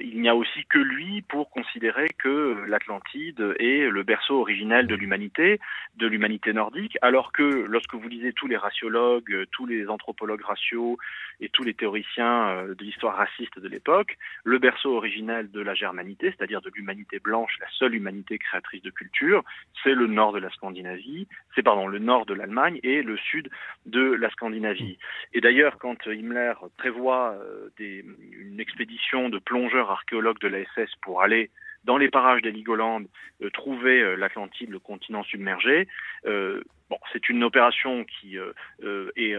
il 0.00 0.20
n'y 0.22 0.30
a 0.30 0.34
aussi 0.34 0.64
que 0.64 0.78
lui 0.78 1.20
pour 1.22 1.50
considérer 1.50 2.08
que 2.18 2.56
l'Atlantide 2.66 3.54
est 3.58 3.90
le 3.90 4.02
berceau 4.02 4.40
originel 4.40 4.86
de 4.86 4.94
l'humanité, 4.94 5.60
de 5.96 6.06
l'humanité 6.06 6.54
nordique, 6.54 6.96
alors 7.02 7.32
que 7.32 7.66
lorsque 7.68 7.94
vous 7.94 8.08
lisez 8.08 8.32
tous 8.32 8.46
les 8.46 8.56
raciologues, 8.56 9.44
tous 9.52 9.66
les 9.66 9.88
anthropologues 9.88 10.42
raciaux 10.42 10.96
et 11.40 11.50
tous 11.50 11.62
les 11.62 11.74
théoriciens 11.74 12.48
euh, 12.48 12.74
de 12.74 12.82
l'histoire 12.82 13.16
raciste 13.16 13.58
de 13.58 13.68
l'époque, 13.68 14.16
le 14.44 14.58
berceau 14.58 14.96
originel 14.96 15.50
de 15.50 15.60
la 15.60 15.74
germanité, 15.74 16.34
c'est-à-dire 16.36 16.62
de 16.62 16.70
l'humanité 16.74 17.18
blanche, 17.18 17.58
la 17.60 17.68
seule 17.78 17.94
humanité 17.94 18.38
créatrice 18.38 18.82
de 18.82 18.90
culture, 18.90 19.44
c'est 19.82 19.94
le 19.94 20.06
nord 20.06 20.32
de 20.32 20.38
la 20.38 20.50
Scandinavie, 20.50 21.28
c'est 21.54 21.62
pardon 21.62 21.86
le 21.86 21.98
nord 21.98 22.24
de 22.24 22.32
l'Allemagne 22.32 22.80
et 22.82 23.02
le 23.02 23.18
sud 23.18 23.50
de 23.84 24.00
la 24.00 24.30
Scandinavie. 24.30 24.98
Mm. 24.98 25.36
Et 25.36 25.40
d'ailleurs, 25.42 25.78
quand 25.78 26.06
Himmler 26.06 26.54
prévoit 26.78 27.32
euh, 27.32 27.49
des, 27.76 28.04
une 28.32 28.60
expédition 28.60 29.28
de 29.28 29.38
plongeurs 29.38 29.90
archéologues 29.90 30.40
de 30.40 30.48
la 30.48 30.64
SS 30.64 30.90
pour 31.02 31.22
aller 31.22 31.50
dans 31.84 31.96
les 31.96 32.10
parages 32.10 32.42
d'Heligoland 32.42 33.02
euh, 33.42 33.50
trouver 33.50 34.00
euh, 34.02 34.14
l'Atlantide, 34.14 34.70
le 34.70 34.78
continent 34.78 35.22
submergé. 35.24 35.88
bon, 36.24 36.98
c'est 37.12 37.28
une 37.28 37.44
opération 37.44 38.04
qui 38.04 38.36
est 38.36 39.36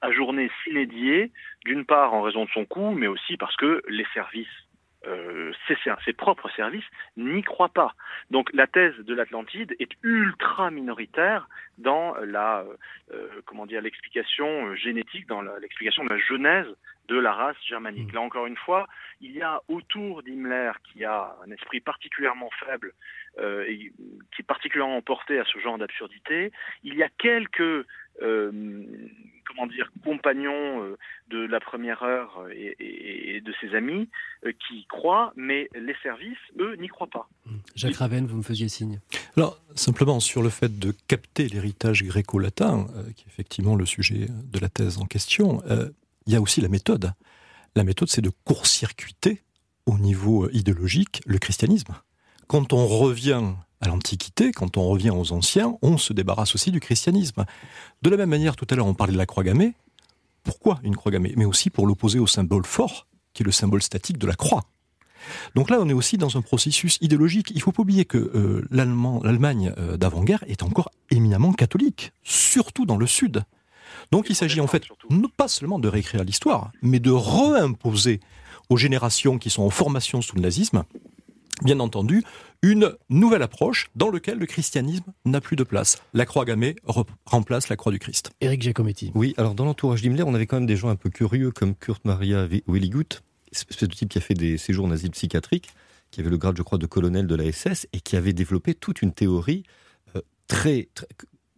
ajournée 0.00 0.50
sine 0.64 0.84
die, 0.86 1.30
d'une 1.64 1.84
part 1.84 2.14
en 2.14 2.22
raison 2.22 2.44
de 2.44 2.50
son 2.50 2.64
coût, 2.64 2.90
mais 2.90 3.06
aussi 3.06 3.36
parce 3.36 3.56
que 3.56 3.82
les 3.88 4.06
services 4.14 4.48
euh, 5.06 5.52
ses, 6.04 6.12
propres 6.12 6.50
services 6.56 6.84
n'y 7.16 7.42
croient 7.42 7.68
pas. 7.68 7.94
Donc 8.30 8.50
la 8.52 8.66
thèse 8.66 8.96
de 8.98 9.14
l'Atlantide 9.14 9.76
est 9.78 9.90
ultra 10.02 10.70
minoritaire 10.70 11.48
dans 11.78 12.14
la 12.16 12.64
euh, 13.12 13.28
comment 13.44 13.66
dire 13.66 13.80
l'explication 13.82 14.74
génétique, 14.76 15.26
dans 15.26 15.42
l'explication 15.42 16.04
de 16.04 16.10
la 16.10 16.18
genèse 16.18 16.66
de 17.08 17.16
la 17.18 17.32
race 17.32 17.56
germanique. 17.64 18.10
Mmh. 18.12 18.14
Là 18.16 18.20
encore 18.22 18.46
une 18.46 18.56
fois, 18.56 18.88
il 19.20 19.30
y 19.32 19.42
a 19.42 19.60
autour 19.68 20.22
d'Himmler, 20.24 20.72
qui 20.84 21.04
a 21.04 21.36
un 21.46 21.50
esprit 21.52 21.80
particulièrement 21.80 22.50
faible 22.64 22.92
euh, 23.38 23.64
et 23.68 23.76
qui 24.32 24.40
est 24.40 24.46
particulièrement 24.46 25.02
porté 25.02 25.38
à 25.38 25.44
ce 25.44 25.58
genre 25.60 25.78
d'absurdité, 25.78 26.50
il 26.82 26.94
y 26.96 27.02
a 27.04 27.08
quelques 27.18 27.86
euh, 28.22 28.50
comment 29.46 29.66
dire 29.68 29.90
compagnons 30.02 30.82
euh, 30.82 30.96
de 31.28 31.46
la 31.46 31.60
première 31.60 32.02
heure 32.02 32.48
et, 32.50 32.74
et- 32.80 33.36
et 33.36 33.40
de 33.40 33.52
ses 33.60 33.74
amis 33.74 34.08
euh, 34.44 34.52
qui 34.58 34.78
y 34.80 34.86
croient, 34.86 35.32
mais 35.36 35.68
les 35.74 35.94
services, 36.02 36.38
eux, 36.58 36.74
n'y 36.76 36.88
croient 36.88 37.06
pas. 37.06 37.28
Jacques 37.74 37.96
Raven, 37.96 38.26
vous 38.26 38.36
me 38.36 38.42
faisiez 38.42 38.68
signe. 38.68 39.00
Alors, 39.36 39.60
simplement 39.74 40.20
sur 40.20 40.42
le 40.42 40.48
fait 40.48 40.78
de 40.78 40.94
capter 41.08 41.48
l'héritage 41.48 42.02
gréco-latin, 42.04 42.86
euh, 42.96 43.04
qui 43.14 43.24
est 43.24 43.28
effectivement 43.28 43.76
le 43.76 43.86
sujet 43.86 44.28
de 44.30 44.58
la 44.58 44.68
thèse 44.68 44.98
en 44.98 45.04
question, 45.04 45.62
euh, 45.68 45.90
il 46.26 46.32
y 46.32 46.36
a 46.36 46.40
aussi 46.40 46.60
la 46.60 46.68
méthode. 46.68 47.12
La 47.74 47.84
méthode, 47.84 48.08
c'est 48.08 48.22
de 48.22 48.32
court-circuiter 48.44 49.42
au 49.84 49.98
niveau 49.98 50.44
euh, 50.44 50.50
idéologique 50.52 51.22
le 51.26 51.38
christianisme. 51.38 51.94
Quand 52.46 52.72
on 52.72 52.86
revient 52.86 53.42
à 53.80 53.88
l'Antiquité, 53.88 54.52
quand 54.52 54.76
on 54.76 54.88
revient 54.88 55.10
aux 55.10 55.32
anciens, 55.32 55.76
on 55.82 55.98
se 55.98 56.12
débarrasse 56.12 56.54
aussi 56.54 56.70
du 56.70 56.80
christianisme. 56.80 57.44
De 58.02 58.10
la 58.10 58.16
même 58.16 58.30
manière, 58.30 58.56
tout 58.56 58.66
à 58.70 58.74
l'heure, 58.74 58.86
on 58.86 58.94
parlait 58.94 59.12
de 59.12 59.18
la 59.18 59.26
croix 59.26 59.44
gammée. 59.44 59.74
Pourquoi 60.42 60.80
une 60.82 60.96
croix 60.96 61.12
gammée? 61.12 61.34
Mais 61.36 61.44
aussi 61.44 61.70
pour 61.70 61.86
l'opposer 61.86 62.18
au 62.18 62.26
symbole 62.26 62.64
fort, 62.64 63.06
qui 63.34 63.42
est 63.42 63.46
le 63.46 63.52
symbole 63.52 63.82
statique 63.82 64.18
de 64.18 64.26
la 64.26 64.34
croix. 64.34 64.64
Donc 65.54 65.70
là, 65.70 65.78
on 65.80 65.88
est 65.88 65.92
aussi 65.92 66.18
dans 66.18 66.36
un 66.36 66.42
processus 66.42 66.98
idéologique. 67.00 67.52
Il 67.54 67.60
faut 67.62 67.72
pas 67.72 67.82
oublier 67.82 68.04
que 68.04 68.18
euh, 68.18 68.66
l'Allemand- 68.70 69.20
l'Allemagne 69.24 69.72
euh, 69.78 69.96
d'avant-guerre 69.96 70.44
est 70.46 70.62
encore 70.62 70.90
éminemment 71.10 71.52
catholique, 71.52 72.12
surtout 72.22 72.86
dans 72.86 72.96
le 72.96 73.06
Sud. 73.06 73.42
Donc 74.12 74.30
il 74.30 74.36
s'agit 74.36 74.60
en 74.60 74.66
fait 74.66 74.84
non 75.10 75.28
pas 75.36 75.48
seulement 75.48 75.78
de 75.78 75.88
réécrire 75.88 76.22
l'histoire, 76.24 76.70
mais 76.82 77.00
de 77.00 77.10
réimposer 77.10 78.20
aux 78.68 78.76
générations 78.76 79.38
qui 79.38 79.50
sont 79.50 79.62
en 79.62 79.70
formation 79.70 80.22
sous 80.22 80.36
le 80.36 80.42
nazisme, 80.42 80.84
bien 81.62 81.80
entendu, 81.80 82.22
une 82.62 82.94
nouvelle 83.10 83.42
approche 83.42 83.88
dans 83.94 84.10
laquelle 84.10 84.38
le 84.38 84.46
christianisme 84.46 85.12
n'a 85.24 85.40
plus 85.40 85.56
de 85.56 85.62
place. 85.62 85.98
La 86.14 86.26
croix 86.26 86.44
gammée 86.44 86.74
re- 86.86 87.06
remplace 87.26 87.68
la 87.68 87.76
croix 87.76 87.92
du 87.92 87.98
Christ. 87.98 88.30
Éric 88.40 88.62
Giacometti. 88.62 89.12
Oui, 89.14 89.34
alors 89.36 89.54
dans 89.54 89.64
l'entourage 89.64 90.02
d'Himmler, 90.02 90.24
on 90.24 90.34
avait 90.34 90.46
quand 90.46 90.56
même 90.56 90.66
des 90.66 90.76
gens 90.76 90.88
un 90.88 90.96
peu 90.96 91.10
curieux 91.10 91.50
comme 91.52 91.74
Kurt 91.74 92.04
Maria 92.04 92.46
Welligut, 92.66 93.20
espèce 93.56 93.88
de 93.88 93.94
type 93.94 94.08
qui 94.08 94.18
a 94.18 94.20
fait 94.20 94.34
des 94.34 94.58
séjours 94.58 94.86
en 94.86 94.90
asile 94.90 95.10
psychiatrique, 95.10 95.70
qui 96.10 96.20
avait 96.20 96.30
le 96.30 96.38
grade, 96.38 96.56
je 96.56 96.62
crois, 96.62 96.78
de 96.78 96.86
colonel 96.86 97.26
de 97.26 97.34
la 97.34 97.50
SS 97.50 97.86
et 97.92 98.00
qui 98.00 98.16
avait 98.16 98.32
développé 98.32 98.74
toute 98.74 99.02
une 99.02 99.12
théorie 99.12 99.64
euh, 100.14 100.20
très, 100.46 100.88
très 100.94 101.06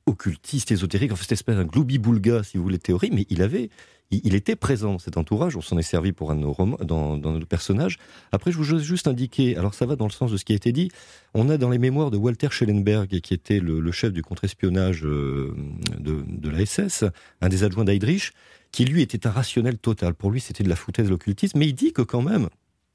occultiste, 0.07 0.73
ésotérique, 0.73 1.13
en 1.13 1.17
fait, 1.17 1.23
cette 1.23 1.33
espèce 1.33 1.57
d'un 1.57 1.67
gloubi-boulga, 1.67 2.43
si 2.43 2.57
vous 2.57 2.63
voulez, 2.63 2.79
théorie, 2.79 3.11
mais 3.13 3.27
il 3.29 3.43
avait, 3.43 3.71
il, 4.11 4.35
était 4.35 4.57
présent 4.57 4.93
dans 4.93 4.99
cet 4.99 5.17
entourage, 5.17 5.57
on 5.57 5.61
s'en 5.61 5.77
est 5.79 5.83
servi 5.83 6.13
pour 6.13 6.31
un 6.31 6.37
de 6.37 6.41
nos 6.41 6.55
dans, 6.85 7.17
nos 7.17 7.47
personnages. 7.47 7.99
Après, 8.33 8.51
je 8.51 8.57
vous 8.57 8.79
juste 8.79 9.07
indiquer, 9.07 9.57
alors 9.57 9.75
ça 9.75 9.87
va 9.87 9.97
dans 9.97 10.07
le 10.07 10.13
sens 10.13 10.33
de 10.33 10.37
ce 10.37 10.45
qui 10.45 10.53
a 10.53 10.57
été 10.57 10.73
dit, 10.73 10.91
on 11.35 11.49
a 11.51 11.59
dans 11.59 11.71
les 11.71 11.79
mémoires 11.79 12.11
de 12.11 12.17
Walter 12.17 12.49
Schellenberg, 12.51 13.21
qui 13.21 13.35
était 13.35 13.61
le, 13.61 13.93
chef 13.93 14.13
du 14.13 14.23
contre-espionnage 14.23 15.05
euh, 15.05 15.55
de, 15.99 16.25
de 16.27 16.49
la 16.49 16.65
SS, 16.65 17.05
un 17.41 17.49
des 17.49 17.65
adjoints 17.65 17.85
d'Heydrich, 17.85 18.33
qui 18.73 18.85
lui 18.85 19.03
était 19.03 19.27
un 19.27 19.31
rationnel 19.31 19.79
total. 19.79 20.15
Pour 20.15 20.31
lui, 20.31 20.41
c'était 20.41 20.65
de 20.65 20.69
la 20.69 20.77
foutaise 20.77 21.11
l'occultisme, 21.11 21.59
mais 21.59 21.67
il 21.67 21.75
dit 21.75 21.93
que 21.93 22.03
quand 22.03 22.23
même, 22.23 22.49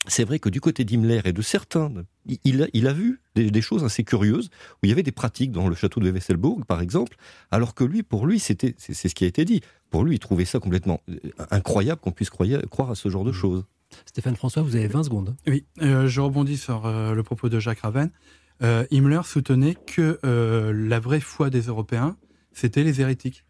c'est 0.08 0.24
vrai 0.26 0.40
que 0.40 0.50
du 0.50 0.60
côté 0.62 0.84
d'Himmler 0.84 1.22
et 1.26 1.34
de 1.34 1.42
certains, 1.42 1.92
il- 2.44 2.64
a, 2.64 2.68
il 2.74 2.88
a 2.88 2.94
vu 2.94 3.22
des, 3.36 3.52
des 3.52 3.62
choses 3.62 3.84
assez 3.84 4.04
curieuses, 4.04 4.50
où 4.76 4.86
il 4.86 4.90
y 4.90 4.92
avait 4.92 5.04
des 5.04 5.12
pratiques 5.12 5.52
dans 5.52 5.68
le 5.70 5.76
château 5.76 6.00
de 6.00 6.12
Wesselbourg, 6.12 6.66
par 6.66 6.82
exemple, 6.82 7.16
alors 7.52 7.74
que 7.74 7.84
lui, 7.84 8.04
pour 8.04 8.26
lui, 8.28 8.40
c'était, 8.40 8.76
c'est 8.78 8.94
c'est 8.94 9.08
ce 9.10 9.16
qui 9.16 9.24
a 9.24 9.28
été 9.28 9.46
dit, 9.46 9.62
pour 9.90 10.04
lui, 10.04 10.16
il 10.16 10.20
trouvait 10.20 10.46
ça 10.46 10.60
complètement 10.60 11.00
euh, 11.10 11.16
incroyable 11.52 12.02
qu'on 12.02 12.12
puisse 12.12 12.30
croire, 12.30 12.50
croire 12.70 12.92
à 12.92 12.96
ce 12.96 13.08
genre 13.10 13.24
de 13.24 13.32
choses. 13.32 13.64
Stéphane 14.06 14.36
François, 14.36 14.62
vous 14.64 14.76
avez 14.76 14.88
20 14.88 15.04
secondes. 15.04 15.36
Oui, 15.48 15.66
euh, 15.82 16.08
je 16.08 16.20
rebondis 16.20 16.58
sur 16.58 16.86
euh, 16.86 17.14
le 17.14 17.24
propos 17.24 17.48
de 17.50 17.60
Jacques 17.60 17.82
Raven. 17.82 18.10
Euh, 18.62 18.86
Himmler 18.92 19.22
soutenait 19.26 19.76
que 19.76 20.20
euh, 20.26 20.74
la 20.74 21.00
vraie 21.00 21.20
foi 21.20 21.50
des 21.50 21.62
Européens, 21.62 22.18
c'était 22.54 22.84
les 22.84 23.02
hérétiques. 23.02 23.46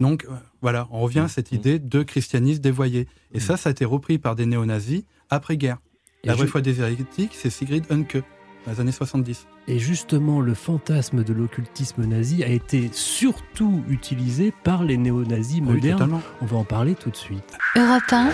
Donc 0.00 0.24
euh, 0.24 0.34
voilà, 0.60 0.88
on 0.90 1.00
revient 1.00 1.20
à 1.20 1.28
cette 1.28 1.52
idée 1.52 1.78
de 1.78 2.02
christianisme 2.02 2.60
dévoyé. 2.60 3.06
Et 3.32 3.40
ça, 3.40 3.56
ça 3.56 3.68
a 3.68 3.72
été 3.72 3.84
repris 3.84 4.18
par 4.18 4.34
des 4.36 4.44
néo-nazis 4.46 5.04
après-guerre. 5.30 5.78
La 6.24 6.32
Et 6.32 6.36
vraie 6.36 6.46
je- 6.46 6.50
foi 6.50 6.60
des 6.60 6.80
hérétiques, 6.80 7.32
c'est 7.34 7.50
Sigrid 7.50 7.84
Hunke, 7.90 8.22
dans 8.66 8.72
les 8.72 8.80
années 8.80 8.92
70. 8.92 9.46
Et 9.68 9.78
justement, 9.78 10.40
le 10.40 10.54
fantasme 10.54 11.22
de 11.24 11.32
l'occultisme 11.32 12.04
nazi 12.04 12.42
a 12.44 12.48
été 12.48 12.88
surtout 12.92 13.82
utilisé 13.88 14.52
par 14.64 14.84
les 14.84 14.96
néo-nazis 14.96 15.60
Oui, 15.60 15.74
modernes. 15.74 15.98
totalement. 15.98 16.22
On 16.42 16.46
va 16.46 16.56
en 16.58 16.64
parler 16.64 16.94
tout 16.94 17.10
de 17.10 17.16
suite. 17.16 17.56
Europe 17.76 18.02
1, 18.10 18.30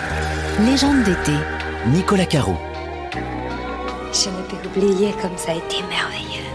légende 0.65 1.03
d'été. 1.03 1.33
Nicolas 1.87 2.25
Caro. 2.25 2.55
Je 4.13 4.29
ne 4.29 4.41
peux 4.43 4.79
oublier 4.79 5.11
comme 5.21 5.37
ça 5.37 5.51
a 5.51 5.55
été 5.55 5.77
merveilleux. 5.89 6.45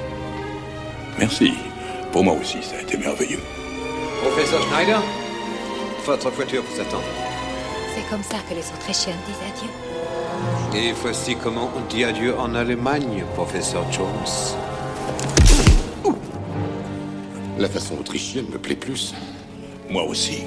Merci. 1.19 1.53
Pour 2.13 2.23
moi 2.25 2.35
aussi, 2.35 2.63
ça 2.63 2.77
a 2.77 2.83
été 2.83 2.97
merveilleux. 2.99 3.41
Professeur 4.23 4.63
Schneider 4.69 5.03
Votre 6.05 6.31
voiture 6.31 6.63
vous 6.63 6.81
attend. 6.81 7.01
C'est 7.95 8.09
comme 8.11 8.23
ça 8.23 8.37
que 8.49 8.55
les 8.55 8.61
Autrichiens 8.75 9.17
disent 9.27 9.37
adieu. 9.49 9.71
Et 10.77 10.93
voici 10.93 11.37
comment 11.43 11.71
on 11.75 11.89
dit 11.89 12.05
adieu 12.05 12.37
en 12.37 12.55
Allemagne, 12.55 13.25
professeur 13.33 13.91
Jones. 13.91 14.07
La 17.59 17.67
façon 17.67 17.95
autrichienne 17.99 18.45
me 18.53 18.59
plaît 18.59 18.77
plus. 18.77 19.15
Moi 19.89 20.05
aussi. 20.05 20.43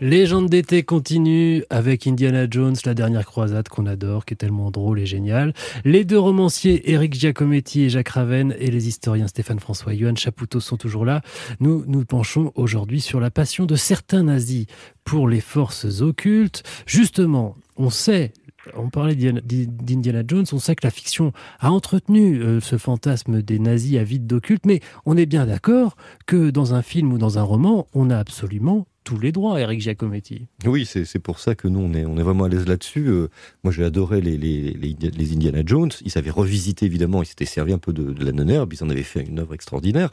Légende 0.00 0.48
d'été 0.48 0.82
continue 0.82 1.62
avec 1.70 2.08
Indiana 2.08 2.48
Jones, 2.50 2.74
la 2.84 2.94
dernière 2.94 3.24
croisade 3.24 3.68
qu'on 3.68 3.86
adore, 3.86 4.24
qui 4.24 4.34
est 4.34 4.36
tellement 4.36 4.72
drôle 4.72 4.98
et 4.98 5.06
génial. 5.06 5.54
Les 5.84 6.04
deux 6.04 6.18
romanciers, 6.18 6.90
Eric 6.90 7.14
Giacometti 7.14 7.84
et 7.84 7.90
Jacques 7.90 8.08
Raven, 8.08 8.56
et 8.58 8.72
les 8.72 8.88
historiens 8.88 9.28
Stéphane 9.28 9.60
François 9.60 9.94
et 9.94 9.98
Johan 9.98 10.16
Chapoutot 10.16 10.58
sont 10.58 10.76
toujours 10.76 11.04
là. 11.04 11.22
Nous 11.60 11.84
nous 11.86 12.04
penchons 12.04 12.50
aujourd'hui 12.56 13.00
sur 13.00 13.20
la 13.20 13.30
passion 13.30 13.66
de 13.66 13.76
certains 13.76 14.24
nazis 14.24 14.66
pour 15.04 15.28
les 15.28 15.40
forces 15.40 16.00
occultes. 16.00 16.64
Justement, 16.86 17.54
on 17.76 17.90
sait 17.90 18.32
on 18.76 18.88
parlait 18.90 19.14
d'Indiana- 19.14 20.24
Jones, 20.26 20.44
on 20.52 20.58
sait 20.58 20.74
que 20.74 20.86
la 20.86 20.90
fiction 20.90 21.32
a 21.60 21.70
entretenu 21.70 22.40
euh, 22.40 22.60
ce 22.60 22.78
fantasme 22.78 23.42
des 23.42 23.58
nazis 23.58 23.98
à 23.98 24.04
vide 24.04 24.26
d'occulte, 24.26 24.66
mais 24.66 24.80
on 25.06 25.16
est 25.16 25.26
bien 25.26 25.46
d'accord 25.46 25.96
que 26.26 26.50
dans 26.50 26.74
un 26.74 26.82
film 26.82 27.12
ou 27.12 27.18
dans 27.18 27.38
un 27.38 27.42
roman, 27.42 27.86
on 27.94 28.10
a 28.10 28.16
absolument 28.18 28.86
tous 29.04 29.18
les 29.18 29.32
droits, 29.32 29.60
Eric 29.60 29.82
Giacometti. 29.82 30.46
Oui, 30.64 30.86
c'est 30.86 31.18
pour 31.18 31.38
ça 31.38 31.54
que 31.54 31.68
nous, 31.68 31.80
on 31.80 31.92
est, 31.92 32.06
on 32.06 32.16
est 32.16 32.22
vraiment 32.22 32.44
à 32.44 32.48
l'aise 32.48 32.66
là-dessus. 32.66 33.06
Euh, 33.08 33.28
moi, 33.62 33.70
j'ai 33.70 33.84
adoré 33.84 34.22
les, 34.22 34.38
les, 34.38 35.32
Indiana 35.34 35.60
Jones. 35.64 35.90
Ils 36.06 36.16
avaient 36.16 36.30
revisité, 36.30 36.86
évidemment, 36.86 37.22
ils 37.22 37.26
s'étaient 37.26 37.44
servis 37.44 37.74
un 37.74 37.78
peu 37.78 37.92
de, 37.92 38.12
de 38.12 38.24
la 38.24 38.32
non-herbe, 38.32 38.72
ils 38.72 38.82
en 38.82 38.88
avaient 38.88 39.02
fait 39.02 39.22
une 39.22 39.40
œuvre 39.40 39.52
extraordinaire. 39.52 40.08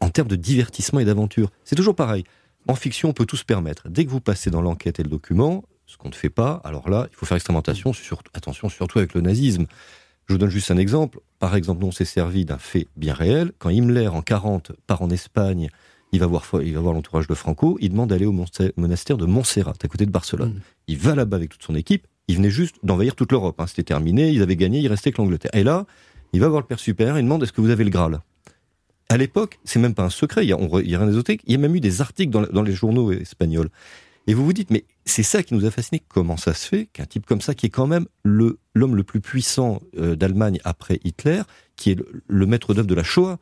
En 0.00 0.08
termes 0.08 0.26
de 0.28 0.36
divertissement 0.36 0.98
et 0.98 1.04
d'aventure, 1.04 1.50
c'est 1.64 1.76
toujours 1.76 1.94
pareil. 1.94 2.24
En 2.66 2.74
fiction, 2.74 3.10
on 3.10 3.12
peut 3.12 3.26
tout 3.26 3.36
se 3.36 3.44
permettre. 3.44 3.88
Dès 3.88 4.04
que 4.04 4.10
vous 4.10 4.20
passez 4.20 4.50
dans 4.50 4.62
l'enquête 4.62 4.98
et 4.98 5.04
le 5.04 5.08
document, 5.08 5.62
ce 5.94 5.98
qu'on 5.98 6.08
ne 6.08 6.14
fait 6.14 6.28
pas, 6.30 6.60
alors 6.64 6.88
là, 6.90 7.06
il 7.10 7.14
faut 7.16 7.24
faire 7.24 7.36
extrêmement 7.36 7.60
attention, 7.60 7.92
sur- 7.92 8.22
attention 8.34 8.68
surtout 8.68 8.98
avec 8.98 9.14
le 9.14 9.20
nazisme. 9.20 9.66
Je 10.26 10.34
vous 10.34 10.38
donne 10.38 10.50
juste 10.50 10.70
un 10.72 10.76
exemple. 10.76 11.20
Par 11.38 11.54
exemple, 11.54 11.80
nous, 11.82 11.86
on 11.88 11.92
s'est 11.92 12.04
servi 12.04 12.44
d'un 12.44 12.58
fait 12.58 12.88
bien 12.96 13.14
réel. 13.14 13.52
Quand 13.58 13.68
Himmler, 13.70 14.08
en 14.08 14.22
40, 14.22 14.72
part 14.86 15.02
en 15.02 15.10
Espagne, 15.10 15.68
il 16.12 16.18
va 16.20 16.26
voir, 16.26 16.44
il 16.62 16.74
va 16.74 16.80
voir 16.80 16.94
l'entourage 16.94 17.26
de 17.28 17.34
Franco, 17.34 17.78
il 17.80 17.90
demande 17.90 18.10
d'aller 18.10 18.26
au 18.26 18.32
monastère 18.76 19.16
de 19.18 19.26
Montserrat, 19.26 19.74
à 19.82 19.88
côté 19.88 20.04
de 20.06 20.10
Barcelone. 20.10 20.60
Il 20.88 20.98
va 20.98 21.14
là-bas 21.14 21.36
avec 21.36 21.50
toute 21.50 21.62
son 21.62 21.74
équipe. 21.74 22.06
Il 22.26 22.36
venait 22.36 22.50
juste 22.50 22.76
d'envahir 22.82 23.14
toute 23.14 23.30
l'Europe. 23.32 23.60
hein. 23.60 23.66
C'était 23.66 23.82
terminé, 23.84 24.30
ils 24.30 24.42
avaient 24.42 24.56
gagné, 24.56 24.80
il 24.80 24.88
restait 24.88 25.12
que 25.12 25.18
l'Angleterre. 25.18 25.50
Et 25.54 25.62
là, 25.62 25.86
il 26.32 26.40
va 26.40 26.48
voir 26.48 26.60
le 26.62 26.66
père 26.66 26.80
supérieur, 26.80 27.18
il 27.18 27.22
demande 27.22 27.42
est-ce 27.44 27.52
que 27.52 27.60
vous 27.60 27.70
avez 27.70 27.84
le 27.84 27.90
Graal? 27.90 28.20
À 29.10 29.18
l'époque, 29.18 29.58
c'est 29.64 29.78
même 29.78 29.94
pas 29.94 30.04
un 30.04 30.10
secret, 30.10 30.44
il 30.44 30.48
y 30.48 30.52
a, 30.52 30.56
on 30.58 30.80
il 30.80 30.90
y 30.90 30.94
a 30.94 30.98
rien. 30.98 31.10
Il 31.46 31.52
y 31.52 31.54
a 31.54 31.58
même 31.58 31.76
eu 31.76 31.80
des 31.80 32.00
articles 32.00 32.30
dans 32.32 32.62
les 32.62 32.72
journaux 32.72 33.12
espagnols. 33.12 33.68
Et 34.26 34.34
vous 34.34 34.44
vous 34.44 34.52
dites, 34.52 34.70
mais 34.70 34.84
c'est 35.04 35.22
ça 35.22 35.42
qui 35.42 35.54
nous 35.54 35.64
a 35.66 35.70
fasciné. 35.70 36.02
Comment 36.08 36.36
ça 36.36 36.54
se 36.54 36.66
fait 36.66 36.86
qu'un 36.86 37.04
type 37.04 37.26
comme 37.26 37.40
ça, 37.42 37.54
qui 37.54 37.66
est 37.66 37.70
quand 37.70 37.86
même 37.86 38.06
le 38.22 38.58
l'homme 38.74 38.96
le 38.96 39.04
plus 39.04 39.20
puissant 39.20 39.80
euh, 39.98 40.16
d'Allemagne 40.16 40.60
après 40.64 40.98
Hitler, 41.04 41.42
qui 41.76 41.90
est 41.90 41.94
le, 41.94 42.22
le 42.26 42.46
maître 42.46 42.72
d'œuvre 42.74 42.88
de 42.88 42.94
la 42.94 43.04
Shoah, 43.04 43.38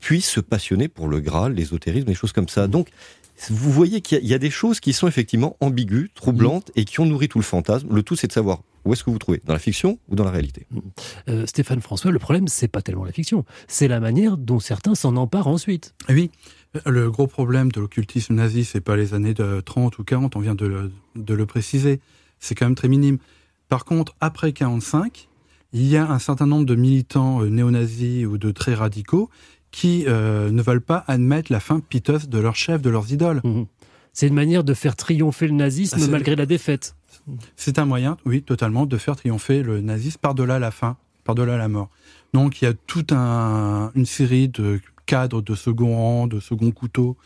puisse 0.00 0.28
se 0.28 0.40
passionner 0.40 0.88
pour 0.88 1.08
le 1.08 1.20
Graal, 1.20 1.54
l'ésotérisme, 1.54 2.06
des 2.06 2.14
choses 2.14 2.32
comme 2.32 2.48
ça? 2.48 2.66
Donc, 2.68 2.88
vous 3.50 3.70
voyez 3.72 4.00
qu'il 4.00 4.16
y, 4.16 4.20
a- 4.20 4.22
il 4.24 4.28
y 4.28 4.34
a 4.34 4.38
des 4.38 4.50
choses 4.50 4.80
qui 4.80 4.92
sont 4.92 5.08
effectivement 5.08 5.56
ambiguës, 5.60 6.08
troublantes, 6.14 6.70
et 6.76 6.84
qui 6.84 7.00
ont 7.00 7.06
nourri 7.06 7.28
tout 7.28 7.38
le 7.38 7.44
fantasme. 7.44 7.88
Le 7.94 8.02
tout, 8.02 8.14
c'est 8.16 8.28
de 8.28 8.32
savoir 8.32 8.62
où 8.84 8.92
est-ce 8.92 9.02
que 9.02 9.10
vous 9.10 9.18
trouvez, 9.18 9.40
dans 9.44 9.52
la 9.54 9.58
fiction 9.58 9.98
ou 10.08 10.14
dans 10.14 10.24
la 10.24 10.30
réalité. 10.30 10.66
Euh, 11.28 11.44
Stéphane 11.46 11.80
François, 11.80 12.10
le 12.12 12.18
problème, 12.18 12.48
c'est 12.48 12.68
pas 12.68 12.80
tellement 12.82 13.04
la 13.04 13.12
fiction, 13.12 13.44
c'est 13.66 13.88
la 13.88 13.98
manière 13.98 14.36
dont 14.36 14.60
certains 14.60 14.94
s'en 14.94 15.16
emparent 15.16 15.48
ensuite. 15.48 15.94
Oui, 16.08 16.30
le 16.86 17.10
gros 17.10 17.26
problème 17.26 17.70
de 17.70 17.80
l'occultisme 17.80 18.34
nazi, 18.34 18.64
c'est 18.64 18.80
pas 18.80 18.96
les 18.96 19.14
années 19.14 19.34
de 19.34 19.60
30 19.60 19.98
ou 19.98 20.04
40, 20.04 20.36
on 20.36 20.40
vient 20.40 20.54
de 20.54 20.66
le, 20.66 20.92
de 21.16 21.34
le 21.34 21.46
préciser. 21.46 22.00
C'est 22.40 22.54
quand 22.54 22.66
même 22.66 22.74
très 22.74 22.88
minime. 22.88 23.18
Par 23.68 23.84
contre, 23.84 24.14
après 24.20 24.52
45, 24.52 25.28
il 25.72 25.86
y 25.86 25.96
a 25.96 26.10
un 26.10 26.18
certain 26.18 26.46
nombre 26.46 26.66
de 26.66 26.74
militants 26.74 27.42
euh, 27.42 27.48
néo-nazis 27.48 28.26
ou 28.26 28.38
de 28.38 28.50
très 28.50 28.74
radicaux 28.74 29.30
qui 29.70 30.04
euh, 30.06 30.50
ne 30.52 30.62
veulent 30.62 30.80
pas 30.80 31.04
admettre 31.08 31.50
la 31.50 31.58
fin 31.58 31.80
piteuse 31.80 32.28
de 32.28 32.38
leur 32.38 32.54
chef, 32.54 32.80
de 32.80 32.90
leurs 32.90 33.12
idoles. 33.12 33.42
C'est 34.12 34.28
une 34.28 34.34
manière 34.34 34.62
de 34.62 34.72
faire 34.72 34.94
triompher 34.94 35.48
le 35.48 35.54
nazisme 35.54 35.98
Ah, 36.00 36.06
malgré 36.08 36.36
la 36.36 36.46
défaite. 36.46 36.94
C'est 37.56 37.80
un 37.80 37.84
moyen, 37.84 38.16
oui, 38.24 38.42
totalement, 38.42 38.86
de 38.86 38.96
faire 38.96 39.16
triompher 39.16 39.64
le 39.64 39.80
nazisme 39.80 40.18
par-delà 40.20 40.60
la 40.60 40.70
fin, 40.70 40.96
par-delà 41.24 41.56
la 41.56 41.66
mort. 41.66 41.90
Donc 42.32 42.62
il 42.62 42.66
y 42.66 42.68
a 42.68 42.74
toute 42.74 43.10
un, 43.10 43.90
une 43.96 44.06
série 44.06 44.48
de 44.48 44.80
cadres 45.06 45.42
de 45.42 45.54
second 45.54 45.96
rang, 45.96 46.26
de 46.26 46.40
second 46.40 46.70
couteau, 46.70 47.16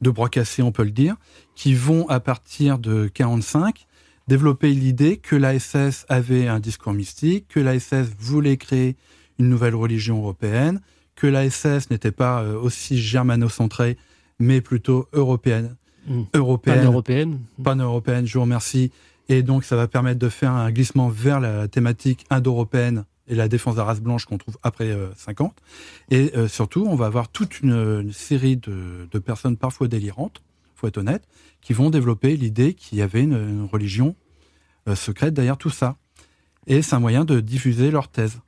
de 0.00 0.10
bras 0.10 0.28
cassés, 0.28 0.62
on 0.62 0.72
peut 0.72 0.84
le 0.84 0.90
dire, 0.90 1.16
qui 1.54 1.74
vont 1.74 2.08
à 2.08 2.20
partir 2.20 2.78
de 2.78 3.08
45 3.08 3.86
développer 4.28 4.72
l'idée 4.72 5.18
que 5.18 5.36
la 5.36 5.58
SS 5.58 6.04
avait 6.08 6.48
un 6.48 6.60
discours 6.60 6.92
mystique, 6.92 7.46
que 7.48 7.60
la 7.60 7.78
SS 7.78 8.08
voulait 8.18 8.56
créer 8.56 8.96
une 9.38 9.48
nouvelle 9.48 9.74
religion 9.74 10.18
européenne, 10.18 10.80
que 11.14 11.26
la 11.26 11.48
SS 11.48 11.90
n'était 11.90 12.12
pas 12.12 12.42
euh, 12.42 12.58
aussi 12.58 12.98
germano-centrée, 12.98 13.96
mais 14.38 14.60
plutôt 14.60 15.08
européenne. 15.12 15.76
Mmh. 16.06 16.22
Européenne. 16.34 16.78
Pan-européenne. 16.80 17.40
Pan-européenne, 17.62 18.26
je 18.26 18.34
vous 18.34 18.42
remercie. 18.42 18.90
Et 19.28 19.42
donc, 19.42 19.64
ça 19.64 19.76
va 19.76 19.88
permettre 19.88 20.18
de 20.18 20.28
faire 20.28 20.52
un 20.52 20.70
glissement 20.70 21.08
vers 21.08 21.40
la 21.40 21.68
thématique 21.68 22.24
indo-européenne 22.30 23.04
et 23.28 23.34
la 23.34 23.48
défense 23.48 23.74
de 23.74 23.80
la 23.80 23.84
race 23.84 24.00
blanche 24.00 24.24
qu'on 24.24 24.38
trouve 24.38 24.56
après 24.62 24.90
euh, 24.90 25.08
50. 25.16 25.56
Et 26.10 26.32
euh, 26.36 26.48
surtout, 26.48 26.86
on 26.88 26.94
va 26.94 27.06
avoir 27.06 27.28
toute 27.28 27.60
une, 27.60 27.72
une 27.72 28.12
série 28.12 28.56
de, 28.56 29.08
de, 29.10 29.18
personnes 29.18 29.56
parfois 29.56 29.88
délirantes, 29.88 30.42
faut 30.74 30.86
être 30.86 30.98
honnête, 30.98 31.24
qui 31.60 31.72
vont 31.72 31.90
développer 31.90 32.36
l'idée 32.36 32.74
qu'il 32.74 32.98
y 32.98 33.02
avait 33.02 33.22
une, 33.22 33.34
une 33.34 33.64
religion 33.64 34.14
euh, 34.88 34.94
secrète 34.94 35.34
derrière 35.34 35.56
tout 35.56 35.70
ça. 35.70 35.96
Et 36.66 36.82
c'est 36.82 36.94
un 36.94 37.00
moyen 37.00 37.24
de 37.24 37.40
diffuser 37.40 37.90
leur 37.90 38.08
thèse. 38.08 38.40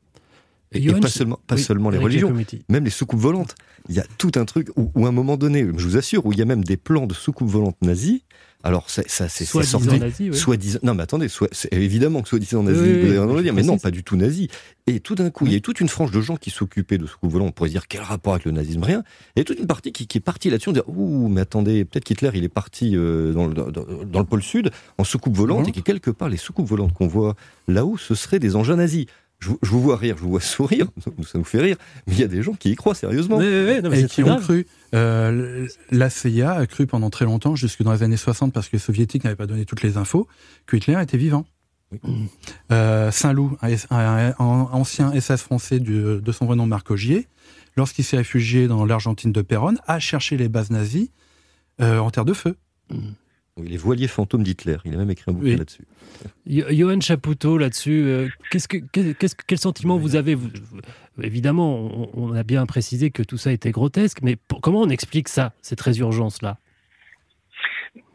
Et, 0.72 0.84
et 0.84 0.92
pas 0.92 1.08
seulement, 1.08 1.40
pas 1.46 1.54
oui, 1.54 1.62
seulement 1.62 1.88
les 1.88 1.98
religions, 1.98 2.34
même 2.68 2.84
les 2.84 2.90
soucoupes 2.90 3.20
volantes. 3.20 3.54
Il 3.88 3.94
y 3.94 4.00
a 4.00 4.04
tout 4.18 4.32
un 4.34 4.44
truc 4.44 4.68
où, 4.76 4.92
où, 4.94 5.06
à 5.06 5.08
un 5.08 5.12
moment 5.12 5.38
donné, 5.38 5.60
je 5.62 5.84
vous 5.84 5.96
assure, 5.96 6.26
où 6.26 6.32
il 6.32 6.38
y 6.38 6.42
a 6.42 6.44
même 6.44 6.62
des 6.62 6.76
plans 6.76 7.06
de 7.06 7.14
soucoupes 7.14 7.48
volantes 7.48 7.80
nazies. 7.80 8.24
Alors 8.64 8.90
ça, 8.90 9.02
ça 9.06 9.28
c'est 9.28 9.44
sorti, 9.44 9.86
nazi, 10.00 10.30
oui. 10.30 10.36
soit 10.36 10.56
disant, 10.56 10.80
non 10.82 10.94
mais 10.94 11.04
attendez, 11.04 11.28
soit, 11.28 11.48
évidemment 11.70 12.22
que 12.22 12.28
soit 12.28 12.40
disant 12.40 12.64
nazi, 12.64 12.80
oui, 12.80 13.16
vous 13.16 13.22
oui, 13.22 13.36
le 13.36 13.42
dire, 13.42 13.54
mais 13.54 13.62
non, 13.62 13.78
pas 13.78 13.92
du 13.92 14.02
tout 14.02 14.16
nazi. 14.16 14.48
Et 14.88 14.98
tout 14.98 15.14
d'un 15.14 15.30
coup, 15.30 15.46
il 15.46 15.52
y 15.52 15.56
a 15.56 15.60
toute 15.60 15.80
une 15.80 15.88
frange 15.88 16.10
de 16.10 16.20
gens 16.20 16.36
qui 16.36 16.50
s'occupaient 16.50 16.98
de 16.98 17.06
soucoupes 17.06 17.30
volantes 17.30 17.54
pour 17.54 17.66
dire 17.66 17.86
quel 17.86 18.00
rapport 18.00 18.32
avec 18.32 18.46
le 18.46 18.50
nazisme, 18.50 18.82
rien. 18.82 19.04
Et 19.36 19.44
toute 19.44 19.60
une 19.60 19.66
partie 19.68 19.92
qui, 19.92 20.08
qui 20.08 20.18
est 20.18 20.20
partie 20.20 20.50
là-dessus, 20.50 20.70
on 20.70 20.72
dit 20.72 20.80
ouh, 20.88 21.28
mais 21.28 21.42
attendez, 21.42 21.84
peut-être 21.84 22.04
qu'Hitler 22.04 22.30
il 22.34 22.42
est 22.42 22.48
parti 22.48 22.96
euh, 22.96 23.32
dans, 23.32 23.46
le, 23.46 23.54
dans, 23.54 23.70
dans, 23.70 24.18
le 24.18 24.26
pôle 24.26 24.42
sud 24.42 24.70
en 24.96 25.04
soucoupe 25.04 25.36
volante 25.36 25.66
mmh. 25.66 25.68
et 25.68 25.72
que 25.72 25.80
quelque 25.80 26.10
part 26.10 26.28
les 26.28 26.36
soucoupes 26.36 26.66
volantes 26.66 26.92
qu'on 26.94 27.06
voit 27.06 27.36
là-haut, 27.68 27.96
ce 27.96 28.16
seraient 28.16 28.40
des 28.40 28.56
engins 28.56 28.76
nazis 28.76 29.06
je, 29.38 29.50
je, 29.62 29.70
vous 29.70 29.80
vois 29.80 29.96
rire, 29.96 30.16
je 30.18 30.22
vous 30.22 30.30
vois 30.30 30.40
sourire, 30.56 30.86
ça 31.02 31.38
nous 31.38 31.44
fait 31.44 31.60
rire, 31.60 31.76
mais 32.06 32.14
il 32.14 32.20
y 32.20 32.24
a 32.24 32.28
des 32.28 32.42
gens 32.42 32.54
qui 32.54 32.70
y 32.70 32.76
croient 32.76 32.94
sérieusement. 32.94 33.38
Mais, 33.38 33.64
mais, 33.64 33.82
non, 33.82 33.90
mais 33.90 34.02
et 34.02 34.06
qui 34.06 34.22
ont 34.22 34.36
cru. 34.38 34.66
Euh, 34.94 35.68
la 35.90 36.10
CIA 36.10 36.52
a 36.52 36.66
cru 36.66 36.86
pendant 36.86 37.10
très 37.10 37.24
longtemps, 37.24 37.54
jusque 37.54 37.82
dans 37.82 37.92
les 37.92 38.02
années 38.02 38.16
60, 38.16 38.52
parce 38.52 38.68
que 38.68 38.76
les 38.76 38.80
soviétiques 38.80 39.24
n'avaient 39.24 39.36
pas 39.36 39.46
donné 39.46 39.64
toutes 39.64 39.82
les 39.82 39.96
infos, 39.96 40.26
que 40.66 40.76
Hitler 40.76 40.98
était 41.00 41.18
vivant. 41.18 41.46
Oui. 41.92 42.28
Euh, 42.70 43.10
Saint-Loup, 43.10 43.56
un, 43.62 43.74
un, 43.90 44.34
un, 44.38 44.42
ancien 44.42 45.18
SS 45.18 45.42
français 45.42 45.80
du, 45.80 46.20
de 46.20 46.32
son 46.32 46.44
vrai 46.46 46.56
nom 46.56 46.66
Marc 46.66 46.90
Augier, 46.90 47.28
lorsqu'il 47.76 48.04
s'est 48.04 48.18
réfugié 48.18 48.68
dans 48.68 48.84
l'Argentine 48.84 49.32
de 49.32 49.40
Péronne, 49.40 49.78
a 49.86 49.98
cherché 49.98 50.36
les 50.36 50.48
bases 50.48 50.70
nazies 50.70 51.10
euh, 51.80 51.98
en 51.98 52.10
terre 52.10 52.24
de 52.24 52.34
feu. 52.34 52.56
Mmh. 52.90 52.96
Oui, 53.58 53.68
les 53.68 53.76
voiliers 53.76 54.08
fantômes 54.08 54.42
d'Hitler. 54.42 54.76
Il 54.84 54.94
a 54.94 54.98
même 54.98 55.10
écrit 55.10 55.24
un 55.30 55.32
bouquin 55.34 55.46
oui. 55.46 55.56
là-dessus. 55.56 55.84
Johan 56.46 57.00
Chapoutot, 57.00 57.58
là-dessus, 57.58 58.04
euh, 58.06 58.28
qu'est-ce 58.50 58.68
que, 58.68 58.76
qu'est-ce, 58.76 59.34
quel 59.46 59.58
sentiment 59.58 59.98
vous 59.98 60.16
avez 60.16 60.34
vous, 60.34 60.48
Évidemment, 61.20 61.76
on, 61.76 62.10
on, 62.14 62.32
a 62.34 62.44
bien 62.44 62.64
précisé 62.66 63.10
que 63.10 63.22
tout 63.22 63.36
ça 63.36 63.52
était 63.52 63.72
grotesque, 63.72 64.18
mais 64.22 64.36
pour, 64.36 64.60
comment 64.60 64.80
on 64.80 64.88
explique 64.88 65.28
ça, 65.28 65.52
cette 65.60 65.80
résurgence-là? 65.80 66.58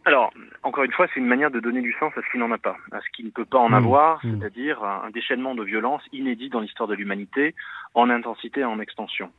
Alors, 0.05 0.31
encore 0.63 0.83
une 0.83 0.91
fois, 0.91 1.07
c'est 1.13 1.19
une 1.19 1.27
manière 1.27 1.51
de 1.51 1.59
donner 1.59 1.81
du 1.81 1.93
sens 1.99 2.13
à 2.17 2.21
ce 2.21 2.31
qui 2.31 2.37
n'en 2.37 2.51
a 2.51 2.57
pas, 2.57 2.77
à 2.91 2.99
ce 3.01 3.09
qui 3.15 3.23
ne 3.23 3.29
peut 3.29 3.45
pas 3.45 3.59
en 3.59 3.69
mmh. 3.69 3.73
avoir, 3.73 4.25
mmh. 4.25 4.39
c'est-à-dire 4.39 4.83
un 4.83 5.09
déchaînement 5.11 5.55
de 5.55 5.63
violence 5.63 6.01
inédit 6.11 6.49
dans 6.49 6.59
l'histoire 6.59 6.87
de 6.87 6.95
l'humanité, 6.95 7.55
en 7.93 8.09
intensité 8.09 8.61
et 8.61 8.65
en 8.65 8.79
extension. 8.79 9.31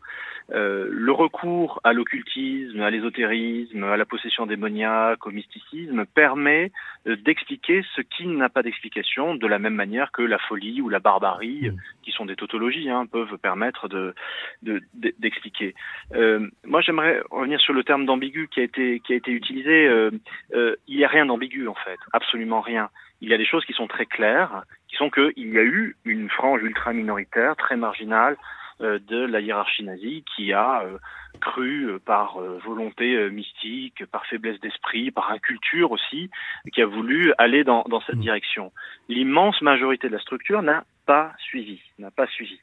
Euh, 0.52 0.86
le 0.90 1.12
recours 1.12 1.80
à 1.84 1.92
l'occultisme, 1.92 2.80
à 2.80 2.90
l'ésotérisme, 2.90 3.82
à 3.84 3.96
la 3.96 4.04
possession 4.04 4.46
démoniaque, 4.46 5.26
au 5.26 5.30
mysticisme 5.30 6.04
permet 6.04 6.70
euh, 7.06 7.16
d'expliquer 7.16 7.82
ce 7.96 8.02
qui 8.02 8.26
n'a 8.26 8.48
pas 8.48 8.62
d'explication, 8.62 9.34
de 9.34 9.46
la 9.46 9.58
même 9.58 9.74
manière 9.74 10.12
que 10.12 10.22
la 10.22 10.38
folie 10.38 10.82
ou 10.82 10.88
la 10.88 11.00
barbarie, 11.00 11.70
mmh. 11.70 11.76
qui 12.02 12.10
sont 12.12 12.26
des 12.26 12.36
tautologies, 12.36 12.90
hein, 12.90 13.06
peuvent 13.06 13.38
permettre 13.38 13.88
de, 13.88 14.14
d'expliquer. 14.62 15.74
De, 16.10 16.18
euh, 16.18 16.50
moi, 16.64 16.80
j'aimerais 16.80 17.20
revenir 17.30 17.60
sur 17.60 17.72
le 17.72 17.84
terme 17.84 18.06
d'ambigu 18.06 18.48
qui 18.52 18.60
a 18.60 18.62
été 18.62 19.00
qui 19.00 19.12
a 19.12 19.16
été 19.16 19.30
utilisé. 19.30 19.86
Euh, 19.86 20.10
euh, 20.54 20.76
il 20.88 20.96
n'y 20.96 21.04
a 21.04 21.08
rien 21.14 21.26
d'ambigu 21.26 21.68
en 21.68 21.74
fait, 21.74 21.98
absolument 22.12 22.60
rien. 22.60 22.90
Il 23.20 23.28
y 23.28 23.34
a 23.34 23.38
des 23.38 23.46
choses 23.46 23.64
qui 23.64 23.72
sont 23.72 23.86
très 23.86 24.06
claires, 24.06 24.64
qui 24.88 24.96
sont 24.96 25.10
qu'il 25.10 25.48
y 25.52 25.58
a 25.58 25.62
eu 25.62 25.96
une 26.04 26.28
frange 26.28 26.62
ultra 26.62 26.92
minoritaire, 26.92 27.56
très 27.56 27.76
marginale, 27.76 28.36
euh, 28.80 28.98
de 28.98 29.24
la 29.24 29.40
hiérarchie 29.40 29.84
nazie 29.84 30.24
qui 30.34 30.52
a 30.52 30.82
euh, 30.82 30.98
cru 31.40 31.84
euh, 31.84 32.00
par 32.04 32.40
volonté 32.66 33.30
mystique, 33.30 34.04
par 34.06 34.26
faiblesse 34.26 34.58
d'esprit, 34.58 35.12
par 35.12 35.30
inculture 35.30 35.92
aussi, 35.92 36.28
qui 36.72 36.82
a 36.82 36.86
voulu 36.86 37.32
aller 37.38 37.62
dans, 37.62 37.84
dans 37.88 38.00
cette 38.00 38.18
direction. 38.18 38.72
L'immense 39.08 39.62
majorité 39.62 40.08
de 40.08 40.14
la 40.14 40.20
structure 40.20 40.60
n'a 40.62 40.84
pas 41.06 41.32
suivi, 41.38 41.80
n'a 42.00 42.10
pas 42.10 42.26
suivi. 42.26 42.58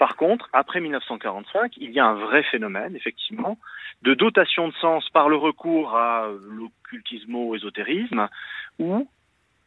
Par 0.00 0.16
contre, 0.16 0.48
après 0.54 0.80
1945, 0.80 1.76
il 1.76 1.90
y 1.90 2.00
a 2.00 2.06
un 2.06 2.14
vrai 2.14 2.42
phénomène, 2.44 2.96
effectivement, 2.96 3.58
de 4.00 4.14
dotation 4.14 4.66
de 4.68 4.72
sens 4.80 5.06
par 5.10 5.28
le 5.28 5.36
recours 5.36 5.94
à 5.94 6.26
l'occultismo-ésotérisme, 6.48 8.26
où 8.78 9.06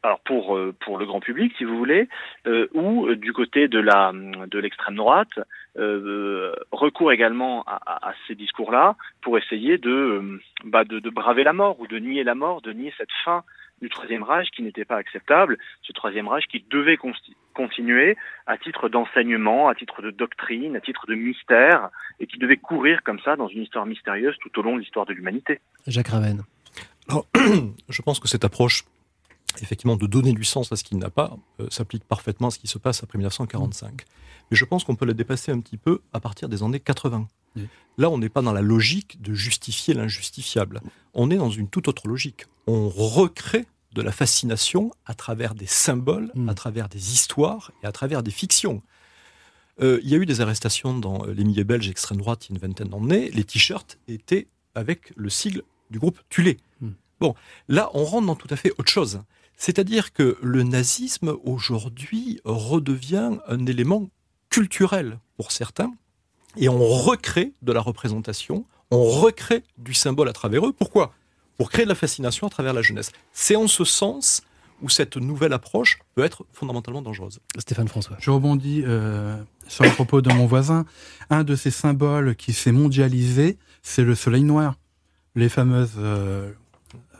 alors 0.01 0.19
pour 0.21 0.59
pour 0.79 0.97
le 0.97 1.05
grand 1.05 1.19
public 1.19 1.53
si 1.57 1.65
vous 1.65 1.77
voulez 1.77 2.09
euh, 2.47 2.67
ou 2.73 3.13
du 3.13 3.31
côté 3.31 3.67
de 3.69 4.57
l'extrême 4.57 4.95
droite 4.95 5.39
euh, 5.77 6.53
recours 6.71 7.13
également 7.13 7.63
à, 7.67 8.13
ces 8.27 8.35
discours-là 8.35 8.97
pour 9.21 9.37
essayer 9.37 9.79
bah 10.65 10.83
de 10.83 11.09
braver 11.09 11.45
la 11.45 11.53
mort 11.53 11.79
ou 11.79 11.87
de 11.87 11.99
nier 11.99 12.25
la 12.25 12.35
mort 12.35 12.61
de 12.61 12.73
nier 12.73 12.93
cette 12.97 13.13
fin 13.23 13.43
du 13.83 13.89
troisième 13.89 14.23
Reich 14.23 14.49
qui 14.51 14.63
n'était 14.63 14.85
pas 14.85 14.97
acceptable 14.97 15.57
ce 15.81 15.93
troisième 15.93 16.27
Reich 16.27 16.45
qui 16.47 16.65
devait 16.69 16.97
continuer 17.53 18.17
à 18.47 18.57
titre 18.57 18.89
d'enseignement 18.89 19.69
à 19.69 19.75
titre 19.75 20.01
de 20.01 20.09
doctrine 20.09 20.75
à 20.75 20.81
titre 20.81 21.05
de 21.07 21.15
mystère 21.15 21.89
et 22.19 22.25
qui 22.25 22.39
devait 22.39 22.57
courir 22.57 23.03
comme 23.03 23.19
ça 23.19 23.35
dans 23.35 23.47
une 23.47 23.61
histoire 23.61 23.85
mystérieuse 23.85 24.35
tout 24.41 24.57
au 24.59 24.63
long 24.63 24.75
de 24.75 24.79
l'histoire 24.81 25.05
de 25.05 25.13
l'humanité 25.13 25.59
Jacques 25.85 26.07
Raven 26.07 26.41
alors, 27.09 27.27
je 27.89 28.01
pense 28.01 28.19
que 28.19 28.27
cette 28.27 28.45
approche 28.45 28.85
effectivement 29.61 29.95
de 29.95 30.07
donner 30.07 30.33
du 30.33 30.43
sens 30.43 30.71
à 30.71 30.75
ce 30.75 30.83
qu'il 30.83 30.97
n'a 30.97 31.09
pas 31.09 31.37
euh, 31.59 31.67
s'applique 31.69 32.03
parfaitement 32.05 32.47
à 32.47 32.51
ce 32.51 32.59
qui 32.59 32.67
se 32.67 32.77
passe 32.77 33.03
après 33.03 33.17
1945. 33.17 34.01
Mais 34.49 34.57
je 34.57 34.65
pense 34.65 34.83
qu'on 34.83 34.95
peut 34.95 35.05
la 35.05 35.13
dépasser 35.13 35.51
un 35.51 35.59
petit 35.59 35.77
peu 35.77 36.01
à 36.11 36.19
partir 36.19 36.49
des 36.49 36.63
années 36.63 36.79
80. 36.79 37.27
Oui. 37.55 37.67
Là, 37.97 38.09
on 38.09 38.17
n'est 38.17 38.29
pas 38.29 38.41
dans 38.41 38.53
la 38.53 38.61
logique 38.61 39.21
de 39.21 39.33
justifier 39.33 39.93
l'injustifiable. 39.93 40.81
On 41.13 41.29
est 41.29 41.37
dans 41.37 41.51
une 41.51 41.69
toute 41.69 41.87
autre 41.87 42.07
logique. 42.07 42.45
On 42.65 42.89
recrée 42.89 43.65
de 43.93 44.01
la 44.01 44.11
fascination 44.11 44.91
à 45.05 45.13
travers 45.13 45.55
des 45.55 45.65
symboles, 45.67 46.31
mmh. 46.35 46.49
à 46.49 46.53
travers 46.53 46.89
des 46.89 47.13
histoires 47.13 47.71
et 47.83 47.87
à 47.87 47.91
travers 47.91 48.23
des 48.23 48.31
fictions. 48.31 48.81
Euh, 49.81 49.99
il 50.03 50.09
y 50.09 50.15
a 50.15 50.17
eu 50.17 50.25
des 50.25 50.41
arrestations 50.41 50.97
dans 50.97 51.25
les 51.25 51.43
milieux 51.43 51.63
belges 51.63 51.89
extrême 51.89 52.19
droite 52.19 52.47
il 52.47 52.51
y 52.51 52.53
a 52.53 52.55
une 52.55 52.67
vingtaine 52.67 52.89
d'années. 52.89 53.31
Les 53.31 53.43
t-shirts 53.43 53.97
étaient 54.07 54.47
avec 54.75 55.13
le 55.15 55.29
sigle 55.29 55.63
du 55.89 55.99
groupe 55.99 56.19
Tulé. 56.29 56.57
Mmh. 56.81 56.89
Bon, 57.19 57.35
là, 57.67 57.89
on 57.93 58.03
rentre 58.03 58.27
dans 58.27 58.35
tout 58.35 58.47
à 58.49 58.55
fait 58.55 58.71
autre 58.77 58.91
chose. 58.91 59.21
C'est-à-dire 59.55 60.13
que 60.13 60.37
le 60.41 60.63
nazisme 60.63 61.35
aujourd'hui 61.43 62.39
redevient 62.43 63.37
un 63.47 63.65
élément 63.65 64.09
culturel 64.49 65.19
pour 65.37 65.51
certains, 65.51 65.93
et 66.57 66.69
on 66.69 66.85
recrée 66.85 67.53
de 67.61 67.71
la 67.71 67.81
représentation, 67.81 68.65
on 68.91 69.03
recrée 69.03 69.63
du 69.77 69.93
symbole 69.93 70.29
à 70.29 70.33
travers 70.33 70.65
eux. 70.67 70.73
Pourquoi? 70.73 71.13
Pour 71.57 71.69
créer 71.69 71.85
de 71.85 71.89
la 71.89 71.95
fascination 71.95 72.47
à 72.47 72.49
travers 72.49 72.73
la 72.73 72.81
jeunesse. 72.81 73.11
C'est 73.31 73.55
en 73.55 73.67
ce 73.67 73.83
sens 73.83 74.41
où 74.81 74.89
cette 74.89 75.17
nouvelle 75.17 75.53
approche 75.53 75.99
peut 76.13 76.23
être 76.23 76.45
fondamentalement 76.51 77.01
dangereuse. 77.01 77.39
Stéphane 77.57 77.87
François. 77.87 78.17
Je 78.19 78.29
rebondis 78.31 78.83
euh, 78.85 79.37
sur 79.67 79.85
le 79.85 79.91
propos 79.91 80.21
de 80.21 80.31
mon 80.33 80.45
voisin. 80.45 80.85
Un 81.29 81.43
de 81.43 81.55
ces 81.55 81.71
symboles 81.71 82.35
qui 82.35 82.53
s'est 82.53 82.71
mondialisé, 82.71 83.57
c'est 83.81 84.03
le 84.03 84.15
soleil 84.15 84.43
noir. 84.43 84.75
Les 85.35 85.49
fameuses 85.49 85.93
euh, 85.97 86.51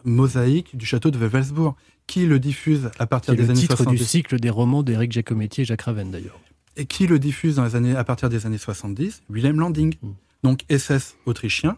mosaïques 0.03 0.75
du 0.75 0.86
château 0.86 1.09
de 1.09 1.17
Wewelsburg 1.17 1.75
qui 2.05 2.25
le 2.25 2.39
diffuse 2.39 2.91
à 2.99 3.07
partir 3.07 3.34
des 3.34 3.43
le 3.43 3.49
années 3.51 3.59
titre 3.59 3.77
70. 3.77 3.97
du 3.97 4.05
cycle 4.05 4.39
des 4.39 4.49
romans 4.49 4.84
d'Éric 4.84 5.11
Giacometti 5.11 5.61
et 5.61 5.65
Jacques 5.65 5.84
Raven 5.84 6.11
d'ailleurs. 6.11 6.39
Et 6.75 6.86
qui 6.86 7.07
le 7.07 7.17
diffuse 7.19 7.55
dans 7.55 7.63
les 7.63 7.75
années, 7.75 7.95
à 7.95 8.03
partir 8.03 8.29
des 8.29 8.45
années 8.45 8.57
70 8.57 9.23
Wilhelm 9.29 9.59
Landing, 9.59 9.95
mmh. 10.01 10.09
donc 10.43 10.65
SS 10.69 11.15
autrichien, 11.25 11.77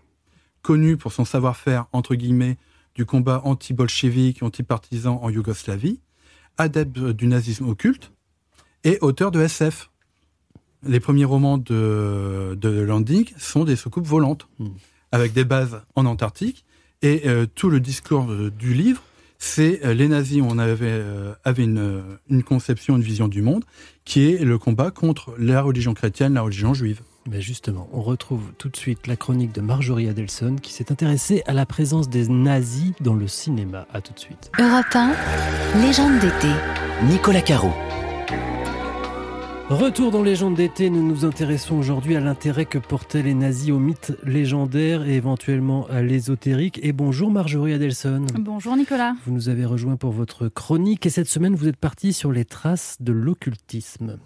connu 0.65 0.97
pour 0.97 1.13
son 1.13 1.25
savoir-faire, 1.25 1.85
entre 1.91 2.15
guillemets, 2.15 2.57
du 2.95 3.05
combat 3.05 3.41
anti-bolchevique, 3.43 4.41
anti-partisan 4.41 5.19
en 5.21 5.29
Yougoslavie, 5.29 5.99
adepte 6.57 6.99
du 6.99 7.27
nazisme 7.27 7.69
occulte 7.69 8.11
et 8.83 8.97
auteur 9.01 9.31
de 9.31 9.41
SF. 9.41 9.91
Les 10.83 10.99
premiers 10.99 11.25
romans 11.25 11.57
de, 11.57 12.57
de 12.59 12.69
Landing 12.69 13.29
sont 13.37 13.63
des 13.63 13.75
soucoupes 13.75 14.07
volantes, 14.07 14.47
mmh. 14.59 14.67
avec 15.11 15.33
des 15.33 15.43
bases 15.43 15.81
en 15.95 16.05
Antarctique, 16.05 16.65
et 17.01 17.27
euh, 17.27 17.45
tout 17.45 17.69
le 17.69 17.79
discours 17.79 18.25
du 18.57 18.73
livre 18.73 19.03
c'est 19.37 19.85
euh, 19.85 19.93
les 19.93 20.07
nazis, 20.07 20.41
on 20.41 20.57
avait, 20.57 20.87
euh, 20.89 21.33
avait 21.43 21.63
une, 21.63 22.17
une 22.29 22.43
conception, 22.43 22.95
une 22.95 23.03
vision 23.03 23.27
du 23.27 23.41
monde, 23.41 23.63
qui 24.03 24.31
est 24.31 24.43
le 24.43 24.57
combat 24.57 24.91
contre 24.91 25.35
la 25.37 25.61
religion 25.61 25.93
chrétienne, 25.93 26.33
la 26.33 26.41
religion 26.41 26.73
juive. 26.73 27.01
Mais 27.27 27.41
justement, 27.41 27.89
on 27.91 28.01
retrouve 28.01 28.53
tout 28.57 28.69
de 28.69 28.77
suite 28.77 29.07
la 29.07 29.15
chronique 29.15 29.51
de 29.51 29.61
Marjorie 29.61 30.07
Adelson 30.07 30.57
qui 30.61 30.71
s'est 30.71 30.91
intéressée 30.91 31.41
à 31.47 31.53
la 31.53 31.65
présence 31.65 32.07
des 32.07 32.27
nazis 32.27 32.93
dans 32.99 33.15
le 33.15 33.27
cinéma. 33.27 33.87
À 33.93 34.01
tout 34.01 34.13
de 34.13 34.19
suite. 34.19 34.51
Europe 34.59 34.85
1, 34.93 35.13
légende 35.81 36.19
d'été. 36.19 36.49
Nicolas 37.09 37.41
Caro. 37.41 37.71
Retour 39.69 40.11
dans 40.11 40.21
Légende 40.21 40.53
d'été, 40.53 40.91
nous 40.91 41.01
nous 41.01 41.25
intéressons 41.25 41.75
aujourd'hui 41.75 42.15
à 42.15 42.19
l'intérêt 42.19 42.65
que 42.65 42.77
portaient 42.77 43.23
les 43.23 43.33
nazis 43.33 43.71
aux 43.71 43.79
mythes 43.79 44.13
légendaires 44.23 45.07
et 45.07 45.15
éventuellement 45.15 45.87
à 45.87 46.03
l'ésotérique. 46.03 46.79
Et 46.83 46.93
bonjour 46.93 47.31
Marjorie 47.31 47.73
Adelson. 47.73 48.27
Bonjour 48.37 48.77
Nicolas. 48.77 49.15
Vous 49.25 49.31
nous 49.31 49.49
avez 49.49 49.65
rejoint 49.65 49.95
pour 49.95 50.11
votre 50.11 50.49
chronique 50.49 51.07
et 51.07 51.09
cette 51.09 51.27
semaine 51.27 51.55
vous 51.55 51.67
êtes 51.67 51.77
parti 51.77 52.13
sur 52.13 52.31
les 52.31 52.45
traces 52.45 52.97
de 52.99 53.11
l'occultisme. 53.11 54.19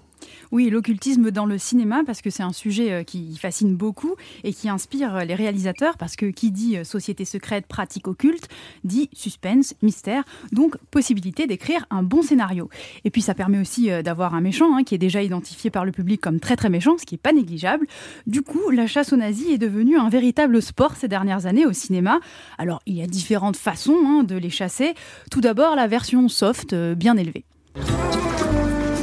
Oui, 0.52 0.70
l'occultisme 0.72 1.30
dans 1.30 1.46
le 1.46 1.60
cinéma, 1.60 2.02
parce 2.04 2.24
que 2.24 2.32
c'est 2.32 2.42
un 2.42 2.54
sujet 2.54 2.92
euh, 2.92 3.04
qui 3.04 3.38
fascine 3.38 3.76
beaucoup 3.76 4.16
et 4.44 4.52
qui 4.52 4.68
inspire 4.68 5.16
euh, 5.16 5.24
les 5.24 5.36
réalisateurs, 5.36 5.96
parce 5.98 6.16
que 6.16 6.26
qui 6.26 6.50
dit 6.50 6.78
euh, 6.78 6.84
société 6.84 7.24
secrète, 7.24 7.68
pratique 7.68 8.08
occulte, 8.08 8.48
dit 8.84 9.10
suspense, 9.14 9.76
mystère, 9.84 10.24
donc 10.52 10.78
possibilité 10.90 11.46
d'écrire 11.46 11.86
un 11.92 12.02
bon 12.02 12.24
scénario. 12.24 12.68
Et 13.04 13.12
puis 13.12 13.22
ça 13.22 13.36
permet 13.36 13.60
aussi 13.60 13.90
d'avoir 14.04 14.34
un 14.34 14.42
méchant 14.42 14.76
hein, 14.76 14.84
qui 14.84 14.96
est 14.96 15.00
déjà 15.00 15.22
identifié 15.22 15.70
par 15.70 15.86
le 15.86 15.92
public 15.92 16.20
comme 16.20 16.40
très 16.40 16.56
très 16.56 16.70
méchant, 16.70 16.98
ce 16.98 17.06
qui 17.06 17.14
n'est 17.14 17.20
pas 17.20 17.32
négligeable. 17.32 17.86
Du 18.26 18.42
coup, 18.42 18.72
la 18.72 18.88
chasse 18.88 19.14
aux 19.14 19.18
nazis 19.18 19.50
est 19.52 19.58
devenue 19.58 19.98
un 19.98 20.10
véritable 20.10 20.62
sport 20.62 20.96
ces 20.96 21.08
dernières 21.08 21.46
années 21.46 21.66
au 21.66 21.74
cinéma. 21.74 22.20
Alors, 22.58 22.82
il 22.86 22.96
y 22.96 23.02
a 23.02 23.08
différentes 23.08 23.58
façons 23.58 23.98
hein, 24.06 24.24
de 24.24 24.36
les 24.36 24.50
chasser. 24.50 24.94
Tout 25.30 25.42
d'abord, 25.42 25.76
la 25.76 25.88
version 25.88 26.28
soft, 26.28 26.74
bien 26.74 27.18
élevée. 27.18 27.46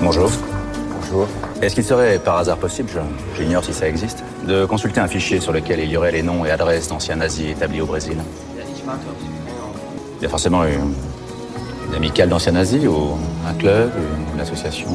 Bonjour. 0.01 0.31
Est-ce 1.63 1.75
qu'il 1.75 1.85
serait 1.85 2.19
par 2.19 2.37
hasard 2.37 2.59
possible, 2.59 2.91
j'ignore 3.37 3.65
si 3.65 3.73
ça 3.73 3.89
existe, 3.89 4.23
de 4.47 4.65
consulter 4.65 5.01
un 5.01 5.09
fichier 5.09 5.41
sur 5.41 5.53
lequel 5.53 5.81
il 5.81 5.91
y 5.91 5.97
aurait 5.97 6.13
les 6.13 6.23
noms 6.23 6.45
et 6.45 6.51
adresses 6.51 6.89
d'anciens 6.89 7.17
nazis 7.17 7.51
établis 7.51 7.81
au 7.81 7.87
Brésil? 7.87 8.17
Il 10.19 10.23
y 10.23 10.27
a 10.27 10.29
forcément 10.29 10.65
une, 10.65 10.95
une 11.89 11.95
amicale 11.95 12.29
d'anciens 12.29 12.53
nazis 12.53 12.87
ou 12.87 13.17
un 13.49 13.55
club, 13.55 13.91
une 14.35 14.41
association? 14.41 14.89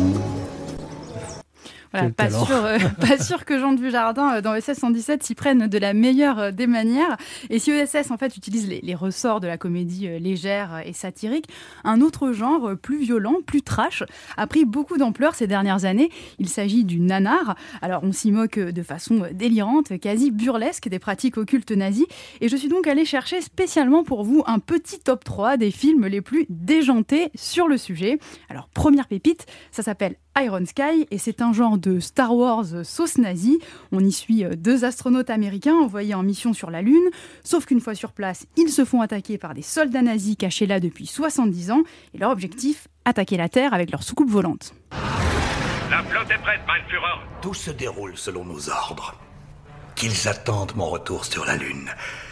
Pas, 1.92 2.30
sûr, 2.30 2.52
euh, 2.52 2.78
pas 3.00 3.18
sûr 3.18 3.46
que 3.46 3.60
Jean 3.60 3.74
Dujardin, 3.74 4.36
euh, 4.36 4.42
dans 4.42 4.56
ESS 4.56 4.80
117, 4.80 5.24
s'y 5.24 5.36
prenne 5.36 5.68
de 5.68 5.78
la 5.78 5.94
meilleure 5.94 6.40
euh, 6.40 6.52
des 6.52 6.68
manières. 6.68 7.18
Et 7.50 7.60
si 7.60 7.72
ESS, 7.72 8.12
en 8.12 8.18
fait, 8.18 8.38
utilise 8.38 8.68
les, 8.68 8.96
ressorts 8.96 9.40
de 9.40 9.48
la 9.48 9.58
comédie 9.58 10.08
légère 10.20 10.82
et 10.86 10.94
satirique, 10.94 11.46
un 11.84 12.02
autre 12.02 12.34
genre, 12.34 12.72
plus 12.82 13.00
violent, 13.00 13.36
plus 13.46 13.62
trash, 13.62 14.04
a 14.38 14.48
pris 14.48 14.66
beaucoup 14.66 14.98
d'ampleur 14.98 15.34
ces 15.34 15.48
dernières 15.48 15.86
années. 15.86 16.10
Il 16.40 16.50
s'agit 16.50 16.84
du 16.84 17.00
nanar. 17.00 17.56
Alors, 17.82 18.04
on 18.04 18.12
s'y 18.12 18.32
moque 18.32 18.60
de 18.60 18.84
façon 18.84 19.24
délirante, 19.32 19.98
quasi 20.00 20.30
burlesque 20.30 20.90
des 20.90 21.00
pratiques 21.00 21.38
occultes 21.38 21.72
nazies. 21.72 22.06
Et 22.42 22.50
je 22.50 22.56
suis 22.56 22.68
donc 22.68 22.86
allée 22.86 23.06
chercher 23.06 23.42
spécialement 23.42 24.04
pour 24.04 24.24
vous 24.24 24.44
un 24.46 24.60
petit 24.60 25.00
top 25.00 25.24
3 25.24 25.58
des 25.58 25.72
films 25.72 26.06
les 26.06 26.22
plus 26.22 26.46
déjantés 26.50 27.32
sur 27.34 27.68
le 27.68 27.78
sujet. 27.78 28.20
Alors, 28.50 28.68
première 28.68 29.08
pépite, 29.08 29.46
ça 29.72 29.84
s'appelle 29.84 30.16
Iron 30.38 30.66
Sky 30.66 31.08
et 31.12 31.18
c'est 31.18 31.42
un 31.42 31.54
genre 31.54 31.78
de 31.82 32.00
Star 32.00 32.36
Wars 32.36 32.86
sauce 32.86 33.18
nazie. 33.18 33.60
On 33.92 34.00
y 34.00 34.12
suit 34.12 34.46
euh, 34.46 34.56
deux 34.56 34.86
astronautes 34.86 35.30
américains 35.30 35.76
envoyés 35.76 36.14
en 36.14 36.24
mission 36.24 36.54
sur 36.54 36.72
la 36.72 36.82
Lune, 36.82 37.10
sauf 37.44 37.66
qu'une 37.66 37.82
fois 37.82 37.96
sur 37.96 38.14
place, 38.14 38.46
ils 38.56 38.70
se 38.70 38.86
font 38.86 39.02
attaquer 39.02 39.38
par 39.38 39.54
des 39.54 39.62
soldats 39.62 40.02
nazis 40.02 40.36
cachés 40.38 40.68
là 40.68 40.80
depuis 40.80 41.08
70 41.08 41.72
ans 41.72 41.84
et 42.14 42.18
leur 42.20 42.32
objectif, 42.32 42.88
attaquer 43.04 43.38
la 43.38 43.50
Terre 43.50 43.74
avec 43.74 43.92
leur 43.92 44.04
soucoupe 44.04 44.30
volante. 44.30 44.74
La 45.90 46.04
flotte 46.04 46.32
est 46.32 46.42
prête, 46.42 46.62
Mein 46.68 46.88
Führer. 46.88 47.20
Tout 47.42 47.54
se 47.54 47.72
déroule 47.72 48.16
selon 48.16 48.46
nos 48.46 48.70
ordres. 48.70 49.16
Qu'ils 49.96 50.28
attendent 50.28 50.76
mon 50.76 50.90
retour 50.90 51.26
sur 51.26 51.46
la 51.46 51.58
Lune, 51.58 51.90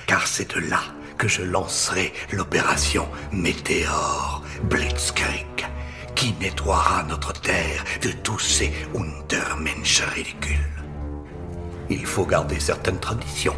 car 0.07 0.27
c'est 0.27 0.55
de 0.55 0.61
là 0.69 0.81
que 1.17 1.27
je 1.27 1.41
lancerai 1.41 2.13
l'opération 2.31 3.07
Météore 3.33 4.43
Blitzkrieg 4.63 5.67
qui 6.15 6.33
nettoiera 6.39 7.03
notre 7.03 7.33
terre 7.33 7.83
de 8.01 8.11
tous 8.11 8.39
ces 8.39 8.71
Untermensch 8.95 10.01
ridicules? 10.01 10.83
Il 11.89 12.05
faut 12.05 12.25
garder 12.25 12.59
certaines 12.59 12.99
traditions. 12.99 13.55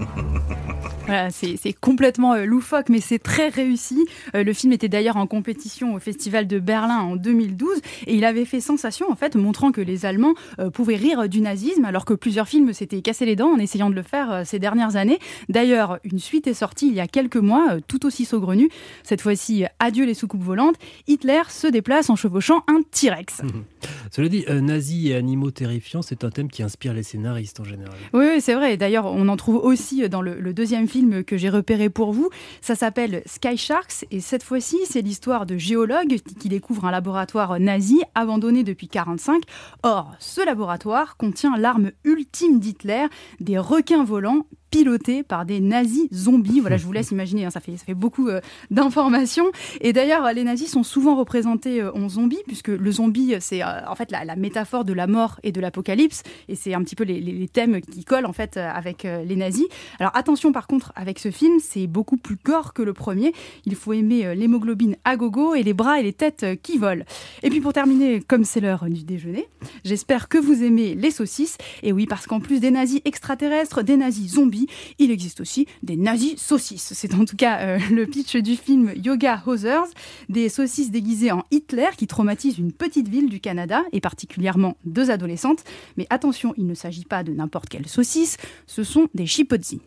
c'est 1.30 1.72
complètement 1.72 2.34
euh, 2.34 2.44
loufoque, 2.44 2.88
mais 2.88 3.00
c'est 3.00 3.18
très 3.18 3.48
réussi. 3.48 4.06
Euh, 4.34 4.44
le 4.44 4.52
film 4.52 4.72
était 4.72 4.88
d'ailleurs 4.88 5.16
en 5.16 5.26
compétition 5.26 5.94
au 5.94 5.98
Festival 5.98 6.46
de 6.46 6.58
Berlin 6.58 6.98
en 6.98 7.16
2012 7.16 7.78
et 8.06 8.14
il 8.14 8.24
avait 8.24 8.44
fait 8.44 8.60
sensation 8.60 9.10
en 9.10 9.16
fait, 9.16 9.34
montrant 9.36 9.72
que 9.72 9.80
les 9.80 10.06
Allemands 10.06 10.34
euh, 10.58 10.70
pouvaient 10.70 10.96
rire 10.96 11.28
du 11.28 11.40
nazisme, 11.40 11.84
alors 11.84 12.04
que 12.04 12.14
plusieurs 12.14 12.48
films 12.48 12.72
s'étaient 12.72 13.02
cassés 13.02 13.26
les 13.26 13.36
dents 13.36 13.50
en 13.50 13.58
essayant 13.58 13.90
de 13.90 13.94
le 13.94 14.02
faire 14.02 14.42
ces 14.44 14.58
dernières 14.58 14.96
années. 14.96 15.18
D'ailleurs, 15.48 15.98
une 16.04 16.18
suite 16.18 16.46
est 16.46 16.54
sortie 16.54 16.88
il 16.88 16.94
y 16.94 17.00
a 17.00 17.06
quelques 17.06 17.36
mois, 17.36 17.76
tout 17.88 18.06
aussi 18.06 18.24
saugrenue. 18.24 18.68
Cette 19.02 19.20
fois-ci, 19.20 19.64
adieu 19.78 20.04
les 20.04 20.14
soucoupes 20.14 20.42
volantes. 20.42 20.76
Hitler 21.06 21.42
se 21.48 21.66
déplace 21.66 22.10
en 22.10 22.16
chevauchant 22.16 22.62
un 22.68 22.80
T-Rex. 22.90 23.42
Cela 24.10 24.28
dit, 24.28 24.44
nazis 24.48 25.10
et 25.10 25.14
animaux 25.14 25.50
terrifiants, 25.50 26.02
c'est 26.02 26.24
un 26.24 26.30
thème 26.30 26.48
qui 26.48 26.62
inspire 26.62 26.92
les 26.92 27.02
scénaristes 27.02 27.60
en 27.60 27.64
général. 27.64 27.96
Oui, 28.12 28.40
c'est 28.40 28.54
vrai. 28.54 28.76
D'ailleurs, 28.76 29.06
on 29.06 29.28
en 29.28 29.36
trouve 29.36 29.56
aussi 29.56 30.08
dans 30.08 30.22
le, 30.22 30.40
le 30.40 30.52
deuxième 30.52 30.88
film 30.88 31.24
que 31.24 31.36
j'ai 31.36 31.48
repéré 31.48 31.90
pour 31.90 32.12
vous. 32.12 32.30
Ça 32.60 32.74
s'appelle 32.74 33.22
Sky 33.26 33.56
Sharks 33.56 34.04
et 34.10 34.20
cette 34.20 34.42
fois-ci, 34.42 34.78
c'est 34.84 35.02
l'histoire 35.02 35.46
de 35.46 35.56
géologues 35.56 36.16
qui 36.38 36.48
découvrent 36.48 36.84
un 36.86 36.90
laboratoire 36.90 37.58
nazi 37.60 38.00
abandonné 38.14 38.64
depuis 38.64 38.86
1945. 38.86 39.42
Or, 39.82 40.12
ce 40.18 40.44
laboratoire 40.44 41.16
contient 41.16 41.56
l'arme 41.56 41.92
ultime 42.04 42.58
d'Hitler, 42.60 43.06
des 43.40 43.58
requins 43.58 44.04
volants 44.04 44.46
piloté 44.70 45.22
par 45.22 45.44
des 45.44 45.60
nazis 45.60 46.08
zombies. 46.12 46.60
Voilà, 46.60 46.76
je 46.76 46.86
vous 46.86 46.92
laisse 46.92 47.10
imaginer, 47.10 47.44
hein, 47.44 47.50
ça, 47.50 47.60
fait, 47.60 47.76
ça 47.76 47.84
fait 47.84 47.94
beaucoup 47.94 48.28
euh, 48.28 48.40
d'informations. 48.70 49.50
Et 49.80 49.92
d'ailleurs, 49.92 50.32
les 50.32 50.44
nazis 50.44 50.70
sont 50.70 50.82
souvent 50.82 51.16
représentés 51.16 51.82
euh, 51.82 51.92
en 51.94 52.08
zombies, 52.08 52.42
puisque 52.46 52.68
le 52.68 52.92
zombie, 52.92 53.34
c'est 53.40 53.62
euh, 53.62 53.86
en 53.86 53.94
fait 53.94 54.10
la, 54.10 54.36
métaphore 54.36 54.84
de 54.84 54.92
la 54.92 55.06
mort 55.06 55.40
et 55.42 55.52
de 55.52 55.60
l'apocalypse, 55.60 56.22
et 56.48 56.54
c'est 56.54 56.74
un 56.74 56.82
petit 56.82 56.96
peu 56.96 57.04
les, 57.04 57.20
les, 57.20 57.48
thèmes 57.48 57.80
qui 57.80 58.04
collent 58.04 58.26
en 58.26 58.32
fait 58.32 58.56
avec 58.56 59.02
les 59.02 59.36
nazis. 59.36 59.66
Alors 59.98 60.12
attention 60.14 60.52
par 60.52 60.66
contre, 60.66 60.92
avec 60.94 61.18
ce 61.18 61.30
film, 61.30 61.58
c'est 61.60 61.88
beaucoup 61.88 62.16
plus 62.16 62.36
gore 62.42 62.72
que 62.72 62.82
le 62.82 62.92
premier. 62.92 63.32
Il 63.64 63.74
faut 63.74 63.92
aimer 63.92 64.34
l'hémoglobine 64.36 64.96
à 65.04 65.16
gogo 65.16 65.54
et 65.54 65.62
les 65.62 65.74
bras 65.74 65.98
et 65.98 66.02
les 66.02 66.12
têtes 66.12 66.46
qui 66.62 66.78
volent. 66.78 67.04
Et 67.42 67.50
puis 67.50 67.60
pour 67.60 67.72
terminer, 67.72 68.20
comme 68.20 68.44
c'est 68.44 68.60
l'heure 68.60 68.84
du 68.84 69.02
déjeuner, 69.02 69.48
j'espère 69.84 70.28
que 70.28 70.38
vous 70.38 70.62
aimez 70.62 70.94
les 70.94 71.10
saucisses. 71.10 71.58
Et 71.82 71.92
oui, 71.92 72.06
parce 72.06 72.26
qu'en 72.26 72.40
plus 72.40 72.60
des 72.60 72.70
nazis 72.70 73.00
extraterrestres, 73.04 73.82
des 73.82 73.96
nazis 73.96 74.34
zombies, 74.34 74.59
il 74.98 75.10
existe 75.10 75.40
aussi 75.40 75.66
des 75.82 75.96
nazis 75.96 76.36
saucisses. 76.36 76.92
C'est 76.94 77.14
en 77.14 77.24
tout 77.24 77.36
cas 77.36 77.60
euh, 77.60 77.78
le 77.90 78.06
pitch 78.06 78.36
du 78.36 78.56
film 78.56 78.92
Yoga 78.96 79.42
Hosers, 79.46 79.86
des 80.28 80.48
saucisses 80.48 80.90
déguisées 80.90 81.32
en 81.32 81.44
Hitler 81.50 81.88
qui 81.96 82.06
traumatisent 82.06 82.58
une 82.58 82.72
petite 82.72 83.08
ville 83.08 83.28
du 83.28 83.40
Canada 83.40 83.82
et 83.92 84.00
particulièrement 84.00 84.76
deux 84.84 85.10
adolescentes. 85.10 85.64
Mais 85.96 86.06
attention, 86.10 86.54
il 86.56 86.66
ne 86.66 86.74
s'agit 86.74 87.04
pas 87.04 87.22
de 87.22 87.32
n'importe 87.32 87.68
quelle 87.68 87.86
saucisse, 87.86 88.36
ce 88.66 88.84
sont 88.84 89.08
des 89.14 89.26
chipotzi. 89.26 89.80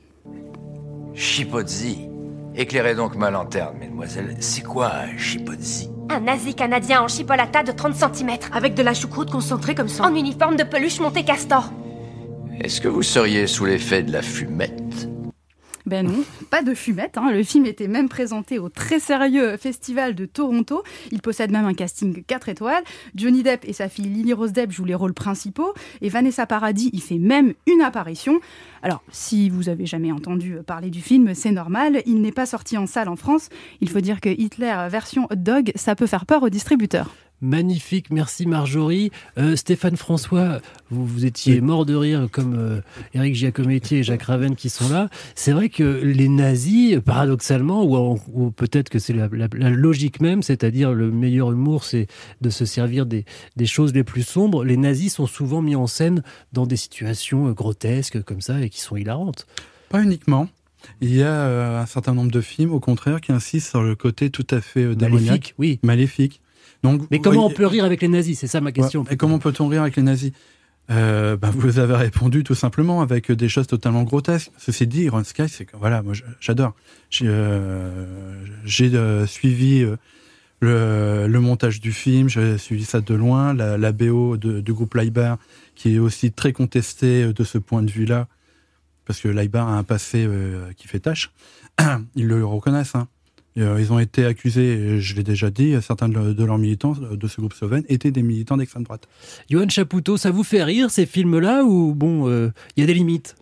Chipotzi 1.13 1.97
Éclairez 2.55 2.93
donc 2.93 3.15
ma 3.15 3.32
lanterne, 3.32 3.78
mesdemoiselles. 3.80 4.36
C'est 4.39 4.61
quoi 4.61 4.93
un 4.93 5.17
chipotzi? 5.17 5.89
Un 6.09 6.19
nazi 6.19 6.53
canadien 6.53 7.01
en 7.01 7.07
chipolata 7.07 7.63
de 7.63 7.71
30 7.71 7.95
cm. 7.95 8.30
Avec 8.51 8.76
de 8.76 8.84
la 8.84 8.93
choucroute 8.93 9.32
concentrée 9.32 9.74
comme 9.74 9.88
ça. 9.88 10.03
En 10.03 10.13
uniforme 10.13 10.55
de 10.55 10.63
peluche 10.63 10.99
Monte 10.99 11.26
Castor. 11.26 11.71
Est-ce 12.61 12.79
que 12.81 12.87
vous 12.87 13.03
seriez 13.03 13.47
sous 13.47 13.65
l'effet 13.65 14.03
de 14.03 14.11
la 14.11 14.21
fumette? 14.21 15.09
Ben 15.85 16.05
non, 16.05 16.23
pas 16.49 16.61
de 16.61 16.73
fumette. 16.73 17.17
Hein. 17.17 17.31
Le 17.31 17.43
film 17.43 17.65
était 17.65 17.89
même 17.89 18.07
présenté 18.07 18.57
au 18.57 18.69
très 18.69 18.99
sérieux 18.99 19.57
Festival 19.57 20.15
de 20.15 20.25
Toronto. 20.25 20.81
Il 21.11 21.21
possède 21.21 21.51
même 21.51 21.65
un 21.65 21.73
casting 21.73 22.23
4 22.23 22.49
étoiles. 22.49 22.83
Johnny 23.15 23.43
Depp 23.43 23.65
et 23.67 23.73
sa 23.73 23.89
fille 23.89 24.05
Lily 24.05 24.31
Rose 24.31 24.53
Depp 24.53 24.71
jouent 24.71 24.85
les 24.85 24.95
rôles 24.95 25.13
principaux. 25.13 25.73
Et 26.01 26.07
Vanessa 26.07 26.45
Paradis 26.45 26.89
y 26.93 27.01
fait 27.01 27.17
même 27.17 27.53
une 27.67 27.81
apparition. 27.81 28.39
Alors, 28.81 29.03
si 29.11 29.49
vous 29.49 29.67
avez 29.67 29.85
jamais 29.85 30.13
entendu 30.13 30.57
parler 30.65 30.89
du 30.89 31.01
film, 31.01 31.35
c'est 31.35 31.51
normal. 31.51 32.01
Il 32.05 32.21
n'est 32.21 32.31
pas 32.31 32.45
sorti 32.45 32.77
en 32.77 32.87
salle 32.87 33.09
en 33.09 33.17
France. 33.17 33.49
Il 33.81 33.89
faut 33.89 34.01
dire 34.01 34.21
que 34.21 34.29
Hitler 34.29 34.87
version 34.89 35.27
hot 35.31 35.35
dog, 35.35 35.73
ça 35.75 35.95
peut 35.95 36.07
faire 36.07 36.25
peur 36.25 36.43
aux 36.43 36.49
distributeurs. 36.49 37.13
Magnifique, 37.43 38.09
merci 38.09 38.45
Marjorie. 38.45 39.11
Euh, 39.37 39.57
Stéphane 39.57 39.97
François, 39.97 40.61
vous, 40.89 41.05
vous 41.05 41.25
étiez 41.25 41.59
mort 41.59 41.85
de 41.85 41.93
rire 41.93 42.29
comme 42.31 42.55
euh, 42.57 42.79
Éric 43.13 43.35
Giacometti 43.35 43.97
et 43.97 44.03
Jacques 44.03 44.23
Raven 44.23 44.55
qui 44.55 44.69
sont 44.69 44.87
là. 44.87 45.09
C'est 45.35 45.51
vrai 45.51 45.67
que 45.67 45.83
les 45.83 46.29
nazis, 46.29 47.01
paradoxalement, 47.03 47.83
ou, 47.83 48.51
peut-être 48.51 48.87
que 48.87 48.97
c'est 48.97 49.11
la, 49.11 49.27
logique 49.27 50.21
même, 50.21 50.41
c'est-à-dire 50.41 50.93
le 50.93 51.11
meilleur 51.11 51.51
humour, 51.51 51.83
c'est 51.83 52.07
de 52.39 52.49
se 52.49 52.63
servir 52.63 53.05
des, 53.05 53.25
choses 53.65 53.93
les 53.93 54.05
plus 54.05 54.23
sombres. 54.23 54.63
Les 54.63 54.77
nazis 54.77 55.13
sont 55.13 55.27
souvent 55.27 55.61
mis 55.61 55.75
en 55.75 55.85
scène 55.85 56.23
dans 56.53 56.65
des 56.65 56.77
situations 56.77 57.49
euh, 57.49 57.51
grotesques 57.51 58.23
comme 58.23 58.39
ça 58.39 58.61
et 58.61 58.69
qui 58.69 58.79
sont 58.79 58.95
hilarantes. 58.95 59.47
Pas 59.89 60.01
uniquement. 60.01 60.47
Il 61.01 61.13
y 61.13 61.23
a 61.23 61.81
un 61.81 61.85
certain 61.87 62.13
nombre 62.13 62.31
de 62.31 62.41
films, 62.41 62.71
au 62.71 62.79
contraire, 62.79 63.19
qui 63.19 63.33
insistent 63.33 63.69
sur 63.69 63.83
le 63.83 63.95
côté 63.95 64.29
tout 64.29 64.47
à 64.49 64.61
fait 64.61 64.95
démoniaque, 64.95 65.11
maléfique, 65.27 65.55
oui, 65.57 65.79
maléfique. 65.83 66.41
Donc, 66.84 67.03
mais 67.09 67.19
comment 67.19 67.45
on 67.45 67.49
peut 67.49 67.65
rire 67.65 67.86
avec 67.86 68.01
les 68.01 68.09
nazis? 68.09 68.38
C'est 68.38 68.47
ça 68.47 68.61
ma 68.61 68.71
question. 68.71 69.01
Ouais, 69.01 69.13
et 69.13 69.17
comment 69.17 69.39
peut-on 69.39 69.67
rire 69.67 69.81
avec 69.81 69.95
les 69.95 70.03
nazis? 70.03 70.31
Euh, 70.91 71.38
bah, 71.38 71.49
vous 71.53 71.79
avez 71.79 71.95
répondu 71.95 72.43
tout 72.43 72.55
simplement 72.55 73.01
avec 73.01 73.31
des 73.31 73.47
choses 73.47 73.67
totalement 73.67 74.03
grotesques. 74.03 74.51
Ceci 74.57 74.86
dit, 74.86 75.03
Iron 75.03 75.23
Sky, 75.23 75.47
c'est 75.47 75.65
que 75.65 75.77
voilà, 75.77 76.01
moi 76.01 76.13
j'adore. 76.41 76.73
J'ai 77.09 77.25
euh, 77.27 78.05
euh, 78.81 79.25
suivi 79.25 79.86
le, 80.59 81.27
le, 81.27 81.39
montage 81.39 81.79
du 81.79 81.93
film, 81.93 82.27
j'ai 82.27 82.57
suivi 82.57 82.84
ça 82.84 82.99
de 82.99 83.13
loin, 83.13 83.53
la, 83.53 83.77
la 83.77 83.91
BO 83.93 84.36
de, 84.36 84.59
du 84.59 84.73
groupe 84.73 84.95
Leibar, 84.95 85.38
qui 85.75 85.95
est 85.95 85.99
aussi 85.99 86.31
très 86.31 86.51
contesté 86.51 87.31
de 87.31 87.43
ce 87.43 87.57
point 87.57 87.81
de 87.81 87.91
vue-là, 87.91 88.27
parce 89.05 89.21
que 89.21 89.29
Leibar 89.29 89.69
a 89.69 89.77
un 89.77 89.84
passé 89.84 90.27
qui 90.75 90.89
fait 90.89 90.99
tâche. 90.99 91.31
Ils 92.15 92.27
le 92.27 92.45
reconnaissent. 92.45 92.95
Hein. 92.95 93.07
Euh, 93.57 93.77
ils 93.79 93.93
ont 93.93 93.99
été 93.99 94.25
accusés, 94.25 94.99
je 94.99 95.15
l'ai 95.15 95.23
déjà 95.23 95.51
dit, 95.51 95.75
certains 95.81 96.09
de 96.09 96.43
leurs 96.43 96.57
militants 96.57 96.93
de 96.93 97.27
ce 97.27 97.39
groupe 97.39 97.53
slovène 97.53 97.83
étaient 97.87 98.11
des 98.11 98.23
militants 98.23 98.57
d'extrême 98.57 98.83
droite. 98.83 99.07
Johan 99.49 99.69
Chapoutot, 99.69 100.17
ça 100.17 100.31
vous 100.31 100.43
fait 100.43 100.63
rire 100.63 100.89
ces 100.89 101.05
films-là 101.05 101.63
ou 101.63 101.93
bon, 101.93 102.27
il 102.27 102.31
euh, 102.31 102.49
y 102.77 102.83
a 102.83 102.85
des 102.85 102.93
limites? 102.93 103.35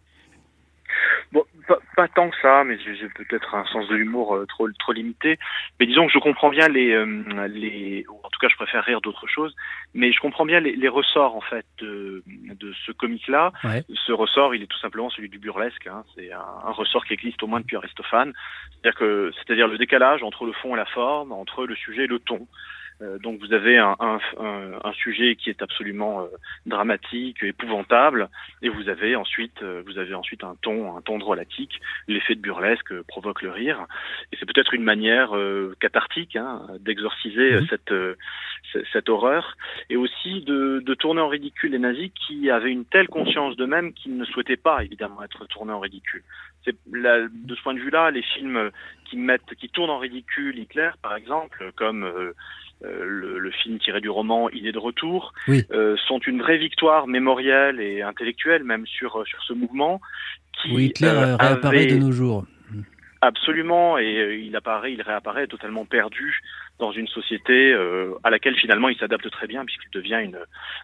Pas, 1.72 1.80
pas, 1.96 2.08
tant 2.08 2.30
que 2.30 2.36
ça, 2.42 2.64
mais 2.64 2.78
j'ai 2.80 3.08
peut-être 3.10 3.56
un 3.56 3.66
sens 3.66 3.88
de 3.88 3.96
l'humour 3.96 4.36
euh, 4.36 4.46
trop 4.46 4.70
trop 4.72 4.92
limité. 4.92 5.38
Mais 5.80 5.86
disons 5.86 6.08
que 6.08 6.14
je 6.14 6.20
comprends 6.20 6.50
bien 6.50 6.68
les 6.68 6.92
euh, 6.92 7.48
les 7.48 8.06
ou 8.10 8.20
en 8.24 8.30
tout 8.30 8.40
cas 8.40 8.48
je 8.50 8.56
préfère 8.56 8.84
rire 8.84 9.02
d'autres 9.02 9.28
choses, 9.28 9.56
mais 9.94 10.12
je 10.12 10.20
comprends 10.20 10.46
bien 10.46 10.60
les, 10.60 10.76
les 10.76 10.88
ressorts 10.88 11.36
en 11.36 11.42
fait 11.42 11.66
de, 11.80 12.24
de 12.28 12.74
ce 12.86 12.92
comique-là. 12.92 13.52
Ouais. 13.64 13.84
Ce 13.94 14.12
ressort, 14.12 14.56
il 14.56 14.64
est 14.64 14.68
tout 14.68 14.80
simplement 14.80 15.10
celui 15.10 15.30
du 15.30 15.40
burlesque. 15.40 15.88
Hein. 15.88 16.04
C'est 16.16 16.32
un, 16.32 16.40
un, 16.40 16.72
ressort 16.72 17.06
qui 17.06 17.14
existe 17.14 17.42
au 17.44 17.48
moins 17.48 17.60
depuis 17.60 17.78
Aristophane. 17.78 18.34
C'est-à-dire 18.72 19.00
que 19.00 19.32
c'est-à-dire 19.38 19.68
le 19.68 19.78
décalage 19.78 20.24
entre 20.24 20.46
le 20.46 20.54
fond 20.54 20.76
et 20.76 20.78
la 20.78 20.86
forme, 20.86 21.32
entre 21.32 21.66
le 21.66 21.76
sujet 21.76 22.04
et 22.04 22.08
le 22.08 22.20
ton. 22.20 22.48
Euh, 23.02 23.18
donc 23.20 23.40
vous 23.40 23.54
avez 23.54 23.78
un, 23.78 23.96
un, 24.00 24.20
un, 24.84 24.94
sujet 24.94 25.36
qui 25.36 25.50
est 25.50 25.62
absolument 25.62 26.22
euh, 26.22 26.28
dramatique, 26.66 27.44
épouvantable, 27.44 28.30
et 28.62 28.70
vous 28.70 28.90
avez 28.90 29.16
ensuite 29.16 29.62
euh, 29.64 29.82
vous 29.86 29.98
avez 29.98 30.14
ensuite 30.14 30.44
un 30.44 30.56
ton 30.62 30.96
un 30.98 31.02
ton 31.02 31.18
drôlatique. 31.18 31.80
L'effet 32.08 32.36
de 32.36 32.42
burlesque 32.42 32.94
provoque 33.04 33.42
le 33.42 33.52
rire, 33.52 33.86
et 34.32 34.38
c'est 34.40 34.46
peut-être 34.46 34.74
une 34.74 34.84
manière 34.84 35.32
cathartique 35.80 36.36
hein, 36.36 36.62
d'exorciser 36.80 37.62
mmh. 37.62 37.68
cette 37.70 37.94
cette 38.94 39.10
horreur, 39.10 39.58
et 39.90 39.98
aussi 39.98 40.42
de, 40.42 40.82
de, 40.86 40.94
tourner 40.94 41.22
en 41.22 41.28
ridicule 41.28 41.72
les 41.72 41.80
nazis 41.80 42.12
qui 42.28 42.50
avaient 42.50 42.72
une 42.72 42.86
telle 42.86 43.08
conscience 43.08 43.58
d'eux-mêmes 43.58 43.94
qu'ils 43.94 44.16
ne 44.16 44.26
souhaitaient 44.26 44.56
pas 44.56 44.84
évidemment 44.84 45.24
être 45.24 45.46
tournés 45.48 45.74
en 45.74 45.80
ridicule. 45.80 46.24
De 46.66 47.56
ce 47.56 47.62
point 47.64 47.74
de 47.74 47.80
vue-là, 47.80 48.12
les 48.12 48.22
films 48.22 48.70
qui 49.10 49.18
mettent 49.18 49.56
qui 49.60 49.70
tournent 49.70 49.90
en 49.90 49.98
ridicule 49.98 50.58
Hitler, 50.60 50.92
par 51.02 51.16
exemple, 51.16 51.72
comme 51.76 52.04
euh, 52.04 52.34
le, 52.82 53.40
le, 53.40 53.52
film 53.52 53.80
tiré 53.80 54.02
du 54.02 54.10
roman 54.10 54.50
Il 54.50 54.68
est 54.68 54.72
de 54.72 54.80
retour, 54.80 55.34
oui. 55.48 55.64
euh, 55.72 55.96
sont 56.08 56.20
une 56.20 56.42
vraie 56.42 56.58
victoire 56.58 57.08
mémorielle 57.08 57.80
et 57.80 58.02
intellectuelle 58.02 58.64
même 58.64 58.86
sur, 58.88 59.26
sur 59.28 59.44
ce 59.44 59.54
mouvement 59.54 60.02
qui 60.62 60.74
oui, 60.74 60.86
Hitler 60.86 61.08
euh, 61.08 61.36
réapparaît 61.36 61.78
avait... 61.78 61.94
de 61.94 61.98
nos 61.98 62.12
jours. 62.12 62.46
Absolument, 63.22 64.00
et 64.00 64.18
euh, 64.18 64.36
il 64.36 64.56
apparaît, 64.56 64.94
il 64.94 65.02
réapparaît 65.02 65.46
totalement 65.46 65.86
perdu 65.86 66.42
dans 66.82 66.92
une 66.92 67.08
société 67.08 67.72
euh, 67.72 68.14
à 68.24 68.30
laquelle 68.30 68.56
finalement 68.56 68.90
il 68.90 68.98
s'adapte 68.98 69.30
très 69.30 69.48
bien 69.48 69.64
puisqu'il 69.64 69.92
devient 69.92 70.20
une, 70.24 70.40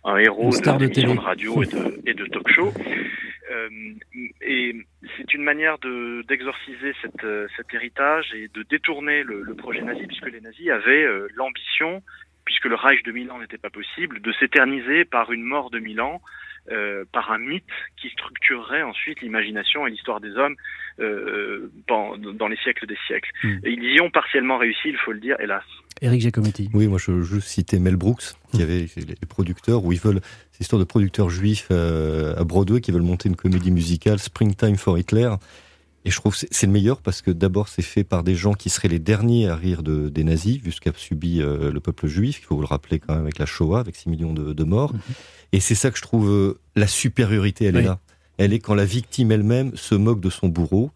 un 0.05 0.17
héros 0.17 0.51
une 0.55 0.77
de, 0.77 0.85
de, 0.85 0.93
télé. 0.93 1.13
de 1.13 1.19
radio 1.19 1.63
et 1.63 1.65
de, 1.65 2.01
et 2.05 2.13
de 2.13 2.25
talk 2.27 2.47
show. 2.49 2.71
Euh, 3.51 3.69
et 4.41 4.75
c'est 5.17 5.33
une 5.33 5.43
manière 5.43 5.79
de 5.79 6.23
d'exorciser 6.27 6.93
cette, 7.01 7.25
cet 7.55 7.73
héritage 7.73 8.33
et 8.35 8.47
de 8.53 8.63
détourner 8.63 9.23
le, 9.23 9.41
le, 9.41 9.55
projet 9.55 9.81
nazi 9.81 10.05
puisque 10.05 10.31
les 10.31 10.41
nazis 10.41 10.69
avaient 10.69 11.03
euh, 11.03 11.27
l'ambition, 11.35 12.03
puisque 12.45 12.65
le 12.65 12.75
Reich 12.75 13.01
de 13.03 13.11
Milan 13.11 13.39
n'était 13.39 13.57
pas 13.57 13.71
possible, 13.71 14.21
de 14.21 14.31
s'éterniser 14.33 15.03
par 15.03 15.31
une 15.31 15.43
mort 15.43 15.69
de 15.71 15.79
Milan. 15.79 16.21
Euh, 16.69 17.05
par 17.13 17.31
un 17.31 17.37
mythe 17.37 17.63
qui 17.95 18.09
structurerait 18.09 18.81
ensuite 18.81 19.21
l'imagination 19.21 19.87
et 19.87 19.89
l'histoire 19.89 20.19
des 20.19 20.35
hommes 20.35 20.57
euh, 20.99 21.71
dans, 21.87 22.17
dans, 22.17 22.49
les 22.49 22.57
siècles 22.57 22.85
des 22.85 22.97
siècles. 23.07 23.31
Mm. 23.41 23.59
Et 23.63 23.71
ils 23.71 23.93
y 23.95 24.01
ont 24.01 24.09
partiellement 24.09 24.57
réussi, 24.57 24.89
il 24.89 24.97
faut 24.97 25.13
le 25.13 25.21
dire, 25.21 25.39
hélas. 25.39 25.63
Eric 26.01 26.21
Giacometti. 26.21 26.69
Oui, 26.73 26.87
moi 26.87 26.99
je, 26.99 27.21
je 27.21 27.39
citais 27.39 27.79
Mel 27.79 27.95
Brooks, 27.95 28.35
qui 28.53 28.61
avait 28.61 28.87
les 28.97 29.15
producteurs, 29.27 29.83
où 29.83 29.91
ils 29.91 29.99
veulent, 29.99 30.21
c'est 30.51 30.59
l'histoire 30.59 30.79
de 30.79 30.85
producteurs 30.85 31.29
juifs 31.29 31.67
euh, 31.71 32.35
à 32.37 32.43
Broadway 32.43 32.81
qui 32.81 32.91
veulent 32.91 33.01
monter 33.01 33.29
une 33.29 33.35
comédie 33.35 33.71
musicale, 33.71 34.19
Springtime 34.19 34.75
for 34.77 34.97
Hitler. 34.97 35.31
Et 36.05 36.11
je 36.11 36.15
trouve 36.15 36.39
que 36.39 36.45
c'est 36.49 36.67
le 36.67 36.71
meilleur 36.71 37.01
parce 37.01 37.21
que 37.21 37.31
d'abord 37.31 37.67
c'est 37.67 37.81
fait 37.81 38.03
par 38.05 38.23
des 38.23 38.35
gens 38.35 38.53
qui 38.53 38.69
seraient 38.69 38.87
les 38.87 38.99
derniers 38.99 39.49
à 39.49 39.55
rire 39.55 39.83
de, 39.83 40.07
des 40.07 40.23
nazis, 40.23 40.57
vu 40.61 40.71
ce 40.71 40.79
qu'a 40.79 40.91
subi 40.95 41.41
euh, 41.41 41.71
le 41.71 41.79
peuple 41.81 42.07
juif, 42.07 42.39
il 42.41 42.45
faut 42.45 42.55
vous 42.55 42.61
le 42.61 42.67
rappeler 42.67 42.99
quand 42.99 43.13
même 43.13 43.23
avec 43.23 43.39
la 43.39 43.45
Shoah, 43.45 43.79
avec 43.79 43.95
6 43.95 44.09
millions 44.09 44.33
de, 44.33 44.53
de 44.53 44.63
morts. 44.63 44.93
Mm 44.93 44.97
-hmm. 44.97 45.13
Et 45.53 45.59
c'est 45.59 45.75
ça 45.75 45.91
que 45.91 45.97
je 45.97 46.03
trouve 46.03 46.29
euh, 46.29 46.59
la 46.75 46.87
supériorité, 46.87 47.65
elle 47.65 47.75
oui. 47.75 47.81
est 47.81 47.85
là. 47.85 47.99
Elle 48.37 48.53
est 48.53 48.59
quand 48.59 48.75
la 48.75 48.85
victime 48.85 49.31
elle-même 49.31 49.71
se 49.75 49.95
moque 49.95 50.21
de 50.21 50.29
son 50.29 50.47
bourreau. 50.47 50.91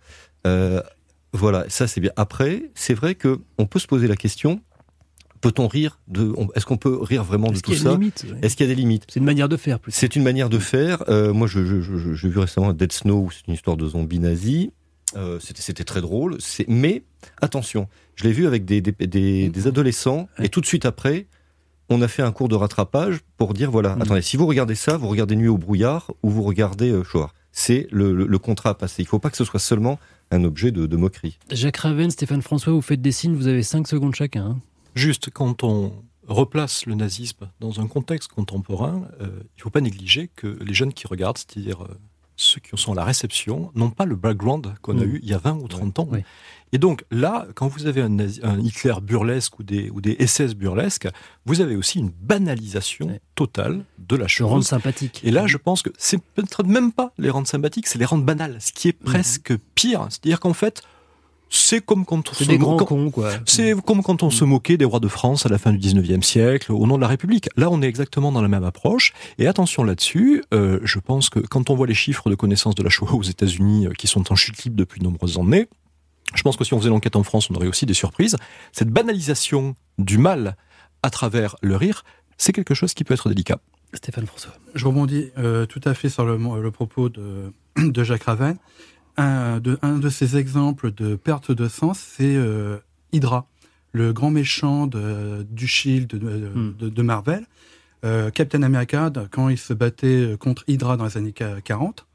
Voilà, 1.34 1.66
ça 1.70 1.88
c'est 1.88 2.02
bien. 2.02 2.12
Après, 2.18 2.64
c'est 2.76 2.94
vrai 2.94 3.16
que 3.16 3.40
on 3.58 3.66
peut 3.66 3.80
se 3.80 3.88
poser 3.88 4.08
la 4.08 4.18
question 4.18 4.62
peut-on 5.42 5.68
rire 5.68 6.00
de 6.08 6.34
Est-ce 6.56 6.66
qu'on 6.66 6.78
peut 6.78 6.98
rire 7.02 7.24
vraiment 7.24 7.52
de 7.52 7.60
tout 7.60 7.74
ça. 7.74 7.98
Est-ce 8.42 8.56
qu'il 8.56 8.68
y 8.68 8.72
a 8.72 8.74
des 8.74 8.80
limites 8.80 9.06
C'est 9.10 9.20
une 9.20 9.26
manière 9.26 9.50
de 9.50 9.58
faire. 9.58 9.80
C'est 9.88 10.16
une 10.16 10.24
manière 10.24 10.50
de 10.50 10.60
faire. 10.60 11.04
Euh, 11.10 11.34
moi, 11.34 11.48
j'ai 11.48 11.66
je, 11.66 11.82
je, 11.82 12.14
je, 12.14 12.28
vu 12.28 12.40
récemment 12.40 12.74
Dead 12.74 12.92
Snow, 12.92 13.30
c'est 13.32 13.48
une 13.48 13.56
histoire 13.56 13.78
de 13.78 13.88
zombies 13.88 14.20
nazis. 14.20 14.70
Euh, 15.18 15.40
C'était 15.40 15.84
très 15.84 16.02
drôle. 16.02 16.38
Mais 16.68 17.04
attention, 17.42 17.88
je 18.16 18.24
l'ai 18.24 18.32
vu 18.32 18.48
avec 18.48 18.66
des, 18.66 18.82
des, 18.82 18.92
des, 18.94 19.50
des 19.50 19.68
adolescents 19.68 20.30
ouais. 20.40 20.46
et 20.46 20.50
tout 20.50 20.62
de 20.62 20.66
suite 20.66 20.86
après, 20.86 21.28
on 21.90 22.02
a 22.02 22.08
fait 22.08 22.22
un 22.22 22.32
cours 22.32 22.48
de 22.48 22.56
rattrapage 22.56 23.20
pour 23.38 23.54
dire 23.54 23.70
voilà, 23.70 23.96
mmh. 23.96 24.02
attendez, 24.02 24.22
si 24.22 24.38
vous 24.38 24.48
regardez 24.48 24.76
ça, 24.76 24.96
vous 24.96 25.10
regardez 25.10 25.36
Nuit 25.36 25.50
au 25.50 25.58
brouillard 25.58 26.12
ou 26.24 26.30
vous 26.30 26.44
regardez 26.44 26.92
euh, 26.92 27.04
Shoah. 27.04 27.32
C'est 27.52 27.88
le, 27.92 28.14
le, 28.14 28.26
le, 28.26 28.40
contrat 28.40 28.70
à 28.70 28.74
passer. 28.76 29.02
Il 29.02 29.06
ne 29.06 29.10
faut 29.10 29.20
pas 29.20 29.30
que 29.30 29.36
ce 29.36 29.44
soit 29.44 29.60
seulement 29.60 30.00
un 30.32 30.46
objet 30.46 30.72
de, 30.72 30.86
de, 30.86 30.96
moquerie. 30.96 31.38
Jacques 31.52 31.78
Raven, 31.78 32.10
Stéphane 32.10 32.42
François, 32.42 32.72
vous 32.72 32.82
faites 32.82 33.02
des 33.02 33.12
signes, 33.12 33.36
vous 33.36 33.48
avez 33.48 33.64
5 33.64 33.90
secondes 33.90 34.16
chacun. 34.16 34.46
Hein. 34.46 34.60
Juste 34.96 35.30
quand 35.30 35.64
on 35.64 36.04
replace 36.28 36.86
le 36.86 36.96
nazisme 36.96 37.50
dans 37.60 37.80
un 37.80 37.88
contexte 37.88 38.32
contemporain, 38.32 39.08
euh, 39.22 39.28
il 39.28 39.58
ne 39.58 39.62
faut 39.62 39.70
pas 39.70 39.82
négliger 39.82 40.30
que 40.36 40.48
les 40.62 40.74
jeunes 40.74 40.94
qui 40.94 41.08
regardent, 41.08 41.38
c'est-à-dire 41.38 41.84
euh, 41.84 41.98
ceux 42.36 42.60
qui 42.60 42.70
sont 42.76 42.94
à 42.94 42.96
la 42.96 43.04
réception, 43.04 43.72
n'ont 43.76 43.92
pas 43.92 44.06
le 44.06 44.16
background 44.16 44.74
qu'on 44.82 44.96
mmh. 44.96 45.00
a 45.00 45.04
eu 45.04 45.20
il 45.22 45.30
y 45.30 45.34
a 45.34 45.38
20 45.38 45.60
ou 45.60 45.68
30 45.68 45.82
ouais, 45.82 46.04
ans. 46.04 46.08
Ouais. 46.10 46.26
Et 46.74 46.78
donc 46.78 47.04
là, 47.12 47.48
quand 47.56 47.68
vous 47.68 47.86
avez 47.86 48.02
un, 48.02 48.60
Hitler 48.60 48.96
burlesque 49.02 49.60
ou 49.60 49.64
des, 49.64 49.90
ou 49.90 50.02
des 50.02 50.16
SS 50.26 50.56
burlesques, 50.56 51.08
vous 51.46 51.62
avez 51.62 51.76
aussi 51.76 52.00
une 52.00 52.10
banalisation 52.10 53.08
ouais. 53.08 53.22
totale 53.36 53.84
de 54.00 54.16
la 54.16 54.28
chose. 54.28 54.50
rendre 54.50 54.64
sympathique. 54.64 55.22
Et 55.24 55.32
là, 55.32 55.48
je 55.48 55.58
pense 55.58 55.82
que 55.82 55.90
c'est 55.98 56.22
peut-être 56.22 56.64
même 56.64 56.92
pas 56.92 57.14
les 57.18 57.30
rendre 57.30 57.48
sympathiques, 57.48 57.88
c'est 57.88 58.00
les 58.00 58.06
rendre 58.06 58.24
banales, 58.24 58.58
ce 58.60 58.72
qui 58.72 58.88
est 58.88 58.94
presque 58.94 59.52
mmh. 59.52 59.58
pire. 59.76 60.08
C'est-à-dire 60.10 60.40
qu'en 60.40 60.54
fait, 60.54 60.82
c'est 61.54 61.86
comme 61.86 62.06
quand 62.06 62.30
on 62.30 62.34
se 62.34 62.46
des 62.46 62.58
grands 62.58 62.78
cons, 62.78 63.12
quoi. 63.12 63.30
C'est 63.46 63.76
comme 63.86 64.02
quand 64.02 64.24
on 64.24 64.28
mmh. 64.28 64.32
se 64.32 64.46
moquait 64.46 64.78
des 64.78 64.86
rois 64.86 65.02
de 65.02 65.10
France 65.10 65.46
à 65.46 65.50
la 65.50 65.58
fin 65.58 65.74
du 65.74 65.80
19e 65.80 66.22
siècle, 66.22 66.72
au 66.72 66.88
nom 66.88 66.96
de 66.96 67.02
la 67.02 67.08
République. 67.08 67.50
Là, 67.58 67.70
on 67.70 67.82
est 67.82 67.88
exactement 67.88 68.32
dans 68.32 68.42
la 68.42 68.48
même 68.48 68.64
approche. 68.64 69.14
Et 69.38 69.48
attention 69.48 69.84
là-dessus, 69.84 70.44
euh, 70.54 70.80
je 70.84 71.00
pense 71.00 71.30
que 71.30 71.40
quand 71.40 71.70
on 71.70 71.76
voit 71.76 71.88
les 71.88 71.94
chiffres 71.94 72.30
de 72.30 72.36
connaissance 72.36 72.74
de 72.76 72.84
la 72.84 72.90
Shoah 72.90 73.14
aux 73.14 73.24
États-Unis 73.24 73.88
euh, 73.88 73.92
qui 73.92 74.08
sont 74.08 74.32
en 74.32 74.36
chute 74.36 74.64
libre 74.64 74.78
depuis 74.78 75.00
de 75.00 75.04
nombreuses 75.04 75.38
années, 75.38 75.68
je 76.34 76.42
pense 76.42 76.56
que 76.56 76.64
si 76.64 76.74
on 76.74 76.80
faisait 76.80 76.90
l'enquête 76.90 77.18
en 77.18 77.24
France, 77.24 77.50
on 77.52 77.56
aurait 77.56 77.68
aussi 77.68 77.86
des 77.86 77.94
surprises. 77.94 78.38
Cette 78.72 78.90
banalisation 78.90 79.76
du 79.98 80.18
mal 80.18 80.56
à 81.04 81.10
travers 81.10 81.58
le 81.62 81.76
rire, 81.76 82.06
c'est 82.38 82.54
quelque 82.54 82.74
chose 82.74 82.94
qui 82.94 83.04
peut 83.04 83.14
être 83.14 83.28
délicat. 83.28 83.60
Stéphane 83.94 84.26
François. 84.26 84.54
Je 84.74 84.86
rebondis 84.86 85.32
euh, 85.38 85.66
tout 85.66 85.82
à 85.84 85.94
fait 85.94 86.08
sur 86.08 86.26
le, 86.26 86.38
le 86.38 86.72
propos 86.72 87.10
de, 87.10 87.52
de, 87.78 88.04
Jacques 88.06 88.24
Raven. 88.24 88.56
Un 89.18 89.60
de, 89.60 89.78
un 89.82 89.98
de 90.00 90.10
ces 90.10 90.38
exemples 90.38 90.92
de 90.94 91.16
perte 91.16 91.52
de 91.52 91.68
sens, 91.68 92.00
c'est 92.00 92.36
euh, 92.36 92.78
Hydra, 93.12 93.48
le 93.92 94.14
grand 94.14 94.32
méchant 94.32 94.88
de, 94.88 95.46
du 95.50 95.68
Shield 95.68 96.08
de, 96.08 96.18
Hmm. 96.18 96.74
de, 96.80 97.02
Marvel. 97.02 97.46
Euh, 98.04 98.32
Captain 98.32 98.64
America, 98.64 99.12
quand 99.32 99.50
il 99.50 99.58
se 99.58 99.74
battait 99.74 100.36
contre 100.40 100.64
Hydra 100.68 100.98
dans 100.98 101.06
les 101.06 101.18
années 101.18 101.34
40, 101.34 102.08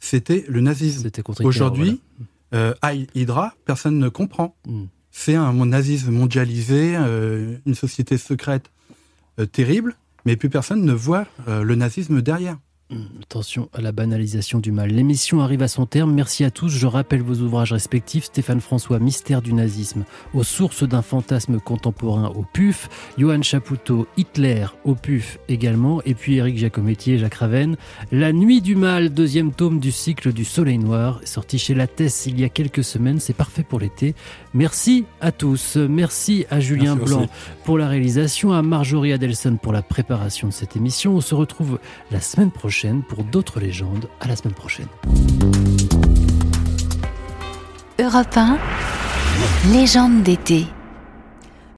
c'était 0.00 0.44
le 0.48 0.60
nazisme. 0.60 1.08
Aujourd'hui, 1.44 2.00
voilà. 2.50 2.74
euh, 2.90 3.04
Hydra, 3.14 3.54
personne 3.64 3.98
ne 3.98 4.08
comprend. 4.08 4.56
Hmm. 4.66 4.86
C'est 5.12 5.34
un 5.34 5.52
nazisme 5.66 6.10
mondialisé, 6.10 6.96
euh, 6.96 7.56
une 7.66 7.74
société 7.74 8.16
secrète 8.16 8.70
euh, 9.38 9.46
terrible, 9.46 9.94
mais 10.24 10.36
plus 10.36 10.48
personne 10.48 10.82
ne 10.84 10.92
voit 10.92 11.26
euh, 11.48 11.62
le 11.62 11.74
nazisme 11.74 12.22
derrière. 12.22 12.56
Attention 13.22 13.68
à 13.72 13.80
la 13.80 13.92
banalisation 13.92 14.58
du 14.58 14.72
mal. 14.72 14.90
L'émission 14.90 15.40
arrive 15.40 15.62
à 15.62 15.68
son 15.68 15.86
terme. 15.86 16.12
Merci 16.12 16.44
à 16.44 16.50
tous. 16.50 16.68
Je 16.68 16.86
rappelle 16.86 17.22
vos 17.22 17.36
ouvrages 17.36 17.72
respectifs. 17.72 18.24
Stéphane 18.24 18.60
François, 18.60 18.98
Mystère 18.98 19.42
du 19.42 19.52
nazisme, 19.54 20.04
aux 20.34 20.42
sources 20.42 20.82
d'un 20.82 21.02
fantasme 21.02 21.58
contemporain 21.58 22.32
au 22.34 22.44
PUF. 22.52 22.88
Johan 23.16 23.42
Chapoutot, 23.42 24.06
Hitler 24.16 24.66
au 24.84 24.94
PUF 24.94 25.38
également. 25.48 26.02
Et 26.04 26.14
puis 26.14 26.36
Éric 26.36 26.58
Jacometti 26.58 27.12
et 27.12 27.18
Jacques 27.18 27.34
Raven. 27.34 27.76
La 28.10 28.32
nuit 28.32 28.60
du 28.60 28.76
mal, 28.76 29.10
deuxième 29.10 29.52
tome 29.52 29.80
du 29.80 29.92
cycle 29.92 30.32
du 30.32 30.44
Soleil 30.44 30.78
Noir, 30.78 31.20
sorti 31.24 31.58
chez 31.58 31.74
Lattès 31.74 32.26
il 32.26 32.38
y 32.40 32.44
a 32.44 32.48
quelques 32.48 32.84
semaines. 32.84 33.20
C'est 33.20 33.32
parfait 33.32 33.62
pour 33.62 33.80
l'été. 33.80 34.14
Merci 34.54 35.04
à 35.20 35.32
tous. 35.32 35.76
Merci 35.76 36.44
à 36.50 36.60
Julien 36.60 36.96
Blanc 36.96 37.26
pour 37.64 37.78
la 37.78 37.88
réalisation, 37.88 38.52
à 38.52 38.62
Marjorie 38.62 39.12
Adelson 39.12 39.56
pour 39.56 39.72
la 39.72 39.82
préparation 39.82 40.48
de 40.48 40.52
cette 40.52 40.76
émission. 40.76 41.14
On 41.14 41.20
se 41.20 41.34
retrouve 41.34 41.78
la 42.10 42.20
semaine 42.20 42.50
pour 42.90 43.24
d'autres 43.24 43.60
légendes. 43.60 44.08
À 44.20 44.28
la 44.28 44.36
semaine 44.36 44.54
prochaine. 44.54 44.88
Europe 48.00 48.36
1, 48.36 48.58
légende 49.72 50.22
d'été. 50.22 50.66